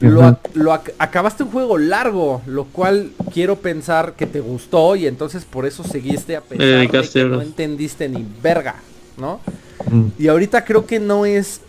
lo, 0.00 0.38
lo 0.54 0.72
ac- 0.72 0.92
acabaste 0.98 1.42
un 1.42 1.50
juego 1.50 1.78
largo, 1.78 2.42
lo 2.46 2.64
cual 2.64 3.12
quiero 3.32 3.56
pensar 3.56 4.12
que 4.14 4.26
te 4.26 4.40
gustó 4.40 4.94
y 4.96 5.06
entonces 5.06 5.44
por 5.44 5.64
eso 5.66 5.84
seguiste 5.84 6.36
a 6.36 6.40
pesar 6.42 6.66
de 6.66 6.72
dedicaste 6.72 7.20
que 7.20 7.24
no 7.26 7.40
entendiste 7.40 8.08
ni 8.08 8.26
verga, 8.42 8.76
¿no? 9.16 9.40
Mm. 9.90 10.06
Y 10.18 10.28
ahorita 10.28 10.64
creo 10.64 10.86
que 10.86 11.00
no 11.00 11.24
es. 11.24 11.60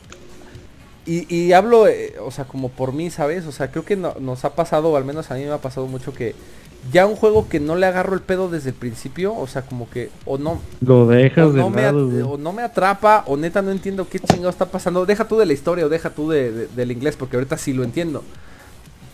Y, 1.06 1.34
y 1.34 1.54
hablo, 1.54 1.88
eh, 1.88 2.16
o 2.22 2.32
sea, 2.32 2.44
como 2.44 2.68
por 2.68 2.92
mí, 2.92 3.10
¿sabes? 3.10 3.46
O 3.46 3.54
sea, 3.54 3.72
creo 3.72 3.86
que 3.86 3.96
no- 3.96 4.16
nos 4.20 4.44
ha 4.44 4.56
pasado, 4.56 4.90
o 4.90 4.98
al 4.98 5.06
menos 5.06 5.32
a 5.32 5.36
mí 5.36 5.46
me 5.46 5.52
ha 5.52 5.58
pasado 5.62 5.88
mucho 5.88 6.14
que 6.14 6.36
ya 6.92 7.06
un 7.06 7.16
juego 7.16 7.50
que 7.50 7.60
no 7.60 7.76
le 7.76 7.86
agarro 7.86 8.14
el 8.14 8.22
pedo 8.22 8.50
desde 8.50 8.70
el 8.70 8.76
principio, 8.76 9.36
o 9.36 9.48
sea, 9.48 9.64
como 9.64 9.90
que 9.90 10.10
o 10.26 10.38
no, 10.38 10.60
Lo 10.82 11.06
dejas 11.08 11.48
o 11.48 11.52
de 11.54 11.60
no, 11.62 11.70
lado, 11.70 12.30
o 12.30 12.38
no 12.38 12.54
me 12.54 12.62
atrapa, 12.62 13.24
o 13.28 13.36
neta 13.38 13.62
no 13.62 13.72
entiendo 13.72 14.08
qué 14.08 14.20
chingado 14.20 14.50
está 14.50 14.66
pasando. 14.68 15.06
Deja 15.06 15.28
tú 15.28 15.38
de 15.38 15.46
la 15.46 15.54
historia 15.54 15.86
o 15.86 15.90
deja 15.90 16.10
tú 16.12 16.30
de, 16.30 16.52
de- 16.52 16.68
del 16.68 16.92
inglés, 16.92 17.16
porque 17.18 17.36
ahorita 17.38 17.58
sí 17.58 17.74
lo 17.74 17.84
entiendo. 17.84 18.24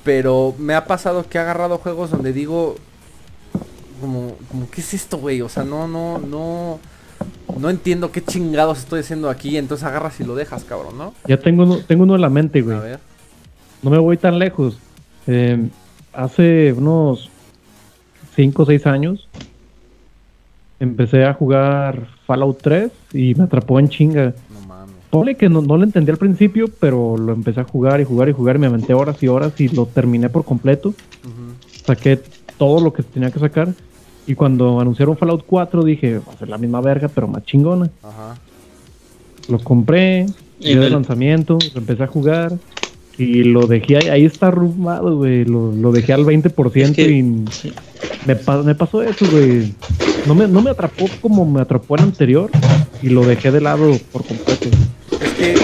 Pero 0.04 0.54
me 0.58 0.76
ha 0.76 0.86
pasado 0.86 1.26
que 1.28 1.38
he 1.38 1.42
agarrado 1.42 1.78
juegos 1.78 2.12
donde 2.12 2.34
digo, 2.34 2.76
como, 4.02 4.36
como 4.52 4.70
¿qué 4.70 4.82
es 4.82 4.94
esto, 4.94 5.18
güey? 5.18 5.42
O 5.42 5.50
sea, 5.50 5.64
no, 5.64 5.88
no, 5.88 6.20
no, 6.20 6.80
no 7.58 7.70
entiendo 7.70 8.12
qué 8.12 8.22
chingados 8.24 8.80
estoy 8.80 9.00
haciendo 9.00 9.30
aquí. 9.30 9.58
Entonces 9.58 9.88
agarras 9.88 10.20
y 10.20 10.26
lo 10.26 10.36
dejas, 10.36 10.64
cabrón, 10.66 10.98
¿no? 10.98 11.14
Ya 11.28 11.38
tengo 11.40 11.64
uno, 11.64 11.78
tengo 11.88 12.04
uno 12.04 12.16
en 12.16 12.22
la 12.22 12.30
mente, 12.30 12.62
güey. 12.62 12.76
A 12.76 12.82
ver. 12.82 13.00
No 13.82 13.90
me 13.90 13.98
voy 13.98 14.18
tan 14.18 14.40
lejos. 14.40 14.78
Eh, 15.28 15.70
hace 16.12 16.74
unos 16.74 17.30
5 18.36 18.64
o 18.64 18.66
6 18.66 18.86
años 18.88 19.28
empecé 20.80 21.24
a 21.26 21.34
jugar 21.34 22.08
Fallout 22.26 22.60
3 22.62 22.92
y 23.14 23.36
me 23.36 23.44
atrapó 23.46 23.80
en 23.80 23.90
chinga. 23.90 24.34
No 24.54 24.68
mames. 24.68 24.96
Ponle 25.10 25.36
que 25.36 25.48
no, 25.50 25.62
no 25.62 25.78
lo 25.78 25.84
entendí 25.84 26.12
al 26.12 26.18
principio, 26.18 26.66
pero 26.80 27.16
lo 27.18 27.34
empecé 27.34 27.62
a 27.62 27.64
jugar 27.64 28.02
y 28.02 28.06
jugar 28.06 28.30
y 28.30 28.34
jugar 28.34 28.56
y 28.56 28.60
me 28.60 28.68
aventé 28.68 28.94
horas 28.94 29.22
y 29.22 29.28
horas 29.28 29.60
y 29.62 29.70
lo 29.70 29.86
terminé 29.86 30.30
por 30.30 30.44
completo. 30.44 30.94
Saqué 31.86 32.20
todo 32.58 32.82
lo 32.84 32.92
que 32.94 33.04
tenía 33.04 33.32
que 33.32 33.40
sacar. 33.40 33.74
Y 34.26 34.36
cuando 34.36 34.80
anunciaron 34.80 35.18
Fallout 35.18 35.44
4 35.46 35.84
dije, 35.84 36.20
va 36.20 36.34
a 36.34 36.38
ser 36.38 36.50
la 36.50 36.58
misma 36.58 36.82
verga, 36.82 37.10
pero 37.14 37.28
más 37.28 37.44
chingona. 37.44 37.90
Ajá. 38.02 38.36
Lo 39.50 39.60
compré, 39.60 40.26
Y 40.60 40.70
día 40.70 40.80
de 40.80 40.90
lanzamiento, 40.90 41.58
lo 41.74 41.80
empecé 41.82 42.04
a 42.04 42.08
jugar 42.08 42.54
y 43.18 43.44
lo 43.44 43.68
dejé 43.68 43.98
ahí, 43.98 44.08
ahí 44.08 44.26
está 44.26 44.48
arrumado, 44.48 45.18
güey. 45.18 45.44
Lo, 45.44 45.74
lo 45.74 45.92
dejé 45.92 46.14
al 46.14 46.24
20% 46.26 46.90
Es 46.90 46.92
que- 46.96 47.12
y 47.12 47.44
me, 48.26 48.36
me 48.64 48.76
pasó 48.76 49.04
eso, 49.04 49.26
güey. 49.30 49.74
No 50.26 50.36
me, 50.36 50.48
no 50.48 50.62
me 50.62 50.72
atrapó 50.72 51.06
como 51.22 51.46
me 51.46 51.62
atrapó 51.62 51.96
el 51.96 52.04
anterior 52.04 52.50
y 53.02 53.10
lo 53.10 53.26
dejé 53.26 53.52
de 53.52 53.62
lado 53.62 53.98
por 54.12 54.26
completo. 54.26 54.70
Es 55.20 55.30
que, 55.32 55.56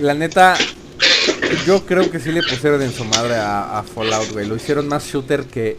la 0.00 0.14
neta, 0.14 0.56
yo 1.66 1.84
creo 1.84 2.10
que 2.10 2.20
sí 2.20 2.30
le 2.30 2.42
pusieron 2.42 2.80
en 2.82 2.92
su 2.92 3.04
madre 3.04 3.34
a, 3.36 3.78
a 3.78 3.82
Fallout, 3.82 4.32
güey. 4.32 4.46
Lo 4.46 4.56
hicieron 4.56 4.88
más 4.88 5.04
shooter 5.06 5.44
que, 5.44 5.76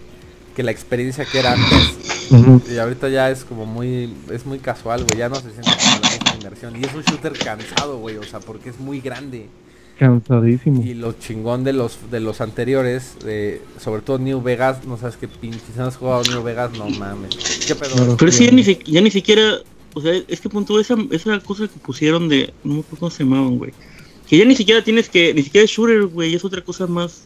que 0.56 0.64
la 0.64 0.72
experiencia 0.72 1.26
que 1.26 1.40
era 1.40 1.54
antes. 1.54 2.70
Y 2.70 2.78
ahorita 2.78 3.10
ya 3.10 3.32
es 3.32 3.44
como 3.44 3.66
muy, 3.66 4.14
es 4.32 4.46
muy 4.46 4.60
casual, 4.60 5.04
güey. 5.06 5.18
Ya 5.18 5.30
no 5.30 5.36
se 5.36 5.50
siente 5.52 5.72
como 5.72 6.02
la 6.04 6.10
misma 6.10 6.36
inmersión. 6.36 6.76
Y 6.76 6.86
es 6.86 6.94
un 6.94 7.02
shooter 7.04 7.34
cansado, 7.34 7.98
güey. 7.98 8.18
O 8.18 8.24
sea, 8.24 8.40
porque 8.40 8.70
es 8.70 8.80
muy 8.80 9.00
grande. 9.00 9.48
Cansadísimo. 10.00 10.82
Y 10.84 10.94
lo 10.94 11.12
chingón 11.14 11.64
de 11.66 11.74
los 11.74 11.98
de 12.10 12.22
los 12.22 12.40
anteriores, 12.42 13.16
sobre 13.80 14.02
todo 14.02 14.18
New 14.18 14.42
Vegas, 14.42 14.86
no 14.86 14.98
sabes 14.98 15.18
qué 15.18 15.28
pinche. 15.28 15.60
Si 15.60 15.78
no 15.78 15.86
has 15.86 15.98
jugado 15.98 16.24
New 16.24 16.42
Vegas, 16.42 16.72
no 16.78 16.90
mames. 16.90 17.36
¿Qué 17.68 17.76
pedo? 17.76 17.96
Claro. 17.96 18.16
Pero 18.18 18.32
sí, 18.32 18.46
ya 18.46 18.52
ni, 18.52 18.64
si- 18.64 18.80
ya 18.86 19.02
ni 19.02 19.12
siquiera, 19.12 19.58
o 19.94 20.02
sea, 20.02 20.14
es 20.28 20.40
que 20.40 20.48
punto 20.50 20.80
esa, 20.80 20.96
esa 21.12 21.38
cosa 21.42 21.68
que 21.68 21.78
pusieron 21.80 22.30
de, 22.30 22.54
no 22.64 22.76
me 22.76 22.80
acuerdo 22.80 22.98
cómo 23.00 23.12
se 23.12 23.24
llamaban, 23.26 23.58
güey. 23.58 23.74
Que 24.28 24.38
ya 24.38 24.46
ni 24.46 24.56
siquiera 24.56 24.84
tienes 24.84 25.10
que, 25.10 25.34
ni 25.34 25.44
siquiera 25.44 25.66
es 25.66 25.72
shooter, 25.72 26.06
güey, 26.06 26.34
es 26.34 26.46
otra 26.46 26.62
cosa 26.62 26.88
más. 26.88 27.24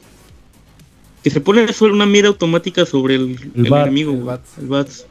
Que 1.23 1.29
se 1.29 1.39
pone 1.41 1.71
solo 1.73 1.93
una 1.93 2.05
mira 2.05 2.27
automática 2.27 2.85
sobre 2.85 3.15
el, 3.15 3.37
El 3.55 3.65
el 3.65 3.69
bat, 3.69 3.83
enemigo, 3.87 4.11
el 4.11 4.17
güey. 4.17 4.27
bats. 4.27 4.57
El 4.57 4.67
bats. 4.67 5.05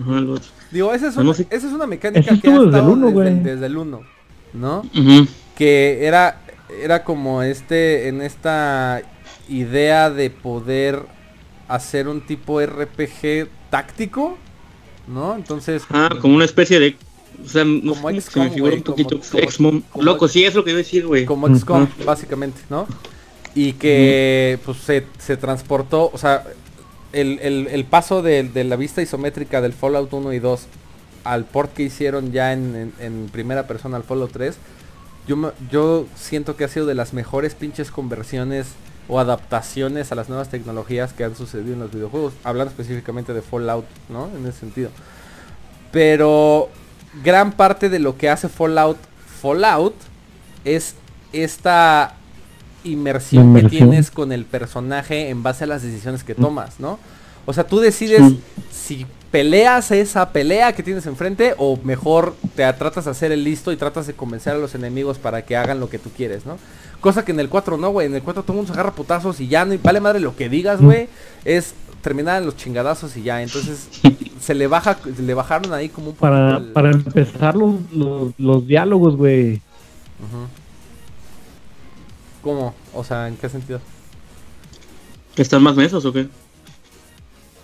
Ajá, 0.00 0.18
el 0.18 0.26
bats. 0.26 0.50
Digo, 0.70 0.92
esa 0.92 1.08
es, 1.08 1.16
No 1.16 1.22
una, 1.22 1.34
sé. 1.34 1.46
esa 1.50 1.66
es 1.68 1.72
una 1.72 1.86
mecánica 1.86 2.20
que 2.38 2.48
ha 2.48 2.52
desde 2.52 2.56
el 2.62 2.66
estado 2.66 2.92
uno, 2.92 3.06
desde, 3.06 3.14
güey. 3.14 3.40
desde 3.42 3.66
el 3.66 3.76
1, 3.78 4.00
¿no? 4.52 4.78
Ujú. 4.94 5.26
que 5.56 6.04
era 6.06 6.42
era 6.82 7.04
como 7.04 7.42
este 7.42 8.08
en 8.08 8.20
esta 8.22 9.02
idea 9.48 10.10
de 10.10 10.30
poder 10.30 11.02
hacer 11.68 12.08
un 12.08 12.20
tipo 12.20 12.60
RPG 12.60 13.48
táctico, 13.70 14.36
¿no? 15.06 15.34
Entonces, 15.34 15.82
Ah, 15.90 16.10
como 16.20 16.34
una 16.36 16.44
especie 16.44 16.78
de. 16.80 16.96
O 17.44 17.48
sea, 17.48 17.64
no 17.64 17.94
Como 17.94 18.10
sé, 18.10 18.20
XCOM, 18.20 18.42
se 18.44 18.48
me 18.48 18.54
figura 18.54 18.70
güey, 18.72 18.78
un 18.78 18.82
poquito. 18.84 19.20
XCOM. 19.22 19.82
Loco, 20.00 20.26
sí, 20.28 20.44
es 20.44 20.54
lo 20.54 20.64
que 20.64 20.70
iba 20.70 20.78
a 20.78 20.82
decir, 20.82 21.06
güey. 21.06 21.24
como 21.24 21.46
XCOM, 21.54 21.86
básicamente, 22.04 22.60
¿no? 22.68 22.86
Y 23.54 23.74
que 23.74 24.58
pues 24.64 24.78
se, 24.78 25.04
se 25.18 25.36
transportó, 25.36 26.10
o 26.12 26.18
sea, 26.18 26.44
el, 27.12 27.38
el- 27.40 27.68
el 27.68 27.84
paso 27.84 28.22
de, 28.22 28.42
de 28.42 28.64
la 28.64 28.76
vista 28.76 29.00
isométrica 29.02 29.60
del 29.60 29.72
Fallout 29.72 30.12
1 30.12 30.32
y 30.32 30.38
2 30.38 30.66
al 31.24 31.44
port 31.44 31.72
que 31.74 31.82
hicieron 31.84 32.32
ya 32.32 32.52
en, 32.52 32.74
en- 32.76 32.92
en 33.04 33.28
primera 33.30 33.66
persona 33.66 33.96
al 33.96 34.02
Fallout 34.04 34.32
3, 34.32 34.56
yo, 35.28 35.52
yo 35.70 36.06
siento 36.16 36.56
que 36.56 36.64
ha 36.64 36.68
sido 36.68 36.86
de 36.86 36.94
las 36.94 37.12
mejores 37.12 37.54
pinches 37.54 37.92
conversiones 37.92 38.66
o 39.06 39.20
adaptaciones 39.20 40.10
a 40.10 40.14
las 40.16 40.28
nuevas 40.28 40.48
tecnologías 40.48 41.12
que 41.12 41.24
han 41.24 41.36
sucedido 41.36 41.74
en 41.74 41.80
los 41.80 41.92
videojuegos, 41.92 42.32
hablando 42.44 42.70
específicamente 42.70 43.32
de 43.32 43.42
Fallout, 43.42 43.86
¿no? 44.08 44.28
En 44.36 44.44
ese 44.46 44.58
sentido. 44.60 44.90
Pero 45.92 46.68
gran 47.22 47.52
parte 47.52 47.88
de 47.88 47.98
lo 48.00 48.16
que 48.18 48.28
hace 48.28 48.48
Fallout 48.48 48.98
Fallout 49.40 49.94
es 50.64 50.94
esta 51.32 52.14
inmersión, 52.84 53.54
que 53.54 53.62
tienes 53.64 54.10
con 54.10 54.32
el 54.32 54.44
personaje 54.44 55.28
en 55.30 55.42
base 55.42 55.64
a 55.64 55.66
las 55.66 55.82
decisiones 55.82 56.24
que 56.24 56.34
tomas, 56.34 56.80
¿no? 56.80 56.98
O 57.46 57.52
sea, 57.52 57.64
tú 57.64 57.80
decides 57.80 58.20
Sí. 58.20 58.40
si 58.70 59.06
peleas 59.30 59.90
esa 59.90 60.30
pelea 60.32 60.72
que 60.72 60.82
tienes 60.82 61.04
enfrente 61.06 61.54
o 61.58 61.78
mejor 61.84 62.34
te 62.56 62.70
tratas 62.72 63.04
de 63.04 63.10
hacer 63.10 63.30
el 63.32 63.44
listo 63.44 63.72
y 63.72 63.76
tratas 63.76 64.06
de 64.06 64.14
convencer 64.14 64.54
a 64.54 64.58
los 64.58 64.74
enemigos 64.74 65.18
para 65.18 65.42
que 65.44 65.56
hagan 65.56 65.80
lo 65.80 65.90
que 65.90 65.98
tú 65.98 66.10
quieres, 66.16 66.46
¿no? 66.46 66.56
Cosa 67.00 67.24
que 67.24 67.32
en 67.32 67.40
el 67.40 67.48
4 67.48 67.76
no, 67.76 67.90
güey. 67.90 68.06
En 68.06 68.14
el 68.14 68.22
4 68.22 68.42
todo 68.42 68.52
el 68.52 68.56
mundo 68.56 68.72
se 68.72 68.78
agarra 68.78 68.94
putazos 68.94 69.40
y 69.40 69.46
ya 69.48 69.64
no 69.64 69.74
y 69.74 69.76
vale 69.76 70.00
madre 70.00 70.20
lo 70.20 70.34
que 70.34 70.48
digas, 70.48 70.80
güey. 70.80 71.08
Es 71.44 71.74
terminar 72.02 72.40
en 72.40 72.46
los 72.46 72.56
chingadazos 72.56 73.16
y 73.16 73.22
ya. 73.22 73.42
Entonces 73.42 73.88
se 74.40 74.54
le 74.54 74.66
baja, 74.66 74.98
se 75.14 75.22
le 75.22 75.34
bajaron 75.34 75.72
ahí 75.74 75.88
como 75.90 76.08
un 76.10 76.16
poquito 76.16 76.32
Para, 76.32 76.56
el- 76.56 76.72
para 76.72 76.90
empezar 76.90 77.54
los, 77.54 77.74
los, 77.92 78.32
los 78.38 78.66
diálogos, 78.66 79.16
güey. 79.16 79.60
¿Cómo? 82.42 82.74
O 82.94 83.04
sea, 83.04 83.28
¿en 83.28 83.36
qué 83.36 83.48
sentido? 83.48 83.80
¿Están 85.36 85.62
más 85.62 85.76
mesos 85.76 86.04
o 86.04 86.12
qué? 86.12 86.28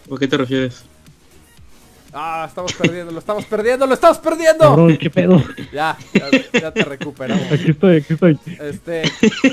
¿O 0.09 0.17
a 0.17 0.19
qué 0.19 0.29
te 0.29 0.37
refieres? 0.37 0.85
Ah, 2.17 2.45
estamos 2.49 2.73
perdiendo, 2.75 3.11
lo 3.13 3.19
estamos 3.19 3.45
perdiendo, 3.45 3.87
lo 3.87 3.95
estamos 3.95 4.19
perdiendo. 4.19 4.61
Cabrón, 4.61 4.97
qué 4.99 5.11
pedo. 5.11 5.43
Ya, 5.73 5.97
ya, 6.15 6.61
ya 6.61 6.71
te 6.71 6.85
recuperamos. 6.85 7.51
Aquí 7.51 7.73
estoy, 7.73 7.97
aquí 7.97 8.13
estoy. 8.13 8.39
Este, 8.61 9.03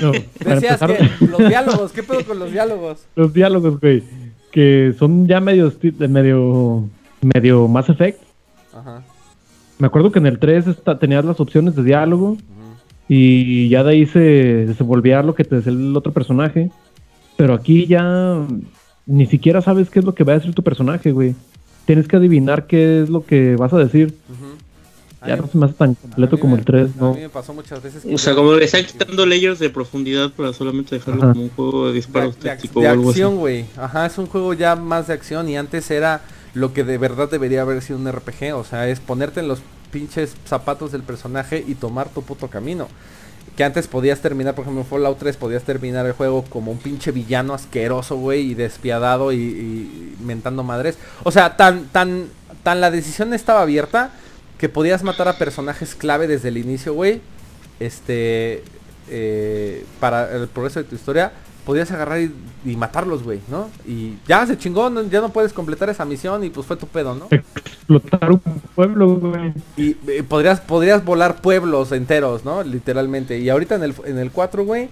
No, 0.00 0.12
decías 0.12 0.80
empezar, 0.80 0.96
que 1.18 1.26
los 1.26 1.38
diálogos, 1.48 1.90
¿qué 1.92 2.02
pedo 2.04 2.24
con 2.24 2.38
los 2.38 2.52
diálogos? 2.52 3.00
los 3.16 3.32
diálogos, 3.34 3.80
güey, 3.80 4.04
que 4.52 4.94
son 4.98 5.26
ya 5.26 5.40
medio, 5.40 5.72
medio, 6.08 6.88
medio 7.20 7.66
Mass 7.66 7.88
Effect. 7.88 8.22
Ajá. 8.72 9.02
Me 9.78 9.86
acuerdo 9.88 10.12
que 10.12 10.20
en 10.20 10.26
el 10.26 10.38
3 10.38 10.68
esta- 10.68 10.98
tenías 11.00 11.24
las 11.24 11.40
opciones 11.40 11.74
de 11.74 11.82
diálogo 11.82 12.36
y 13.08 13.68
ya 13.68 13.82
de 13.82 13.90
ahí 13.90 14.06
se 14.06 14.20
desenvolvía 14.20 15.22
lo 15.22 15.34
que 15.34 15.42
te 15.44 15.56
decía 15.56 15.72
el 15.72 15.96
otro 15.96 16.12
personaje. 16.12 16.70
Pero 17.36 17.54
aquí 17.54 17.86
ya 17.86 18.38
ni 19.06 19.26
siquiera 19.26 19.60
sabes 19.60 19.90
qué 19.90 19.98
es 19.98 20.04
lo 20.04 20.14
que 20.14 20.22
va 20.22 20.34
a 20.34 20.38
decir 20.38 20.54
tu 20.54 20.62
personaje, 20.62 21.10
güey. 21.10 21.34
Tienes 21.86 22.06
que 22.08 22.16
adivinar 22.16 22.66
qué 22.66 23.02
es 23.02 23.08
lo 23.10 23.24
que 23.24 23.56
vas 23.56 23.72
a 23.72 23.78
decir. 23.78 24.14
A 25.20 25.28
Ya 25.28 25.36
mí- 25.36 25.42
no 25.42 25.48
se 25.48 25.58
me 25.58 25.66
hace 25.66 25.74
tan 25.74 25.90
a 25.92 25.94
completo 25.94 26.40
como 26.40 26.54
me- 26.54 26.60
el 26.60 26.64
3, 26.64 26.90
A 26.96 27.00
¿no? 27.00 27.14
mí 27.14 27.20
me 27.20 27.28
pasó 27.28 27.54
muchas 27.54 27.80
veces. 27.82 28.02
que 28.02 28.12
O 28.14 28.18
sea, 28.18 28.34
como 28.34 28.54
le 28.54 28.64
están 28.64 28.84
quitando 28.84 29.24
layers 29.24 29.60
de 29.60 29.70
profundidad 29.70 30.32
para 30.32 30.52
solamente 30.52 30.96
dejarlo 30.96 31.22
Ajá. 31.22 31.32
como 31.32 31.44
un 31.44 31.50
juego 31.50 31.86
de 31.86 31.88
de, 31.90 31.94
disparos 31.94 32.36
de 32.40 32.48
táctico 32.48 32.80
de 32.80 32.86
o 32.88 32.90
algo 32.90 33.10
acción, 33.10 33.36
güey. 33.36 33.64
Ajá, 33.76 34.06
es 34.06 34.18
un 34.18 34.26
juego 34.26 34.52
ya 34.54 34.74
más 34.74 35.06
de 35.06 35.14
acción 35.14 35.48
y 35.48 35.56
antes 35.56 35.90
era 35.92 36.22
lo 36.54 36.72
que 36.72 36.82
de 36.82 36.98
verdad 36.98 37.30
debería 37.30 37.62
haber 37.62 37.82
sido 37.82 37.98
un 38.00 38.08
RPG. 38.08 38.52
O 38.54 38.64
sea, 38.64 38.88
es 38.88 38.98
ponerte 38.98 39.38
en 39.40 39.46
los 39.48 39.60
pinches 39.92 40.34
zapatos 40.44 40.90
del 40.90 41.02
personaje 41.02 41.62
y 41.68 41.74
tomar 41.76 42.08
tu 42.08 42.22
puto 42.22 42.48
camino. 42.48 42.88
Que 43.56 43.64
antes 43.64 43.86
podías 43.86 44.20
terminar, 44.20 44.54
por 44.54 44.62
ejemplo, 44.62 44.82
en 44.82 44.88
Fallout 44.88 45.18
3 45.18 45.36
podías 45.36 45.62
terminar 45.62 46.06
el 46.06 46.12
juego 46.12 46.44
como 46.44 46.72
un 46.72 46.78
pinche 46.78 47.12
villano 47.12 47.52
asqueroso, 47.52 48.16
güey, 48.16 48.52
y 48.52 48.54
despiadado 48.54 49.32
y, 49.32 50.16
mentando 50.20 50.62
madres. 50.62 50.96
O 51.22 51.30
sea, 51.30 51.56
tan, 51.56 51.86
tan, 51.86 52.28
tan 52.62 52.80
la 52.80 52.90
decisión 52.90 53.34
estaba 53.34 53.62
abierta 53.62 54.10
que 54.58 54.68
podías 54.68 55.02
matar 55.02 55.28
a 55.28 55.38
personajes 55.38 55.94
clave 55.94 56.26
desde 56.26 56.48
el 56.48 56.56
inicio, 56.56 56.94
güey. 56.94 57.20
Este, 57.80 58.62
eh, 59.08 59.84
para 60.00 60.32
el 60.34 60.48
progreso 60.48 60.80
de 60.82 60.88
tu 60.88 60.94
historia, 60.94 61.32
podías 61.64 61.90
agarrar 61.92 62.20
y, 62.20 62.32
y 62.64 62.76
matarlos, 62.76 63.22
güey, 63.22 63.40
¿no? 63.48 63.68
Y 63.86 64.14
ya 64.26 64.46
se 64.46 64.58
chingó, 64.58 64.90
no- 64.90 65.02
ya 65.02 65.20
no 65.20 65.30
puedes 65.30 65.52
completar 65.52 65.88
esa 65.90 66.04
misión 66.04 66.42
y 66.44 66.50
pues 66.50 66.66
fue 66.66 66.76
tu 66.76 66.86
pedo, 66.86 67.14
¿no? 67.14 67.28
Explotar 67.30 68.30
un 68.32 68.40
pueblo, 68.74 69.16
güey. 69.16 69.52
Y 69.76 69.96
eh, 70.08 70.22
podrías, 70.28 70.60
podrías 70.60 71.04
volar 71.04 71.40
pueblos 71.40 71.92
enteros, 71.92 72.44
¿no? 72.44 72.62
Literalmente. 72.62 73.38
Y 73.38 73.48
ahorita 73.48 73.76
en 73.76 73.82
el, 73.84 73.94
en 74.04 74.18
el 74.18 74.30
4, 74.30 74.64
güey, 74.64 74.88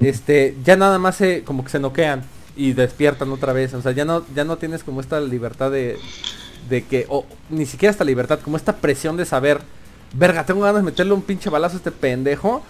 este, 0.00 0.56
ya 0.64 0.76
nada 0.76 0.98
más 0.98 1.16
se, 1.16 1.42
como 1.44 1.64
que 1.64 1.70
se 1.70 1.78
noquean 1.80 2.22
y 2.56 2.72
despiertan 2.72 3.30
otra 3.32 3.52
vez. 3.52 3.72
O 3.74 3.82
sea, 3.82 3.92
ya 3.92 4.04
no, 4.04 4.24
ya 4.34 4.44
no 4.44 4.56
tienes 4.58 4.84
como 4.84 5.00
esta 5.00 5.20
libertad 5.20 5.70
de, 5.70 5.98
de 6.68 6.84
que, 6.84 7.06
o 7.08 7.24
ni 7.50 7.66
siquiera 7.66 7.90
esta 7.90 8.04
libertad, 8.04 8.40
como 8.44 8.56
esta 8.56 8.76
presión 8.76 9.16
de 9.16 9.24
saber, 9.24 9.60
verga, 10.14 10.44
tengo 10.44 10.60
ganas 10.60 10.82
de 10.82 10.90
meterle 10.90 11.12
un 11.14 11.22
pinche 11.22 11.48
balazo 11.50 11.76
a 11.76 11.78
este 11.78 11.90
pendejo, 11.92 12.62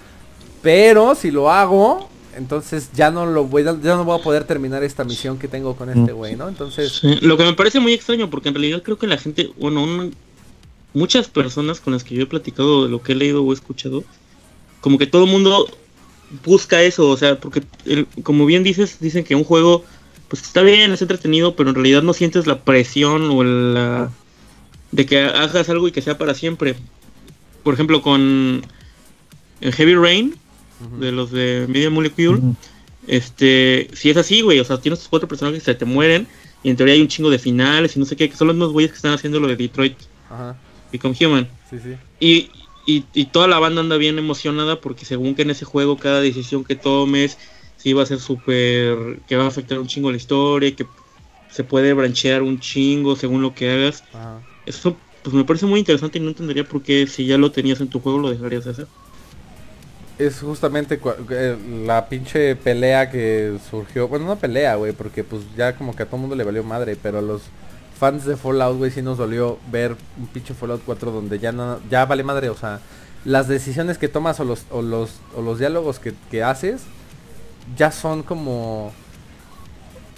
pero 0.62 1.14
si 1.16 1.30
lo 1.30 1.50
hago, 1.50 2.08
entonces 2.36 2.90
ya 2.94 3.10
no 3.10 3.26
lo 3.26 3.44
voy, 3.44 3.62
a- 3.62 3.78
ya 3.82 3.94
no 3.96 4.04
voy 4.04 4.18
a 4.18 4.22
poder 4.22 4.44
terminar 4.44 4.82
esta 4.84 5.04
misión 5.04 5.38
que 5.38 5.48
tengo 5.48 5.76
con 5.76 5.88
este 5.90 6.12
güey, 6.12 6.36
¿no? 6.36 6.48
Entonces, 6.48 6.92
Sí, 7.00 7.18
Lo 7.20 7.36
que 7.36 7.44
me 7.44 7.52
parece 7.54 7.80
muy 7.80 7.92
extraño, 7.92 8.30
porque 8.30 8.48
en 8.48 8.54
realidad 8.54 8.82
creo 8.82 8.98
que 8.98 9.06
la 9.06 9.18
gente, 9.18 9.50
bueno, 9.58 9.82
un- 9.82 10.14
muchas 10.94 11.28
personas 11.28 11.80
con 11.80 11.92
las 11.92 12.04
que 12.04 12.14
yo 12.14 12.22
he 12.22 12.26
platicado 12.26 12.84
de 12.84 12.90
lo 12.90 13.02
que 13.02 13.12
he 13.12 13.14
leído 13.14 13.42
o 13.42 13.50
he 13.52 13.54
escuchado, 13.54 14.04
como 14.80 14.98
que 14.98 15.06
todo 15.06 15.24
el 15.24 15.30
mundo 15.30 15.66
busca 16.44 16.82
eso, 16.82 17.08
o 17.08 17.16
sea, 17.16 17.38
porque 17.38 17.62
el- 17.86 18.06
como 18.22 18.46
bien 18.46 18.62
dices, 18.62 18.98
dicen 19.00 19.24
que 19.24 19.34
un 19.34 19.44
juego, 19.44 19.84
pues 20.28 20.42
está 20.42 20.62
bien, 20.62 20.92
es 20.92 21.02
entretenido, 21.02 21.54
pero 21.56 21.68
en 21.70 21.74
realidad 21.74 22.02
no 22.02 22.12
sientes 22.14 22.46
la 22.46 22.58
presión 22.60 23.30
o 23.30 23.44
la 23.44 24.10
de 24.90 25.06
que 25.06 25.20
hagas 25.22 25.68
algo 25.68 25.88
y 25.88 25.92
que 25.92 26.02
sea 26.02 26.18
para 26.18 26.34
siempre. 26.34 26.74
Por 27.62 27.74
ejemplo, 27.74 28.02
con 28.02 28.62
el 29.60 29.72
Heavy 29.74 29.94
Rain, 29.94 30.34
de 30.98 31.12
los 31.12 31.30
de 31.30 31.66
Media 31.68 31.90
Molecule, 31.90 32.40
este, 33.06 33.88
si 33.92 34.10
es 34.10 34.16
así, 34.16 34.40
güey, 34.42 34.60
o 34.60 34.64
sea, 34.64 34.78
tienes 34.80 35.00
tus 35.00 35.08
cuatro 35.08 35.28
personajes 35.28 35.60
que 35.62 35.72
se 35.72 35.74
te 35.74 35.84
mueren 35.84 36.26
y 36.62 36.70
en 36.70 36.76
teoría 36.76 36.94
hay 36.94 37.00
un 37.02 37.08
chingo 37.08 37.30
de 37.30 37.38
finales 37.38 37.96
y 37.96 37.98
no 37.98 38.04
sé 38.06 38.16
qué, 38.16 38.28
que 38.28 38.36
son 38.36 38.46
los 38.46 38.56
mismos 38.56 38.72
güeyes 38.72 38.92
que 38.92 38.96
están 38.96 39.12
haciendo 39.12 39.40
lo 39.40 39.48
de 39.48 39.56
Detroit 39.56 39.96
ajá, 40.30 40.56
Become 40.92 41.16
Human. 41.20 41.48
sí, 41.68 41.78
sí. 41.82 41.94
Y, 42.20 42.50
y, 42.86 43.04
y 43.14 43.24
toda 43.26 43.48
la 43.48 43.58
banda 43.58 43.80
anda 43.80 43.96
bien 43.96 44.18
emocionada 44.18 44.80
porque 44.80 45.04
según 45.04 45.34
que 45.34 45.42
en 45.42 45.50
ese 45.50 45.64
juego 45.64 45.96
cada 45.96 46.20
decisión 46.20 46.64
que 46.64 46.76
tomes 46.76 47.38
sí 47.76 47.92
va 47.92 48.04
a 48.04 48.06
ser 48.06 48.20
súper, 48.20 49.18
que 49.26 49.36
va 49.36 49.44
a 49.44 49.48
afectar 49.48 49.78
un 49.78 49.88
chingo 49.88 50.10
la 50.10 50.16
historia, 50.16 50.74
que 50.74 50.86
se 51.50 51.64
puede 51.64 51.92
branchear 51.92 52.42
un 52.42 52.60
chingo 52.60 53.16
según 53.16 53.42
lo 53.42 53.54
que 53.54 53.70
hagas. 53.70 54.04
Ajá. 54.12 54.40
Eso 54.66 54.96
pues 55.22 55.34
me 55.34 55.44
parece 55.44 55.66
muy 55.66 55.80
interesante 55.80 56.18
y 56.18 56.20
no 56.20 56.28
entendería 56.28 56.64
por 56.64 56.82
qué 56.82 57.06
si 57.06 57.26
ya 57.26 57.38
lo 57.38 57.50
tenías 57.52 57.80
en 57.80 57.88
tu 57.88 58.00
juego 58.00 58.18
lo 58.18 58.30
dejarías 58.30 58.64
de 58.64 58.70
hacer. 58.72 58.86
Es 60.26 60.40
justamente 60.40 61.00
eh, 61.30 61.58
la 61.86 62.08
pinche 62.08 62.54
pelea 62.56 63.10
que 63.10 63.58
surgió. 63.70 64.08
Bueno, 64.08 64.26
no 64.26 64.38
pelea, 64.38 64.76
güey, 64.76 64.92
porque 64.92 65.24
pues 65.24 65.42
ya 65.56 65.76
como 65.76 65.96
que 65.96 66.02
a 66.02 66.06
todo 66.06 66.18
mundo 66.18 66.36
le 66.36 66.44
valió 66.44 66.62
madre, 66.64 66.96
pero 66.96 67.18
a 67.18 67.22
los 67.22 67.52
fans 67.92 68.24
de 68.24 68.36
Fallout, 68.36 68.76
güey, 68.78 68.90
sí 68.90 69.02
nos 69.02 69.18
dolió 69.18 69.62
ver 69.66 69.96
un 70.16 70.28
pinche 70.28 70.54
Fallout 70.54 70.82
4 70.84 71.10
donde 71.12 71.38
ya 71.38 71.52
no 71.52 71.80
ya 71.88 72.04
vale 72.06 72.24
madre, 72.24 72.50
o 72.50 72.56
sea, 72.56 72.82
las 73.24 73.48
decisiones 73.48 73.98
que 73.98 74.08
tomas 74.08 74.38
o 74.40 74.44
los 74.44 74.66
o 74.70 74.82
los 74.82 75.22
o 75.32 75.42
los 75.42 75.58
diálogos 75.58 75.98
que, 76.00 76.14
que 76.30 76.42
haces 76.42 76.90
ya 77.66 77.92
son 77.92 78.22
como 78.24 78.96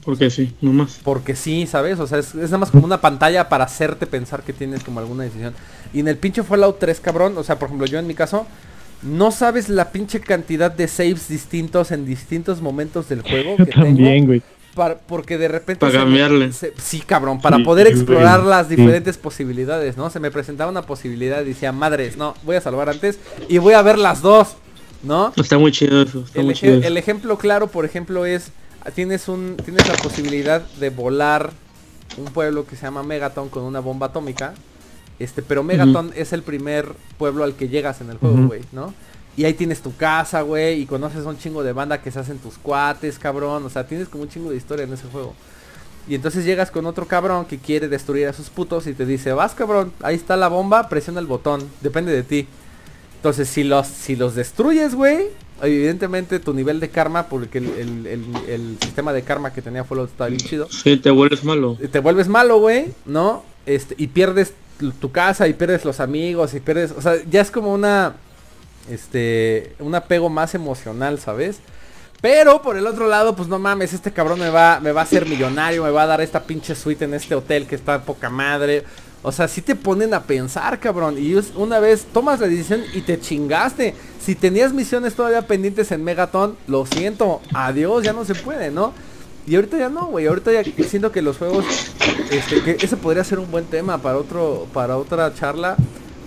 Porque 0.05 0.31
sí, 0.31 0.57
nomás. 0.61 1.01
porque 1.03 1.37
sí, 1.37 1.67
¿sabes? 1.67 2.01
O 2.01 2.07
sea, 2.07 2.19
es, 2.19 2.29
es 2.35 2.51
nada 2.51 2.59
más 2.59 2.71
como 2.71 2.87
una 2.87 3.01
pantalla 3.01 3.49
para 3.49 3.65
hacerte 3.65 4.07
pensar 4.07 4.43
que 4.43 4.55
tienes 4.55 4.83
como 4.85 5.01
alguna 5.01 5.25
decisión. 5.25 5.55
Y 5.93 6.01
en 6.01 6.09
el 6.09 6.19
pinche 6.19 6.43
Fallout 6.43 6.79
3, 6.79 7.01
cabrón, 7.01 7.37
o 7.37 7.45
sea, 7.45 7.59
por 7.59 7.67
ejemplo, 7.69 7.87
yo 7.87 7.99
en 7.99 8.07
mi 8.07 8.15
caso, 8.15 8.49
no 9.03 9.31
sabes 9.31 9.69
la 9.69 9.91
pinche 9.93 10.21
cantidad 10.21 10.71
de 10.71 10.89
saves 10.89 11.29
distintos 11.29 11.91
en 11.93 12.07
distintos 12.07 12.61
momentos 12.63 13.09
del 13.09 13.23
juego 13.23 13.55
Yo 13.59 13.65
que 13.67 13.73
tengo. 13.73 13.87
también, 13.87 14.27
güey. 14.27 14.43
para- 14.75 14.97
porque 14.99 15.39
de 15.39 15.49
repente... 15.49 15.81
Para 15.81 15.93
cambiarle. 15.93 16.53
se- 16.53 16.73
sí, 16.83 17.01
cabrón, 17.01 17.41
para 17.41 17.59
Sí, 17.59 17.63
poder 17.65 17.87
explorar 17.87 18.43
las 18.43 18.67
Sí. 18.69 18.77
diferentes 18.77 19.17
posibilidades, 19.19 19.97
¿no? 19.97 20.11
Se 20.11 20.19
me 20.21 20.31
presentaba 20.31 20.71
una 20.71 20.83
posibilidad 20.83 21.43
y 21.43 21.45
decía, 21.49 21.71
madres, 21.73 22.17
no, 22.17 22.35
voy 22.43 22.57
a 22.57 22.61
salvar 22.61 22.89
antes 22.89 23.19
y 23.49 23.59
voy 23.59 23.75
a 23.75 23.83
ver 23.83 23.99
las 23.99 24.21
dos, 24.23 24.57
¿no? 25.03 25.33
Está 25.37 25.59
muy 25.59 25.71
chido 25.71 26.03
eso, 26.03 26.21
está 26.27 26.41
El, 26.41 26.47
muy 26.47 26.55
eje- 26.55 26.61
chido. 26.61 26.75
eso. 26.79 26.87
el 26.89 26.97
ejemplo 26.97 27.39
claro, 27.39 27.67
por 27.69 27.85
ejemplo, 27.85 28.27
es 28.27 28.51
tienes 28.95 29.29
un 29.29 29.57
tienes 29.65 29.87
la 29.89 29.95
posibilidad 29.95 30.61
de 30.61 30.91
volar 30.91 31.53
un 32.19 32.27
pueblo 32.27 32.67
que 32.67 32.77
se 32.77 32.83
llama 32.83 33.03
Megaton 33.03 33.49
con 33.49 33.63
una 33.65 33.81
bomba 33.81 34.07
atómica. 34.09 34.55
Este, 35.19 35.43
pero 35.43 35.63
Megaton 35.63 36.13
es 36.17 36.33
el 36.33 36.43
primer 36.43 36.93
pueblo 37.19 37.45
al 37.45 37.55
que 37.55 37.69
llegas 37.69 38.01
en 38.01 38.11
el 38.11 38.19
juego, 38.19 38.47
güey, 38.47 38.63
¿no? 38.73 38.93
Y 39.37 39.45
ahí 39.45 39.55
tienes 39.55 39.81
tu 39.81 39.95
casa, 39.97 40.43
güey, 40.43 40.81
y 40.83 40.87
conoces 40.87 41.25
a 41.27 41.29
un 41.29 41.39
chingo 41.39 41.63
de 41.63 41.73
banda 41.73 42.01
que 42.03 42.11
se 42.11 42.19
hacen 42.21 42.39
tus 42.39 42.55
cuates, 42.59 43.19
cabrón. 43.19 43.65
O 43.65 43.71
sea, 43.71 43.87
tienes 43.87 44.09
como 44.09 44.23
un 44.25 44.29
chingo 44.29 44.51
de 44.51 44.57
historia 44.57 44.85
en 44.85 44.93
ese 44.93 45.07
juego. 45.09 45.35
Y 46.09 46.15
entonces 46.15 46.45
llegas 46.45 46.71
con 46.71 46.85
otro 46.87 47.07
cabrón 47.07 47.45
que 47.47 47.59
quiere 47.59 47.89
destruir 47.89 48.29
a 48.29 48.33
sus 48.33 48.51
putos 48.51 48.87
y 48.87 48.93
te 48.93 49.07
dice, 49.07 49.33
vas 49.33 49.55
cabrón, 49.55 49.93
ahí 50.03 50.15
está 50.17 50.37
la 50.37 50.49
bomba, 50.49 50.89
presiona 50.89 51.19
el 51.21 51.27
botón, 51.27 51.63
depende 51.81 52.13
de 52.13 52.23
ti. 52.23 52.47
Entonces, 53.17 53.49
si 53.49 53.65
los, 53.65 53.87
si 53.87 54.15
los 54.17 54.35
destruyes, 54.35 54.95
güey, 54.95 55.29
evidentemente 55.63 56.41
tu 56.41 56.53
nivel 56.53 56.79
de 56.81 56.91
karma, 56.91 57.27
porque 57.29 57.59
el, 57.59 57.69
el- 57.71 58.07
el- 58.07 58.37
el 58.49 58.77
sistema 58.83 59.13
de 59.13 59.23
karma 59.23 59.53
que 59.53 59.63
tenía 59.63 59.85
Fallout 59.85 60.11
está 60.11 60.27
bien 60.27 60.41
chido, 60.41 60.69
Sí, 60.71 60.97
te 60.97 61.11
vuelves 61.11 61.43
malo. 61.45 61.79
te 61.91 62.01
vuelves 62.01 62.29
malo, 62.29 62.59
güey, 62.59 62.93
¿no? 63.07 63.43
Este, 63.67 63.95
y 63.99 64.09
pierdes 64.09 64.53
tu, 64.79 65.11
casa 65.11 65.49
y 65.49 65.55
pierdes 65.55 65.85
los 65.85 66.01
amigos 66.01 66.55
y 66.55 66.61
pierdes, 66.61 66.93
o 66.93 67.01
sea, 67.01 67.17
ya 67.31 67.41
es 67.41 67.51
como 67.51 67.73
una, 67.73 68.15
este, 68.91 69.75
un 69.79 69.95
apego 69.95 70.29
más 70.29 70.55
emocional, 70.55 71.19
¿sabes? 71.19 71.61
Pero 72.21 72.63
por 72.63 72.79
el 72.79 72.87
otro 72.87 73.07
lado, 73.07 73.37
pues 73.37 73.49
no 73.49 73.59
mames, 73.59 73.93
este 73.93 74.13
cabrón 74.13 74.39
me 74.39 74.49
va, 74.49 74.81
me 74.81 74.93
va 74.93 75.03
a 75.03 75.05
hacer 75.05 75.27
millonario, 75.27 75.85
me 75.85 75.91
va 75.91 76.05
a 76.05 76.07
dar 76.07 76.21
esta 76.23 76.43
pinche 76.43 76.75
suite 76.75 77.05
en 77.05 77.13
este 77.13 77.35
hotel 77.35 77.67
que 77.67 77.75
está 77.75 78.03
poca 78.03 78.31
madre. 78.31 78.85
O 79.23 79.31
sea, 79.31 79.47
si 79.47 79.61
te 79.61 79.75
ponen 79.75 80.15
a 80.15 80.23
pensar, 80.23 80.81
cabrón. 80.81 81.17
Y 81.19 81.35
una 81.57 81.81
vez 81.81 82.07
tomas 82.13 82.41
la 82.41 82.47
decisión 82.47 82.83
y 82.95 83.03
te 83.03 83.21
chingaste. 83.21 83.95
Si 84.21 84.35
tenías 84.35 84.73
misiones 84.73 85.15
todavía 85.15 85.47
pendientes 85.47 85.93
en 85.93 86.03
Megaton, 86.03 86.57
lo 86.67 86.87
siento, 86.87 87.43
adiós, 87.53 88.05
ya 88.05 88.15
no 88.15 88.25
se 88.25 88.35
puede, 88.35 88.71
¿no? 88.71 88.95
Y 89.47 89.57
ahorita 89.57 89.79
ya 89.79 89.89
no, 89.89 90.07
güey. 90.07 90.27
Ahorita 90.27 90.53
ya 90.53 90.65
siento 90.87 91.13
que 91.13 91.23
los 91.23 91.39
juegos, 91.39 91.67
este, 92.31 92.63
que 92.63 92.77
ese 92.81 92.97
podría 92.97 93.25
ser 93.25 93.39
un 93.39 93.51
buen 93.51 93.67
tema 93.67 93.99
para 94.01 94.19
otro, 94.19 94.67
para 94.73 94.97
otra 94.97 95.35
charla, 95.35 95.77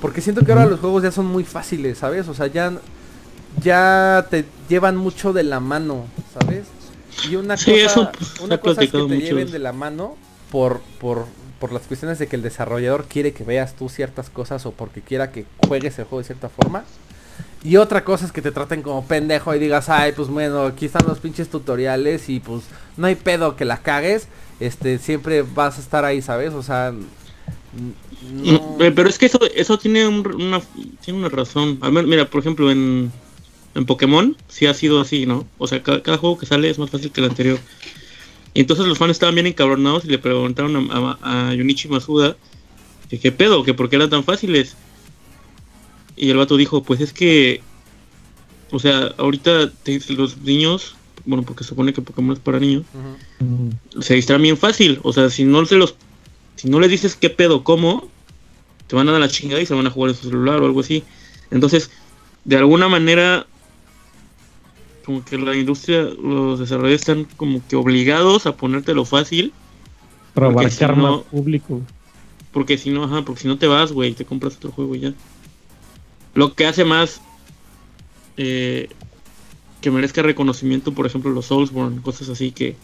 porque 0.02 0.22
siento 0.22 0.44
que 0.46 0.52
ahora 0.52 0.66
los 0.66 0.80
juegos 0.80 1.04
ya 1.04 1.12
son 1.12 1.26
muy 1.26 1.44
fáciles, 1.44 1.98
¿sabes? 2.00 2.28
O 2.28 2.34
sea, 2.36 2.48
ya, 2.48 2.74
ya 3.62 4.28
te 4.30 4.46
llevan 4.70 4.98
mucho 4.98 5.34
de 5.34 5.44
la 5.44 5.60
mano, 5.60 6.06
¿sabes? 6.34 6.66
Y 7.30 7.36
una 7.36 7.58
Sí, 7.58 7.72
cosa, 7.84 7.86
eso, 7.86 8.12
pues, 8.12 8.40
una 8.40 8.60
cosa 8.60 8.84
es 8.84 8.92
que 8.92 9.04
te 9.08 9.16
mucho 9.16 9.18
lleven 9.18 9.52
de 9.52 9.60
la 9.60 9.74
mano 9.74 10.16
por, 10.52 10.82
por, 11.00 11.26
por 11.60 11.72
las 11.74 11.84
cuestiones 11.88 12.20
de 12.20 12.28
que 12.28 12.36
el 12.36 12.44
desarrollador 12.44 13.06
quiere 13.08 13.34
que 13.34 13.44
veas 13.44 13.76
tú 13.76 13.90
ciertas 13.90 14.30
cosas 14.30 14.66
o 14.66 14.72
porque 14.72 15.02
quiera 15.02 15.32
que 15.32 15.46
juegues 15.58 15.98
el 16.00 16.06
juego 16.06 16.20
de 16.20 16.26
cierta 16.26 16.50
forma. 16.50 16.86
Y 17.64 17.78
otra 17.78 18.04
cosa 18.04 18.26
es 18.26 18.32
que 18.32 18.42
te 18.42 18.52
traten 18.52 18.82
como 18.82 19.06
pendejo 19.06 19.54
y 19.54 19.60
digas, 19.60 19.90
ay, 19.90 20.14
pues 20.14 20.28
bueno, 20.30 20.64
aquí 20.64 20.86
están 20.86 21.06
los 21.08 21.20
pinches 21.20 21.50
tutoriales 21.50 22.30
y 22.30 22.40
pues 22.40 22.64
no 22.98 23.08
hay 23.08 23.16
pedo 23.16 23.56
que 23.56 23.66
la 23.66 23.82
cagues. 23.82 24.28
este, 24.60 24.98
siempre 24.98 25.44
vas 25.44 25.78
a 25.78 25.82
estar 25.82 26.04
ahí, 26.06 26.22
¿sabes? 26.22 26.54
O 26.54 26.64
sea, 26.64 26.94
Mm, 27.74 28.82
eh, 28.82 28.92
Pero 28.96 29.10
es 29.10 29.18
que 29.18 29.28
eso, 29.28 29.40
eso 29.56 29.78
tiene 29.78 30.08
un- 30.08 30.26
una, 30.42 30.62
tiene 31.04 31.20
una 31.20 31.30
razón. 31.30 31.78
A 31.82 31.90
ver, 31.90 32.08
mira, 32.08 32.26
por 32.30 32.42
ejemplo, 32.42 32.72
en, 32.72 33.12
en 33.76 33.86
Pokémon 33.86 34.36
sí 34.48 34.66
ha 34.66 34.74
sido 34.74 35.00
así, 35.02 35.26
¿no? 35.26 35.46
O 35.58 35.68
sea, 35.68 35.84
cada, 35.84 36.02
cada 36.02 36.18
juego 36.18 36.38
que 36.38 36.46
sale 36.46 36.70
es 36.70 36.80
más 36.80 36.90
fácil 36.90 37.12
que 37.12 37.22
el 37.22 37.28
anterior. 37.30 37.60
Y 38.54 38.62
entonces 38.62 38.86
los 38.88 38.98
fans 38.98 39.12
estaban 39.12 39.36
bien 39.36 39.48
encabronados 39.48 40.06
y 40.06 40.08
le 40.08 40.18
preguntaron 40.18 40.90
a, 40.92 41.18
a, 41.22 41.50
a 41.50 41.54
Yunichi 41.54 41.88
Masuda 41.88 42.36
que 43.10 43.20
qué 43.20 43.32
pedo, 43.32 43.64
que 43.64 43.74
por 43.74 43.90
qué 43.90 43.98
eran 43.98 44.10
tan 44.10 44.24
fáciles. 44.24 44.76
Y 46.18 46.30
el 46.32 46.38
vato 46.38 46.58
dijo, 46.58 46.84
pues 46.84 47.00
es 47.00 47.14
que, 47.14 47.62
o 48.72 48.80
sea, 48.80 49.14
ahorita 49.18 49.70
te- 49.72 50.00
los 50.16 50.38
niños, 50.40 50.96
bueno, 51.26 51.44
porque 51.44 51.64
se 51.64 51.70
supone 51.70 51.94
que 51.94 52.02
Pokémon 52.02 52.34
es 52.36 52.40
para 52.42 52.60
niños, 52.60 52.84
se 54.02 54.16
distraen 54.16 54.42
bien 54.42 54.58
fácil. 54.58 55.00
O 55.04 55.14
sea, 55.14 55.30
si 55.30 55.44
no 55.46 55.66
se 55.66 55.76
los, 55.76 55.96
si 56.56 56.70
no 56.70 56.80
les 56.80 56.90
dices 56.90 57.16
qué 57.16 57.30
pedo, 57.30 57.64
cómo, 57.64 58.10
te 58.88 58.96
van 58.96 59.08
a 59.10 59.12
dar 59.12 59.22
la 59.22 59.28
chingada 59.30 59.62
y 59.62 59.66
se 59.66 59.74
van 59.76 59.86
a 59.88 59.92
jugar 59.92 60.10
en 60.12 60.18
su 60.18 60.24
celular 60.30 60.62
o 60.62 60.66
algo 60.66 60.80
así. 60.80 61.04
Entonces, 61.52 61.92
de 62.46 62.58
alguna 62.58 62.88
manera, 62.90 63.46
como 65.06 65.24
que 65.24 65.38
la 65.38 65.56
industria, 65.56 66.02
los 66.04 66.60
desarrolladores 66.60 67.02
están 67.02 67.26
como 67.38 67.62
que 67.68 67.76
obligados 67.76 68.46
a 68.46 68.58
ponerte 68.58 68.94
lo 68.94 69.06
fácil, 69.06 69.54
Para 70.34 70.48
si 70.48 70.84
abarcar 70.84 70.98
no- 70.98 71.18
más 71.18 71.26
público. 71.28 71.82
porque 72.52 72.78
si 72.78 72.90
no, 72.90 73.04
ajá, 73.04 73.22
porque 73.24 73.42
si 73.44 73.48
no 73.48 73.58
te 73.58 73.68
vas, 73.68 73.92
güey, 73.92 74.14
te 74.14 74.26
compras 74.26 74.56
otro 74.58 74.72
juego 74.72 74.96
y 74.96 75.02
ya. 75.02 75.14
Lo 76.38 76.54
que 76.54 76.68
hace 76.68 76.86
más 76.86 77.20
eh, 78.38 78.90
que 79.82 79.90
merezca 79.92 80.22
reconocimiento, 80.22 80.94
por 80.94 81.06
ejemplo, 81.08 81.32
los 81.32 81.48
Soulsborne, 81.48 82.02
cosas 82.04 82.30
así 82.30 82.52
que 82.52 82.76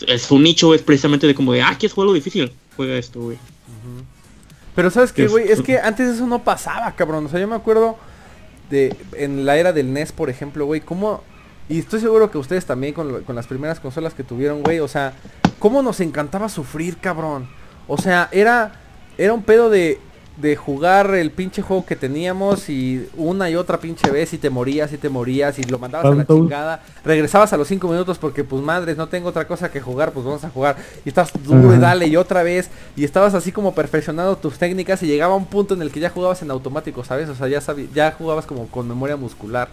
Ujú. 0.00 0.12
es 0.12 0.22
su 0.22 0.38
nicho 0.38 0.74
es 0.74 0.82
precisamente 0.82 1.26
de 1.26 1.34
como 1.34 1.52
de, 1.54 1.62
ah, 1.62 1.76
¿quieres 1.78 1.94
juego 1.94 2.12
difícil? 2.12 2.52
Juega 2.76 2.96
esto, 2.96 3.20
güey. 3.20 3.38
Pero 4.74 4.90
sabes 4.90 5.12
qué, 5.12 5.24
Es- 5.24 5.30
güey, 5.30 5.48
es 5.50 5.62
que 5.62 5.78
antes 5.78 6.08
eso 6.14 6.26
no 6.26 6.44
pasaba, 6.44 6.94
cabrón. 6.94 7.26
O 7.26 7.28
sea, 7.28 7.40
yo 7.40 7.48
me 7.48 7.56
acuerdo 7.56 7.96
de 8.70 8.94
en 9.14 9.44
la 9.46 9.56
era 9.56 9.72
del 9.72 9.92
NES, 9.92 10.12
por 10.12 10.28
ejemplo, 10.30 10.64
güey, 10.66 10.80
cómo 10.80 11.22
y 11.68 11.78
estoy 11.78 12.00
seguro 12.00 12.30
que 12.30 12.38
ustedes 12.38 12.66
también 12.66 12.92
con, 12.94 13.24
con 13.24 13.34
las 13.36 13.46
primeras 13.46 13.80
consolas 13.80 14.12
que 14.12 14.24
tuvieron, 14.24 14.62
güey, 14.62 14.80
o 14.80 14.88
sea, 14.88 15.14
cómo 15.58 15.82
nos 15.82 16.00
encantaba 16.00 16.48
sufrir, 16.48 16.96
cabrón. 16.98 17.48
O 17.88 17.96
sea, 17.98 18.28
era 18.32 18.80
era 19.18 19.32
un 19.34 19.42
pedo 19.42 19.70
de 19.70 19.98
de 20.40 20.56
jugar 20.56 21.14
el 21.14 21.30
pinche 21.30 21.62
juego 21.62 21.84
que 21.84 21.96
teníamos 21.96 22.68
y 22.68 23.08
una 23.16 23.50
y 23.50 23.56
otra 23.56 23.78
pinche 23.78 24.10
vez 24.10 24.32
y 24.32 24.38
te 24.38 24.50
morías 24.50 24.92
y 24.92 24.98
te 24.98 25.08
morías 25.08 25.58
y 25.58 25.64
lo 25.64 25.78
mandabas 25.78 26.12
a 26.12 26.14
la 26.14 26.26
chingada. 26.26 26.82
Regresabas 27.04 27.52
a 27.52 27.56
los 27.56 27.68
cinco 27.68 27.88
minutos 27.88 28.18
porque 28.18 28.44
pues 28.44 28.62
madres, 28.62 28.96
no 28.96 29.08
tengo 29.08 29.28
otra 29.28 29.46
cosa 29.46 29.70
que 29.70 29.80
jugar, 29.80 30.12
pues 30.12 30.24
vamos 30.24 30.44
a 30.44 30.50
jugar. 30.50 30.76
Y 31.04 31.08
estás 31.08 31.32
duro 31.44 31.74
y 31.74 31.78
dale 31.78 32.06
y 32.06 32.16
otra 32.16 32.42
vez 32.42 32.70
y 32.96 33.04
estabas 33.04 33.34
así 33.34 33.52
como 33.52 33.74
perfeccionando 33.74 34.36
tus 34.36 34.58
técnicas 34.58 35.02
y 35.02 35.06
llegaba 35.06 35.34
un 35.34 35.46
punto 35.46 35.74
en 35.74 35.82
el 35.82 35.90
que 35.90 36.00
ya 36.00 36.10
jugabas 36.10 36.42
en 36.42 36.50
automático, 36.50 37.04
¿sabes? 37.04 37.28
O 37.28 37.34
sea, 37.34 37.48
ya 37.48 37.60
ya 37.94 38.12
jugabas 38.12 38.46
como 38.46 38.66
con 38.68 38.88
memoria 38.88 39.16
muscular. 39.16 39.68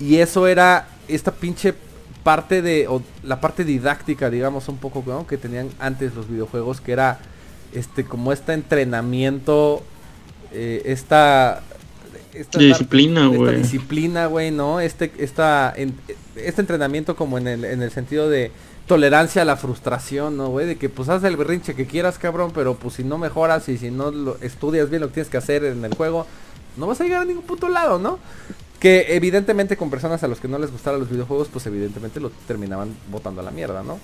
Y 0.00 0.16
eso 0.16 0.46
era 0.46 0.88
esta 1.08 1.30
pinche 1.30 1.74
parte 2.22 2.62
de 2.62 2.88
o 2.88 3.02
la 3.22 3.40
parte 3.40 3.64
didáctica, 3.64 4.30
digamos 4.30 4.68
un 4.68 4.78
poco, 4.78 5.02
¿no? 5.06 5.26
que 5.26 5.36
tenían 5.36 5.70
antes 5.78 6.14
los 6.14 6.28
videojuegos, 6.28 6.80
que 6.80 6.92
era 6.92 7.18
este 7.72 8.04
como 8.04 8.32
este 8.32 8.52
entrenamiento 8.52 9.82
eh, 10.52 10.82
esta 10.84 11.62
esta 12.34 12.58
disciplina, 12.58 13.26
esta 13.26 13.36
güey. 13.36 13.56
disciplina, 13.56 14.26
güey, 14.26 14.50
¿no? 14.50 14.80
Este 14.80 15.12
esta 15.18 15.72
en- 15.76 15.94
este 16.36 16.60
entrenamiento 16.62 17.14
como 17.16 17.38
en 17.38 17.46
el 17.48 17.64
en 17.64 17.82
el 17.82 17.90
sentido 17.90 18.28
de 18.28 18.50
tolerancia 18.86 19.42
a 19.42 19.44
la 19.44 19.56
frustración, 19.56 20.36
¿no, 20.36 20.48
güey? 20.48 20.66
De 20.66 20.76
que 20.76 20.88
pues 20.88 21.08
haz 21.08 21.22
el 21.24 21.36
berrinche 21.36 21.74
que 21.74 21.86
quieras, 21.86 22.18
cabrón, 22.18 22.50
pero 22.54 22.74
pues 22.74 22.94
si 22.94 23.04
no 23.04 23.16
mejoras 23.18 23.68
y 23.68 23.78
si 23.78 23.90
no 23.90 24.10
lo 24.10 24.36
estudias 24.40 24.90
bien 24.90 25.00
lo 25.02 25.08
que 25.08 25.14
tienes 25.14 25.30
que 25.30 25.36
hacer 25.36 25.64
en 25.64 25.84
el 25.84 25.94
juego, 25.94 26.26
no 26.76 26.86
vas 26.86 27.00
a 27.00 27.04
llegar 27.04 27.22
a 27.22 27.24
ningún 27.24 27.44
puto 27.44 27.68
lado, 27.68 27.98
¿no? 27.98 28.18
Que 28.80 29.14
evidentemente 29.14 29.76
con 29.76 29.88
personas 29.90 30.22
a 30.24 30.28
los 30.28 30.40
que 30.40 30.48
no 30.48 30.58
les 30.58 30.72
gustaran 30.72 30.98
los 30.98 31.08
videojuegos, 31.10 31.48
pues 31.52 31.64
evidentemente 31.66 32.18
lo 32.18 32.30
terminaban 32.48 32.94
botando 33.10 33.40
a 33.40 33.44
la 33.44 33.50
mierda, 33.52 33.82
¿no? 33.84 33.98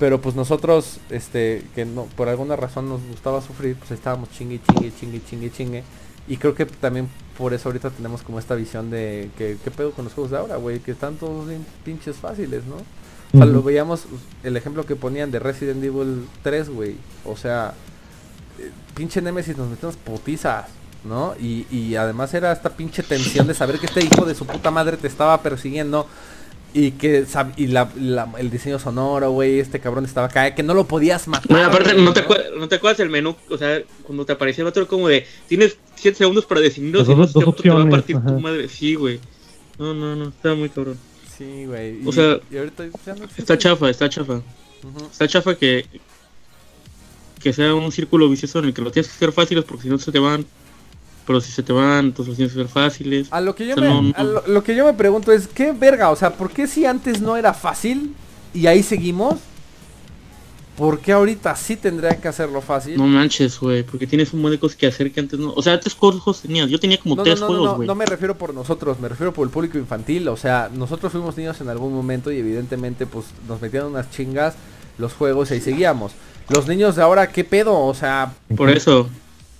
Pero 0.00 0.18
pues 0.18 0.34
nosotros, 0.34 0.98
este, 1.10 1.62
que 1.74 1.84
no, 1.84 2.06
por 2.16 2.30
alguna 2.30 2.56
razón 2.56 2.88
nos 2.88 3.02
gustaba 3.06 3.42
sufrir, 3.42 3.76
pues 3.76 3.90
estábamos 3.90 4.30
chingue, 4.30 4.58
chingue, 4.66 4.92
chingue, 4.98 5.22
chingue, 5.22 5.52
chingue. 5.52 5.84
Y 6.26 6.38
creo 6.38 6.54
que 6.54 6.64
también 6.64 7.06
por 7.36 7.52
eso 7.52 7.68
ahorita 7.68 7.90
tenemos 7.90 8.22
como 8.22 8.38
esta 8.38 8.54
visión 8.54 8.90
de 8.90 9.30
que, 9.36 9.58
¿qué 9.62 9.70
pedo 9.70 9.92
con 9.92 10.06
los 10.06 10.14
juegos 10.14 10.30
de 10.30 10.38
ahora, 10.38 10.56
güey? 10.56 10.80
Que 10.80 10.92
están 10.92 11.16
todos 11.16 11.46
bien 11.46 11.66
pinches 11.84 12.16
fáciles, 12.16 12.64
¿no? 12.64 12.76
O 12.76 13.36
sea, 13.36 13.44
lo 13.44 13.62
veíamos, 13.62 14.06
el 14.42 14.56
ejemplo 14.56 14.86
que 14.86 14.96
ponían 14.96 15.30
de 15.30 15.38
Resident 15.38 15.84
Evil 15.84 16.26
3, 16.42 16.70
güey. 16.70 16.96
O 17.26 17.36
sea, 17.36 17.74
eh, 18.58 18.70
pinche 18.94 19.20
Nemesis 19.20 19.58
nos 19.58 19.68
metemos 19.68 19.96
putizas, 19.96 20.64
¿no? 21.04 21.34
Y, 21.38 21.66
y 21.70 21.96
además 21.96 22.32
era 22.32 22.52
esta 22.52 22.70
pinche 22.70 23.02
tensión 23.02 23.46
de 23.46 23.52
saber 23.52 23.78
que 23.78 23.86
este 23.86 24.02
hijo 24.02 24.24
de 24.24 24.34
su 24.34 24.46
puta 24.46 24.70
madre 24.70 24.96
te 24.96 25.08
estaba 25.08 25.42
persiguiendo. 25.42 26.06
Y 26.72 26.92
que 26.92 27.24
sab- 27.26 27.52
y 27.56 27.66
la, 27.66 27.90
la- 28.00 28.28
el 28.38 28.48
diseño 28.50 28.78
sonoro, 28.78 29.32
güey, 29.32 29.58
este 29.58 29.80
cabrón 29.80 30.04
estaba 30.04 30.28
acá, 30.28 30.54
que 30.54 30.62
no 30.62 30.72
lo 30.72 30.86
podías 30.86 31.26
matar. 31.26 31.50
No, 31.50 31.64
aparte, 31.64 31.92
güey, 31.94 32.04
no 32.04 32.12
te, 32.12 32.24
acuer- 32.24 32.54
no 32.56 32.68
te 32.68 32.76
acuerdas 32.76 33.00
el 33.00 33.10
menú, 33.10 33.34
o 33.48 33.58
sea, 33.58 33.80
cuando 34.04 34.24
te 34.24 34.32
aparecía 34.32 34.62
el 34.62 34.68
otro 34.68 34.86
como 34.86 35.08
de, 35.08 35.26
tienes 35.48 35.76
7 35.96 36.16
segundos 36.18 36.44
para 36.46 36.60
decidirlo, 36.60 37.00
Dos- 37.02 37.08
si 37.08 37.14
no, 37.14 37.26
dos 37.26 37.32
te 37.32 37.38
va 37.40 37.44
a 37.44 37.48
opciones, 37.48 37.90
partir 37.90 38.16
tu 38.24 38.40
madre. 38.40 38.68
Sí, 38.68 38.94
güey. 38.94 39.18
No, 39.78 39.94
no, 39.94 40.14
no, 40.14 40.28
está 40.28 40.54
muy 40.54 40.68
cabrón. 40.68 40.96
Sí, 41.36 41.64
güey. 41.66 42.06
O 42.06 42.10
y- 42.10 42.12
sea, 42.12 42.38
y 42.50 42.56
ahorita 42.58 42.84
ya 43.04 43.14
no 43.14 43.24
existe. 43.24 43.40
Está 43.42 43.58
chafa, 43.58 43.90
está 43.90 44.08
chafa. 44.08 44.40
Está 45.10 45.26
chafa 45.26 45.54
que 45.56 45.86
que 47.40 47.52
sea 47.54 47.74
un 47.74 47.90
círculo 47.90 48.28
vicioso 48.28 48.58
en 48.58 48.66
el 48.66 48.74
que 48.74 48.82
lo 48.82 48.90
tienes 48.90 49.08
que 49.08 49.16
hacer 49.16 49.32
fáciles 49.32 49.64
porque 49.64 49.84
si 49.84 49.88
no 49.88 49.98
se 49.98 50.12
te 50.12 50.18
van. 50.18 50.44
Pero 51.30 51.40
si 51.40 51.52
se 51.52 51.62
te 51.62 51.72
van, 51.72 52.06
entonces 52.06 52.26
los 52.28 52.36
tienes 52.38 52.52
que 52.54 52.60
hacer 52.60 52.72
fáciles. 52.72 53.28
A 53.30 53.40
lo 53.40 53.54
que 53.54 53.66
yo 53.66 53.76
O 53.76 53.78
sea, 53.78 53.88
me, 53.88 53.94
no, 53.94 54.02
no. 54.02 54.12
a 54.16 54.24
lo, 54.24 54.42
lo 54.48 54.64
que 54.64 54.74
yo 54.74 54.84
me 54.84 54.94
pregunto 54.94 55.30
es, 55.30 55.46
¿qué 55.46 55.70
verga? 55.70 56.10
O 56.10 56.16
sea, 56.16 56.32
¿por 56.34 56.50
qué 56.50 56.66
si 56.66 56.86
antes 56.86 57.20
no 57.20 57.36
era 57.36 57.54
fácil 57.54 58.16
y 58.52 58.66
ahí 58.66 58.82
seguimos? 58.82 59.36
¿Por 60.76 60.98
qué 61.00 61.12
ahorita 61.12 61.54
sí 61.56 61.76
tendría 61.76 62.18
que 62.20 62.26
hacerlo 62.26 62.60
fácil? 62.62 62.96
No 62.96 63.06
manches, 63.06 63.60
güey, 63.60 63.82
porque 63.84 64.06
tienes 64.06 64.32
un 64.32 64.40
montón 64.40 64.56
de 64.56 64.60
cosas 64.60 64.76
que 64.76 64.86
hacer 64.86 65.12
que 65.12 65.20
antes 65.20 65.38
no. 65.38 65.52
O 65.52 65.62
sea, 65.62 65.74
antes 65.74 65.94
¿cuántos 65.94 66.22
juegos 66.22 66.40
tenías? 66.42 66.68
Yo 66.70 66.80
tenía 66.80 66.98
como 66.98 67.16
No, 67.16 67.22
tres 67.22 67.38
no, 67.38 67.46
no, 67.46 67.52
juegos, 67.58 67.76
güey. 67.76 67.86
no 67.86 67.94
me 67.94 68.06
refiero 68.06 68.36
por 68.36 68.54
nosotros, 68.54 68.98
me 68.98 69.08
refiero 69.08 69.32
por 69.32 69.46
el 69.46 69.52
público 69.52 69.78
infantil. 69.78 70.26
O 70.28 70.36
sea, 70.36 70.70
nosotros 70.74 71.12
fuimos 71.12 71.36
niños 71.36 71.60
en 71.60 71.68
algún 71.68 71.92
momento 71.92 72.32
y 72.32 72.38
evidentemente 72.38 73.06
pues 73.06 73.26
nos 73.46 73.60
metían 73.60 73.84
unas 73.86 74.10
chingas 74.10 74.54
los 74.98 75.12
juegos 75.12 75.50
y 75.50 75.54
ahí 75.54 75.60
seguíamos. 75.60 76.12
Los 76.48 76.66
niños 76.66 76.96
de 76.96 77.02
ahora, 77.02 77.30
¿qué 77.30 77.44
pedo? 77.44 77.78
O 77.78 77.94
sea, 77.94 78.32
Por 78.56 78.70
eso, 78.70 79.08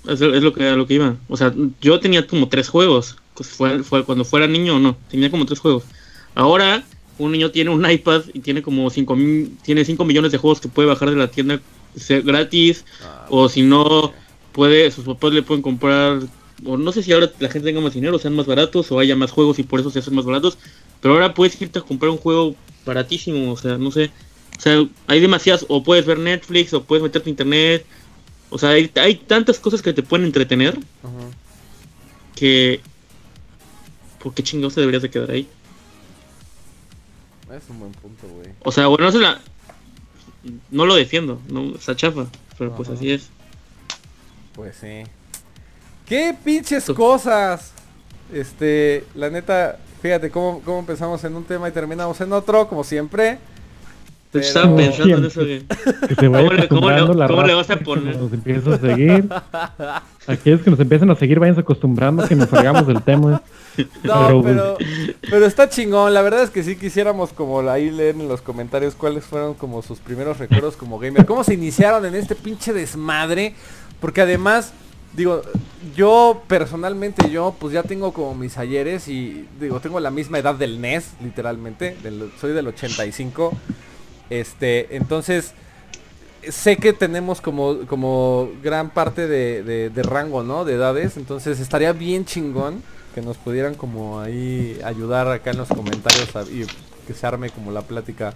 es, 0.08 0.20
es 0.20 0.42
lo 0.42 0.52
que 0.52 0.68
a 0.68 0.76
lo 0.76 0.86
que 0.86 0.94
iba. 0.94 1.16
O 1.28 1.36
sea, 1.36 1.54
yo 1.80 2.00
tenía 2.00 2.26
como 2.26 2.48
tres 2.48 2.68
juegos. 2.68 3.16
pues, 3.34 3.48
Fue, 3.48 3.82
fue 3.82 4.04
cuando 4.04 4.24
fuera 4.24 4.46
niño 4.46 4.76
o 4.76 4.78
no, 4.78 4.96
tenía 5.10 5.30
como 5.30 5.46
tres 5.46 5.58
juegos. 5.60 5.84
Ahora, 6.34 6.84
un 7.18 7.32
niño 7.32 7.50
tiene 7.50 7.70
un 7.70 7.88
iPad 7.88 8.22
y 8.32 8.40
tiene 8.40 8.62
como 8.62 8.88
5 8.88 9.16
tiene 9.62 9.84
5 9.84 10.04
millones 10.04 10.32
de 10.32 10.38
juegos 10.38 10.60
que 10.60 10.68
puede 10.68 10.88
bajar 10.88 11.10
de 11.10 11.16
la 11.16 11.28
tienda 11.28 11.60
ser 11.96 12.22
gratis. 12.22 12.84
ah, 13.04 13.26
O 13.30 13.48
si 13.48 13.62
no, 13.62 14.12
puede, 14.52 14.90
sus 14.90 15.04
papás 15.04 15.32
le 15.32 15.42
pueden 15.42 15.62
comprar. 15.62 16.20
O 16.64 16.76
no 16.76 16.92
sé 16.92 17.02
si 17.02 17.12
ahora 17.12 17.30
la 17.38 17.48
gente 17.48 17.68
tenga 17.68 17.80
más 17.80 17.94
dinero, 17.94 18.18
sean 18.18 18.36
más 18.36 18.46
baratos, 18.46 18.90
o 18.92 18.98
haya 18.98 19.16
más 19.16 19.30
juegos 19.30 19.58
y 19.58 19.62
por 19.62 19.80
eso 19.80 19.90
se 19.90 19.98
hacen 20.00 20.14
más 20.14 20.24
baratos. 20.24 20.58
Pero 21.00 21.14
ahora 21.14 21.34
puedes 21.34 21.60
irte 21.60 21.78
a 21.78 21.82
comprar 21.82 22.10
un 22.10 22.18
juego 22.18 22.54
baratísimo, 22.84 23.52
o 23.52 23.56
sea, 23.56 23.78
no 23.78 23.90
sé. 23.90 24.10
O 24.58 24.60
sea, 24.60 24.86
hay 25.06 25.20
demasiadas, 25.20 25.64
o 25.68 25.82
puedes 25.82 26.04
ver 26.04 26.18
Netflix, 26.18 26.74
o 26.74 26.82
puedes 26.82 27.02
meterte 27.02 27.30
a 27.30 27.32
internet. 27.32 27.86
O 28.50 28.58
sea, 28.58 28.70
hay, 28.70 28.90
hay 28.96 29.14
tantas 29.16 29.58
cosas 29.58 29.80
que 29.82 29.92
te 29.92 30.02
pueden 30.02 30.26
entretener 30.26 30.76
ujú. 30.76 31.30
que... 32.34 32.80
¿Por 34.22 34.34
qué 34.34 34.42
chingados 34.42 34.74
te 34.74 34.80
deberías 34.80 35.02
de 35.02 35.10
quedar 35.10 35.30
ahí? 35.30 35.48
es 37.56 37.62
un 37.68 37.80
buen 37.80 37.92
punto, 37.92 38.28
güey. 38.28 38.48
O 38.62 38.70
sea, 38.70 38.86
bueno, 38.86 39.06
no 39.06 39.12
se 39.12 39.18
la... 39.18 39.40
No 40.70 40.86
lo 40.86 40.94
defiendo, 40.94 41.40
no, 41.48 41.74
está 41.74 41.94
chafa, 41.96 42.26
pero 42.58 42.74
pues 42.76 42.88
Ajá. 42.88 42.96
así 42.96 43.12
es. 43.12 43.28
Pues 44.54 44.76
sí. 44.80 45.02
¿Qué 46.06 46.34
pinches 46.44 46.84
Tú- 46.84 46.94
cosas? 46.94 47.72
Este, 48.32 49.04
la 49.14 49.28
neta, 49.30 49.78
fíjate 50.00 50.30
cómo, 50.30 50.60
cómo 50.64 50.78
empezamos 50.78 51.22
en 51.24 51.34
un 51.34 51.44
tema 51.44 51.68
y 51.68 51.72
terminamos 51.72 52.20
en 52.20 52.32
otro, 52.32 52.68
como 52.68 52.84
siempre. 52.84 53.38
Yo 54.32 54.38
Pero- 54.38 54.46
estaba 54.46 54.76
pensando 54.76 55.16
en 55.18 55.24
eso 55.24 55.40
que... 55.40 55.64
Que 56.08 56.14
se 56.14 56.28
vaya 56.28 56.48
¿Cómo 56.48 56.52
le- 56.60 56.68
cómo 56.68 56.88
le- 56.90 56.94
acostumbrando 56.96 57.14
la 57.14 57.26
cómo 57.26 57.42
le 57.42 57.54
raza 57.54 57.74
vas 57.74 57.80
a 57.80 57.84
poner? 57.84 58.16
Nos 58.16 58.32
empieza 58.32 58.74
a 58.74 58.78
seguir. 58.78 59.28
Aquellos 60.26 60.60
que 60.60 60.70
nos 60.70 60.78
empiezan 60.78 61.10
a 61.10 61.16
seguir, 61.16 61.40
vayan 61.40 61.58
acostumbrando 61.58 62.22
a 62.22 62.28
que 62.28 62.36
nos 62.36 62.48
salgamos 62.48 62.86
del 62.86 63.02
tema. 63.02 63.42
No, 64.04 64.26
Pero- 64.26 64.42
pero, 64.42 64.76
pero 65.28 65.46
está 65.46 65.68
chingón. 65.68 66.14
La 66.14 66.22
verdad 66.22 66.42
es 66.44 66.50
que 66.50 66.62
sí 66.62 66.76
quisiéramos 66.76 67.32
como 67.32 67.60
ahí 67.68 67.90
leer 67.90 68.14
en 68.14 68.28
los 68.28 68.40
comentarios 68.40 68.94
cuáles 68.94 69.24
fueron 69.24 69.54
como 69.54 69.82
sus 69.82 69.98
primeros 69.98 70.38
recuerdos 70.38 70.76
como 70.76 70.98
gamer. 70.98 71.26
Cómo 71.26 71.42
se 71.42 71.54
iniciaron 71.54 72.04
en 72.06 72.14
este 72.14 72.34
pinche 72.36 72.72
desmadre. 72.72 73.54
Porque 74.00 74.20
además, 74.22 74.72
digo, 75.16 75.42
yo 75.96 76.42
personalmente, 76.46 77.30
yo 77.30 77.54
pues 77.58 77.72
ya 77.72 77.82
tengo 77.82 78.12
como 78.12 78.34
mis 78.34 78.58
ayeres 78.58 79.08
y 79.08 79.46
digo, 79.60 79.80
tengo 79.80 79.98
la 80.00 80.10
misma 80.10 80.38
edad 80.38 80.54
del 80.54 80.80
NES, 80.80 81.14
literalmente. 81.22 81.96
del- 82.02 82.30
soy 82.40 82.52
del 82.52 82.68
85. 82.68 83.52
Este, 84.30 84.96
entonces, 84.96 85.54
sé 86.48 86.76
que 86.76 86.92
tenemos 86.92 87.40
como, 87.40 87.80
como 87.86 88.50
gran 88.62 88.90
parte 88.90 89.26
de, 89.26 89.90
de, 89.90 90.02
rango, 90.02 90.42
¿no? 90.42 90.64
De 90.64 90.74
edades. 90.74 91.16
Entonces 91.16 91.60
estaría 91.60 91.92
bien 91.92 92.24
chingón 92.24 92.82
que 93.14 93.20
nos 93.20 93.36
pudieran 93.36 93.74
como 93.74 94.20
ahí 94.20 94.78
ayudar 94.84 95.28
acá 95.28 95.50
en 95.50 95.58
los 95.58 95.68
comentarios 95.68 96.28
y 96.50 96.64
que 97.06 97.14
se 97.14 97.26
arme 97.26 97.50
como 97.50 97.72
la 97.72 97.82
plática. 97.82 98.34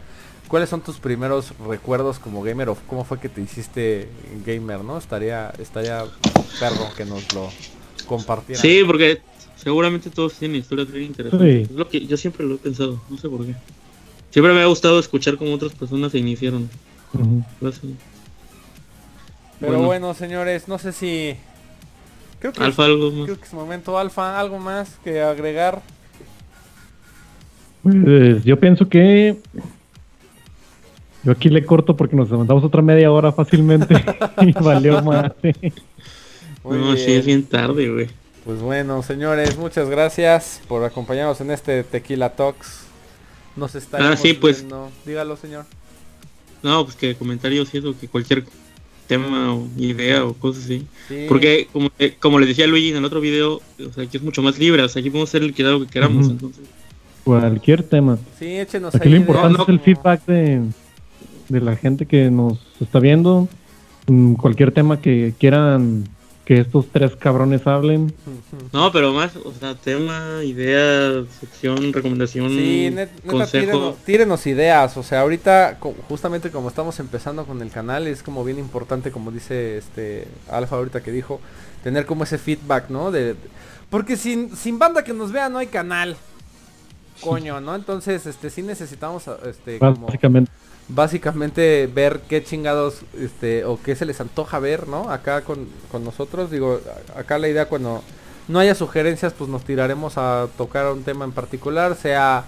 ¿Cuáles 0.49 0.69
son 0.69 0.83
tus 0.83 0.99
primeros 0.99 1.53
recuerdos 1.67 2.19
como 2.19 2.43
gamer 2.43 2.69
o 2.69 2.77
cómo 2.87 3.05
fue 3.05 3.19
que 3.19 3.29
te 3.29 3.41
hiciste 3.41 4.09
gamer, 4.45 4.81
no? 4.85 4.99
Estaría, 4.99 5.53
estaría 5.59 6.05
perro 6.61 6.89
que 6.97 7.05
nos 7.05 7.33
lo 7.33 7.49
compartieran. 8.07 8.61
Sí, 8.61 8.83
porque 8.87 9.23
seguramente 9.57 10.11
todos 10.11 10.35
tienen 10.35 10.59
historias 10.59 10.91
muy 10.91 11.05
interesantes. 11.05 11.71
Es 11.71 11.77
lo 11.77 11.89
que 11.89 12.07
yo 12.07 12.17
siempre 12.17 12.45
lo 12.45 12.57
he 12.57 12.59
pensado, 12.59 13.01
no 13.09 13.17
sé 13.17 13.29
por 13.29 13.47
qué. 13.47 13.55
Siempre 14.35 14.53
me 14.53 14.63
ha 14.63 14.67
gustado 14.67 14.99
escuchar 14.99 15.37
cómo 15.37 15.55
otras 15.55 15.71
personas 15.75 16.11
se 16.11 16.19
iniciaron. 16.19 16.69
Pero 19.61 19.81
bueno. 19.81 20.13
señores, 20.13 20.67
no 20.67 20.77
sé 20.77 20.91
si... 20.91 21.37
Creo 22.41 22.53
que, 22.53 22.61
alfa, 22.61 22.85
algo 22.85 23.13
más. 23.13 23.27
Creo 23.27 23.39
que 23.39 23.45
es 23.45 23.55
momento 23.55 23.97
alfa, 23.97 24.41
algo 24.41 24.59
más 24.59 24.99
que 25.05 25.23
agregar. 25.23 25.83
Pues 27.85 28.43
yo 28.43 28.59
pienso 28.59 28.89
que 28.89 29.37
yo 31.23 31.31
aquí 31.31 31.49
le 31.49 31.65
corto 31.65 31.97
porque 31.97 32.17
nos 32.17 32.29
levantamos 32.29 32.65
otra 32.65 32.83
media 32.83 33.13
hora 33.13 33.31
fácilmente 33.31 34.05
y 34.41 34.51
valió 34.51 35.01
más. 35.01 35.31
no, 36.65 36.97
sí, 36.97 37.13
es 37.13 37.25
bien 37.25 37.45
tarde, 37.45 37.89
güey. 37.89 38.09
Pues 38.45 38.61
bueno, 38.61 39.01
señores, 39.05 39.57
muchas 39.57 39.89
gracias 39.89 40.61
por 40.67 40.83
acompañarnos 40.83 41.41
en 41.41 41.53
este 41.53 41.85
Tequila 41.85 42.31
Talks. 42.31 42.84
Nos 43.57 43.75
está 43.75 44.13
ah, 44.13 44.17
sí, 44.17 44.33
pues. 44.35 44.65
Dígalo, 45.05 45.37
señor. 45.37 45.65
No, 46.63 46.85
pues 46.85 46.97
que 46.97 47.15
comentarios 47.15 47.73
y 47.75 47.79
eso, 47.79 47.95
que 47.99 48.09
cualquier 48.09 48.45
tema 49.07 49.55
o 49.55 49.69
idea 49.77 50.25
o 50.25 50.33
cosas 50.33 50.65
así. 50.65 50.87
Porque 51.29 51.69
como, 51.73 51.91
como 52.21 52.39
le 52.39 52.47
decía 52.47 52.67
Luigi 52.67 52.91
en 52.91 52.97
el 52.97 53.05
otro 53.05 53.21
video, 53.21 53.61
o 53.79 53.93
sea, 53.95 54.05
aquí 54.05 54.17
es 54.17 54.23
mucho 54.23 54.43
más 54.43 54.59
libre, 54.59 54.83
o 54.83 54.89
sea, 54.89 55.01
aquí 55.01 55.11
podemos 55.11 55.29
hacer 55.29 55.43
el 55.43 55.55
que 55.55 55.87
queramos, 55.91 56.29
entonces. 56.29 56.65
Cualquier 57.23 57.83
tema. 57.83 58.19
Sí, 58.39 58.59
échenos 58.59 58.95
Aquí 58.95 59.09
lo 59.09 59.17
importante 59.17 59.63
es 59.63 59.69
el 59.69 59.81
feedback 59.81 60.25
de, 60.27 60.63
de 61.49 61.61
la 61.61 61.77
gente 61.77 62.07
que 62.07 62.31
nos 62.31 62.59
está 62.81 62.99
viendo. 62.99 63.49
Mm, 64.07 64.35
cualquier 64.35 64.73
tema 64.73 65.01
que 65.01 65.33
quieran 65.39 66.05
que 66.45 66.61
estos 66.61 66.87
tres 66.93 67.17
cabrones 67.17 67.67
hablen. 67.67 68.13
No, 68.73 68.93
pero 68.93 69.13
más, 69.13 69.35
o 69.37 69.53
sea, 69.53 69.75
tema, 69.75 70.43
idea, 70.45 71.25
sección, 71.41 71.93
recomendación, 71.93 72.51
sí, 72.51 72.95
consejo. 73.27 73.97
Tírenos, 74.05 74.47
ideas, 74.47 74.97
o 74.97 75.03
sea, 75.03 75.21
ahorita 75.23 75.79
justamente 76.09 76.51
como 76.51 76.69
estamos 76.69 77.01
empezando 77.01 77.47
con 77.47 77.63
el 77.63 77.71
canal 77.71 78.07
es 78.07 78.23
como 78.23 78.45
bien 78.45 78.59
importante, 78.59 79.11
como 79.11 79.31
dice 79.31 79.79
este 79.79 80.29
Alfa 80.51 80.77
ahorita 80.77 81.03
que 81.03 81.13
dijo, 81.13 81.41
tener 81.83 82.05
como 82.05 82.25
ese 82.25 82.37
feedback, 82.37 82.91
¿no? 82.91 83.11
De, 83.11 83.37
porque 83.89 84.17
sin, 84.17 84.55
sin 84.55 84.79
banda 84.79 85.03
que 85.03 85.15
nos 85.15 85.33
vea 85.33 85.49
no 85.49 85.59
hay 85.59 85.69
canal. 85.69 86.17
Coño, 87.21 87.61
¿no? 87.61 87.75
Entonces, 87.75 88.27
este 88.27 88.51
sí 88.51 88.61
necesitamos 88.63 89.25
este 89.47 89.79
como 89.79 90.07
básicamente 90.07 90.51
ver 91.93 92.23
qué 92.29 92.45
chingados 92.45 93.01
este 93.19 93.65
o 93.65 93.79
qué 93.83 93.97
se 93.97 94.05
les 94.05 94.21
antoja 94.21 94.59
ver, 94.59 94.89
¿no? 94.89 95.11
Acá 95.11 95.43
con, 95.43 95.69
con 95.91 96.05
nosotros, 96.05 96.51
digo, 96.51 96.81
acá 97.17 97.39
la 97.39 97.49
idea 97.49 97.69
cuando 97.69 98.03
no 98.49 98.59
haya 98.59 98.75
sugerencias, 98.75 99.33
pues 99.33 99.49
nos 99.49 99.65
tiraremos 99.65 100.19
a 100.19 100.49
tocar 100.59 100.93
un 100.93 101.03
tema 101.03 101.25
en 101.25 101.33
particular, 101.33 101.97
sea 101.97 102.45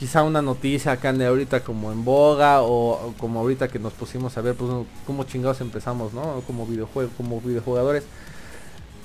quizá 0.00 0.22
una 0.22 0.40
noticia 0.40 0.92
acá 0.92 1.10
en 1.10 1.22
ahorita 1.22 1.60
como 1.60 1.92
en 1.92 2.04
boga 2.06 2.62
o, 2.62 3.12
como 3.18 3.40
ahorita 3.40 3.68
que 3.68 3.78
nos 3.78 3.92
pusimos 3.92 4.36
a 4.38 4.40
ver 4.40 4.54
pues 4.54 4.70
cómo 5.06 5.24
chingados 5.24 5.60
empezamos, 5.60 6.14
¿no? 6.14 6.42
Como 6.46 6.66
videojuegos, 6.66 7.12
como 7.16 7.38
videojugadores. 7.40 8.04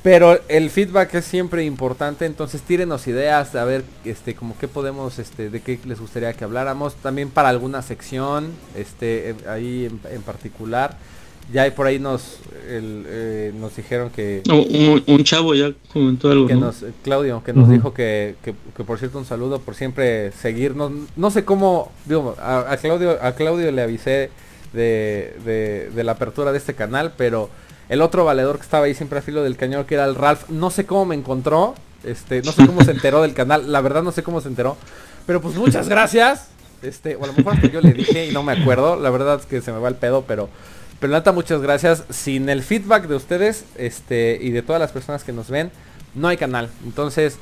Pero 0.06 0.40
el 0.50 0.70
feedback 0.70 1.16
es 1.16 1.26
siempre 1.26 1.66
importante, 1.66 2.28
entonces 2.28 2.62
tírenos 2.62 3.08
ideas, 3.08 3.56
a 3.56 3.66
ver 3.66 3.84
este 4.06 4.36
como 4.36 4.56
qué 4.56 4.68
podemos 4.68 5.18
este 5.18 5.50
de 5.50 5.62
qué 5.62 5.80
les 5.84 6.00
gustaría 6.00 6.32
que 6.34 6.44
habláramos, 6.44 6.94
también 6.94 7.32
para 7.32 7.50
alguna 7.50 7.82
sección, 7.82 8.52
este 8.76 9.32
eh, 9.32 9.36
ahí 9.50 9.86
en, 10.12 10.22
particular. 10.22 10.96
Ya 11.52 11.74
por 11.74 11.88
ahí 11.88 11.98
nos 11.98 12.38
eh, 12.68 13.52
nos 13.60 13.76
dijeron 13.76 14.12
que 14.12 14.44
un, 15.08 15.24
chavo 15.24 15.56
ya 15.56 15.74
comentó 15.92 16.30
algo, 16.30 16.46
que 16.46 16.54
nos 16.54 16.84
eh, 16.84 16.94
Claudio 17.04 17.42
que 17.44 17.54
nos 17.54 17.68
dijo 17.68 17.92
que, 17.92 18.36
que, 18.44 18.54
por 18.84 19.00
cierto 19.00 19.18
un 19.18 19.26
saludo 19.26 19.58
por 19.58 19.74
siempre 19.74 20.32
seguirnos. 20.34 20.92
No 21.16 21.32
sé 21.32 21.46
cómo 21.46 21.92
digo 22.06 22.36
a, 22.40 22.78
Claudio 22.80 23.18
a 23.24 23.32
Claudio 23.32 23.72
le 23.72 23.82
avisé 23.82 24.30
de, 24.72 25.36
de, 25.44 25.90
de 25.96 26.04
la 26.04 26.12
apertura 26.12 26.52
de 26.52 26.60
este 26.60 26.76
canal, 26.76 27.14
pero 27.18 27.50
el 27.90 28.02
otro 28.02 28.26
valedor 28.26 28.58
que 28.58 28.64
estaba 28.64 28.86
ahí 28.86 28.96
siempre 28.96 29.20
a 29.20 29.22
filo 29.22 29.44
del 29.44 29.58
cañón, 29.58 29.86
que 29.86 29.96
era 29.96 30.06
el 30.06 30.16
Ralph, 30.16 30.50
no 30.50 30.70
sé 30.70 30.86
cómo 30.86 31.06
me 31.06 31.16
encontró. 31.16 31.76
Este, 32.04 32.42
no 32.44 32.52
sé 32.52 32.66
cómo 32.68 32.84
se 32.84 32.92
enteró 32.92 33.22
del 33.22 33.34
canal. 33.34 33.72
La 33.72 33.82
verdad 33.82 34.04
no 34.04 34.12
sé 34.12 34.24
cómo 34.24 34.42
se 34.42 34.48
enteró. 34.48 34.78
Pero 35.26 35.42
pues 35.42 35.56
muchas 35.56 35.90
gracias. 35.90 36.50
Este, 36.82 37.16
o 37.16 37.24
a 37.24 37.28
lo 37.28 37.34
mejor 37.34 37.60
yo 37.72 37.82
le 37.82 37.94
dije 37.94 38.28
y 38.28 38.32
no 38.32 38.44
me 38.44 38.54
acuerdo. 38.54 38.96
La 38.96 39.10
verdad 39.10 39.40
es 39.40 39.46
que 39.46 39.62
se 39.62 39.72
me 39.72 39.80
va 39.80 39.90
el 39.90 39.96
pedo, 39.96 40.24
pero. 40.28 40.50
Pero 41.00 41.14
neta, 41.14 41.32
muchas 41.32 41.62
gracias. 41.62 42.04
Sin 42.10 42.48
el 42.50 42.64
feedback 42.64 43.08
de 43.08 43.16
ustedes, 43.16 43.66
este, 43.76 44.38
y 44.42 44.52
de 44.52 44.62
todas 44.62 44.80
las 44.80 44.92
personas 44.92 45.24
que 45.24 45.34
nos 45.34 45.50
ven, 45.50 45.72
no 46.14 46.28
hay 46.28 46.38
canal. 46.38 46.70
Entonces, 46.86 47.38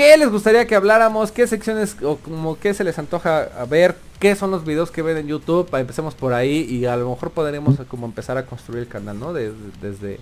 ¿qué 0.00 0.16
les 0.16 0.30
gustaría 0.30 0.66
que 0.66 0.74
habláramos? 0.74 1.30
¿Qué 1.30 1.46
secciones 1.46 1.94
o 2.02 2.16
como 2.16 2.58
qué 2.58 2.72
se 2.72 2.84
les 2.84 2.98
antoja 2.98 3.42
a 3.42 3.66
ver? 3.66 3.96
qué 4.18 4.34
son 4.34 4.50
los 4.50 4.64
videos 4.64 4.90
que 4.90 5.02
ven 5.02 5.18
en 5.18 5.26
YouTube, 5.26 5.68
empecemos 5.74 6.14
por 6.14 6.32
ahí 6.34 6.66
y 6.68 6.84
a 6.86 6.96
lo 6.96 7.08
mejor 7.08 7.30
podremos 7.30 7.76
como 7.88 8.06
empezar 8.06 8.36
a 8.36 8.44
construir 8.44 8.82
el 8.82 8.88
canal, 8.88 9.18
¿no? 9.18 9.32
desde, 9.32 10.20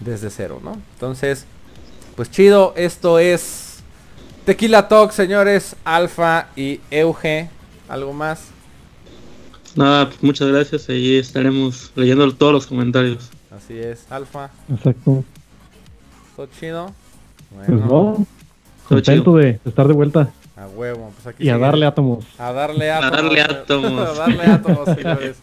desde 0.00 0.30
cero, 0.30 0.60
¿no? 0.62 0.78
Entonces, 0.94 1.46
pues 2.14 2.30
chido, 2.30 2.74
esto 2.76 3.18
es 3.18 3.78
Tequila 4.44 4.88
Talk, 4.88 5.12
señores, 5.12 5.76
Alfa 5.84 6.48
y 6.56 6.80
Euge, 6.90 7.48
¿algo 7.88 8.12
más? 8.12 8.48
Nada, 9.74 10.08
pues 10.08 10.22
muchas 10.22 10.48
gracias, 10.48 10.86
ahí 10.90 11.16
estaremos 11.16 11.92
leyendo 11.96 12.30
todos 12.34 12.52
los 12.52 12.66
comentarios. 12.66 13.30
Así 13.50 13.78
es, 13.78 14.04
Alfa. 14.10 14.50
Exacto. 14.70 15.24
¿Todo 16.36 16.48
chido? 16.58 16.92
Bueno. 17.50 18.16
Pues 18.16 18.35
contento 18.88 19.36
de 19.36 19.58
estar 19.64 19.86
de 19.86 19.94
vuelta. 19.94 20.30
A 20.56 20.66
huevo, 20.68 21.12
pues 21.14 21.26
aquí 21.26 21.44
Y 21.44 21.50
a 21.50 21.58
darle 21.58 21.84
átomos. 21.84 22.24
A 22.38 22.50
darle 22.52 22.90
átomos. 22.90 23.12
A 23.12 23.22
darle 23.22 23.40
átomos. 23.42 24.08
a 24.08 24.12
darle 24.14 24.42
átomos, 24.44 24.88
señores. 24.96 25.36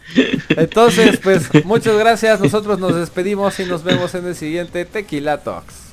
Entonces, 0.48 1.20
pues, 1.22 1.64
muchas 1.64 1.96
gracias. 1.96 2.40
Nosotros 2.40 2.80
nos 2.80 2.96
despedimos 2.96 3.58
y 3.60 3.64
nos 3.64 3.84
vemos 3.84 4.14
en 4.16 4.26
el 4.26 4.34
siguiente 4.34 4.84
Tequila 4.84 5.38
Talks. 5.38 5.83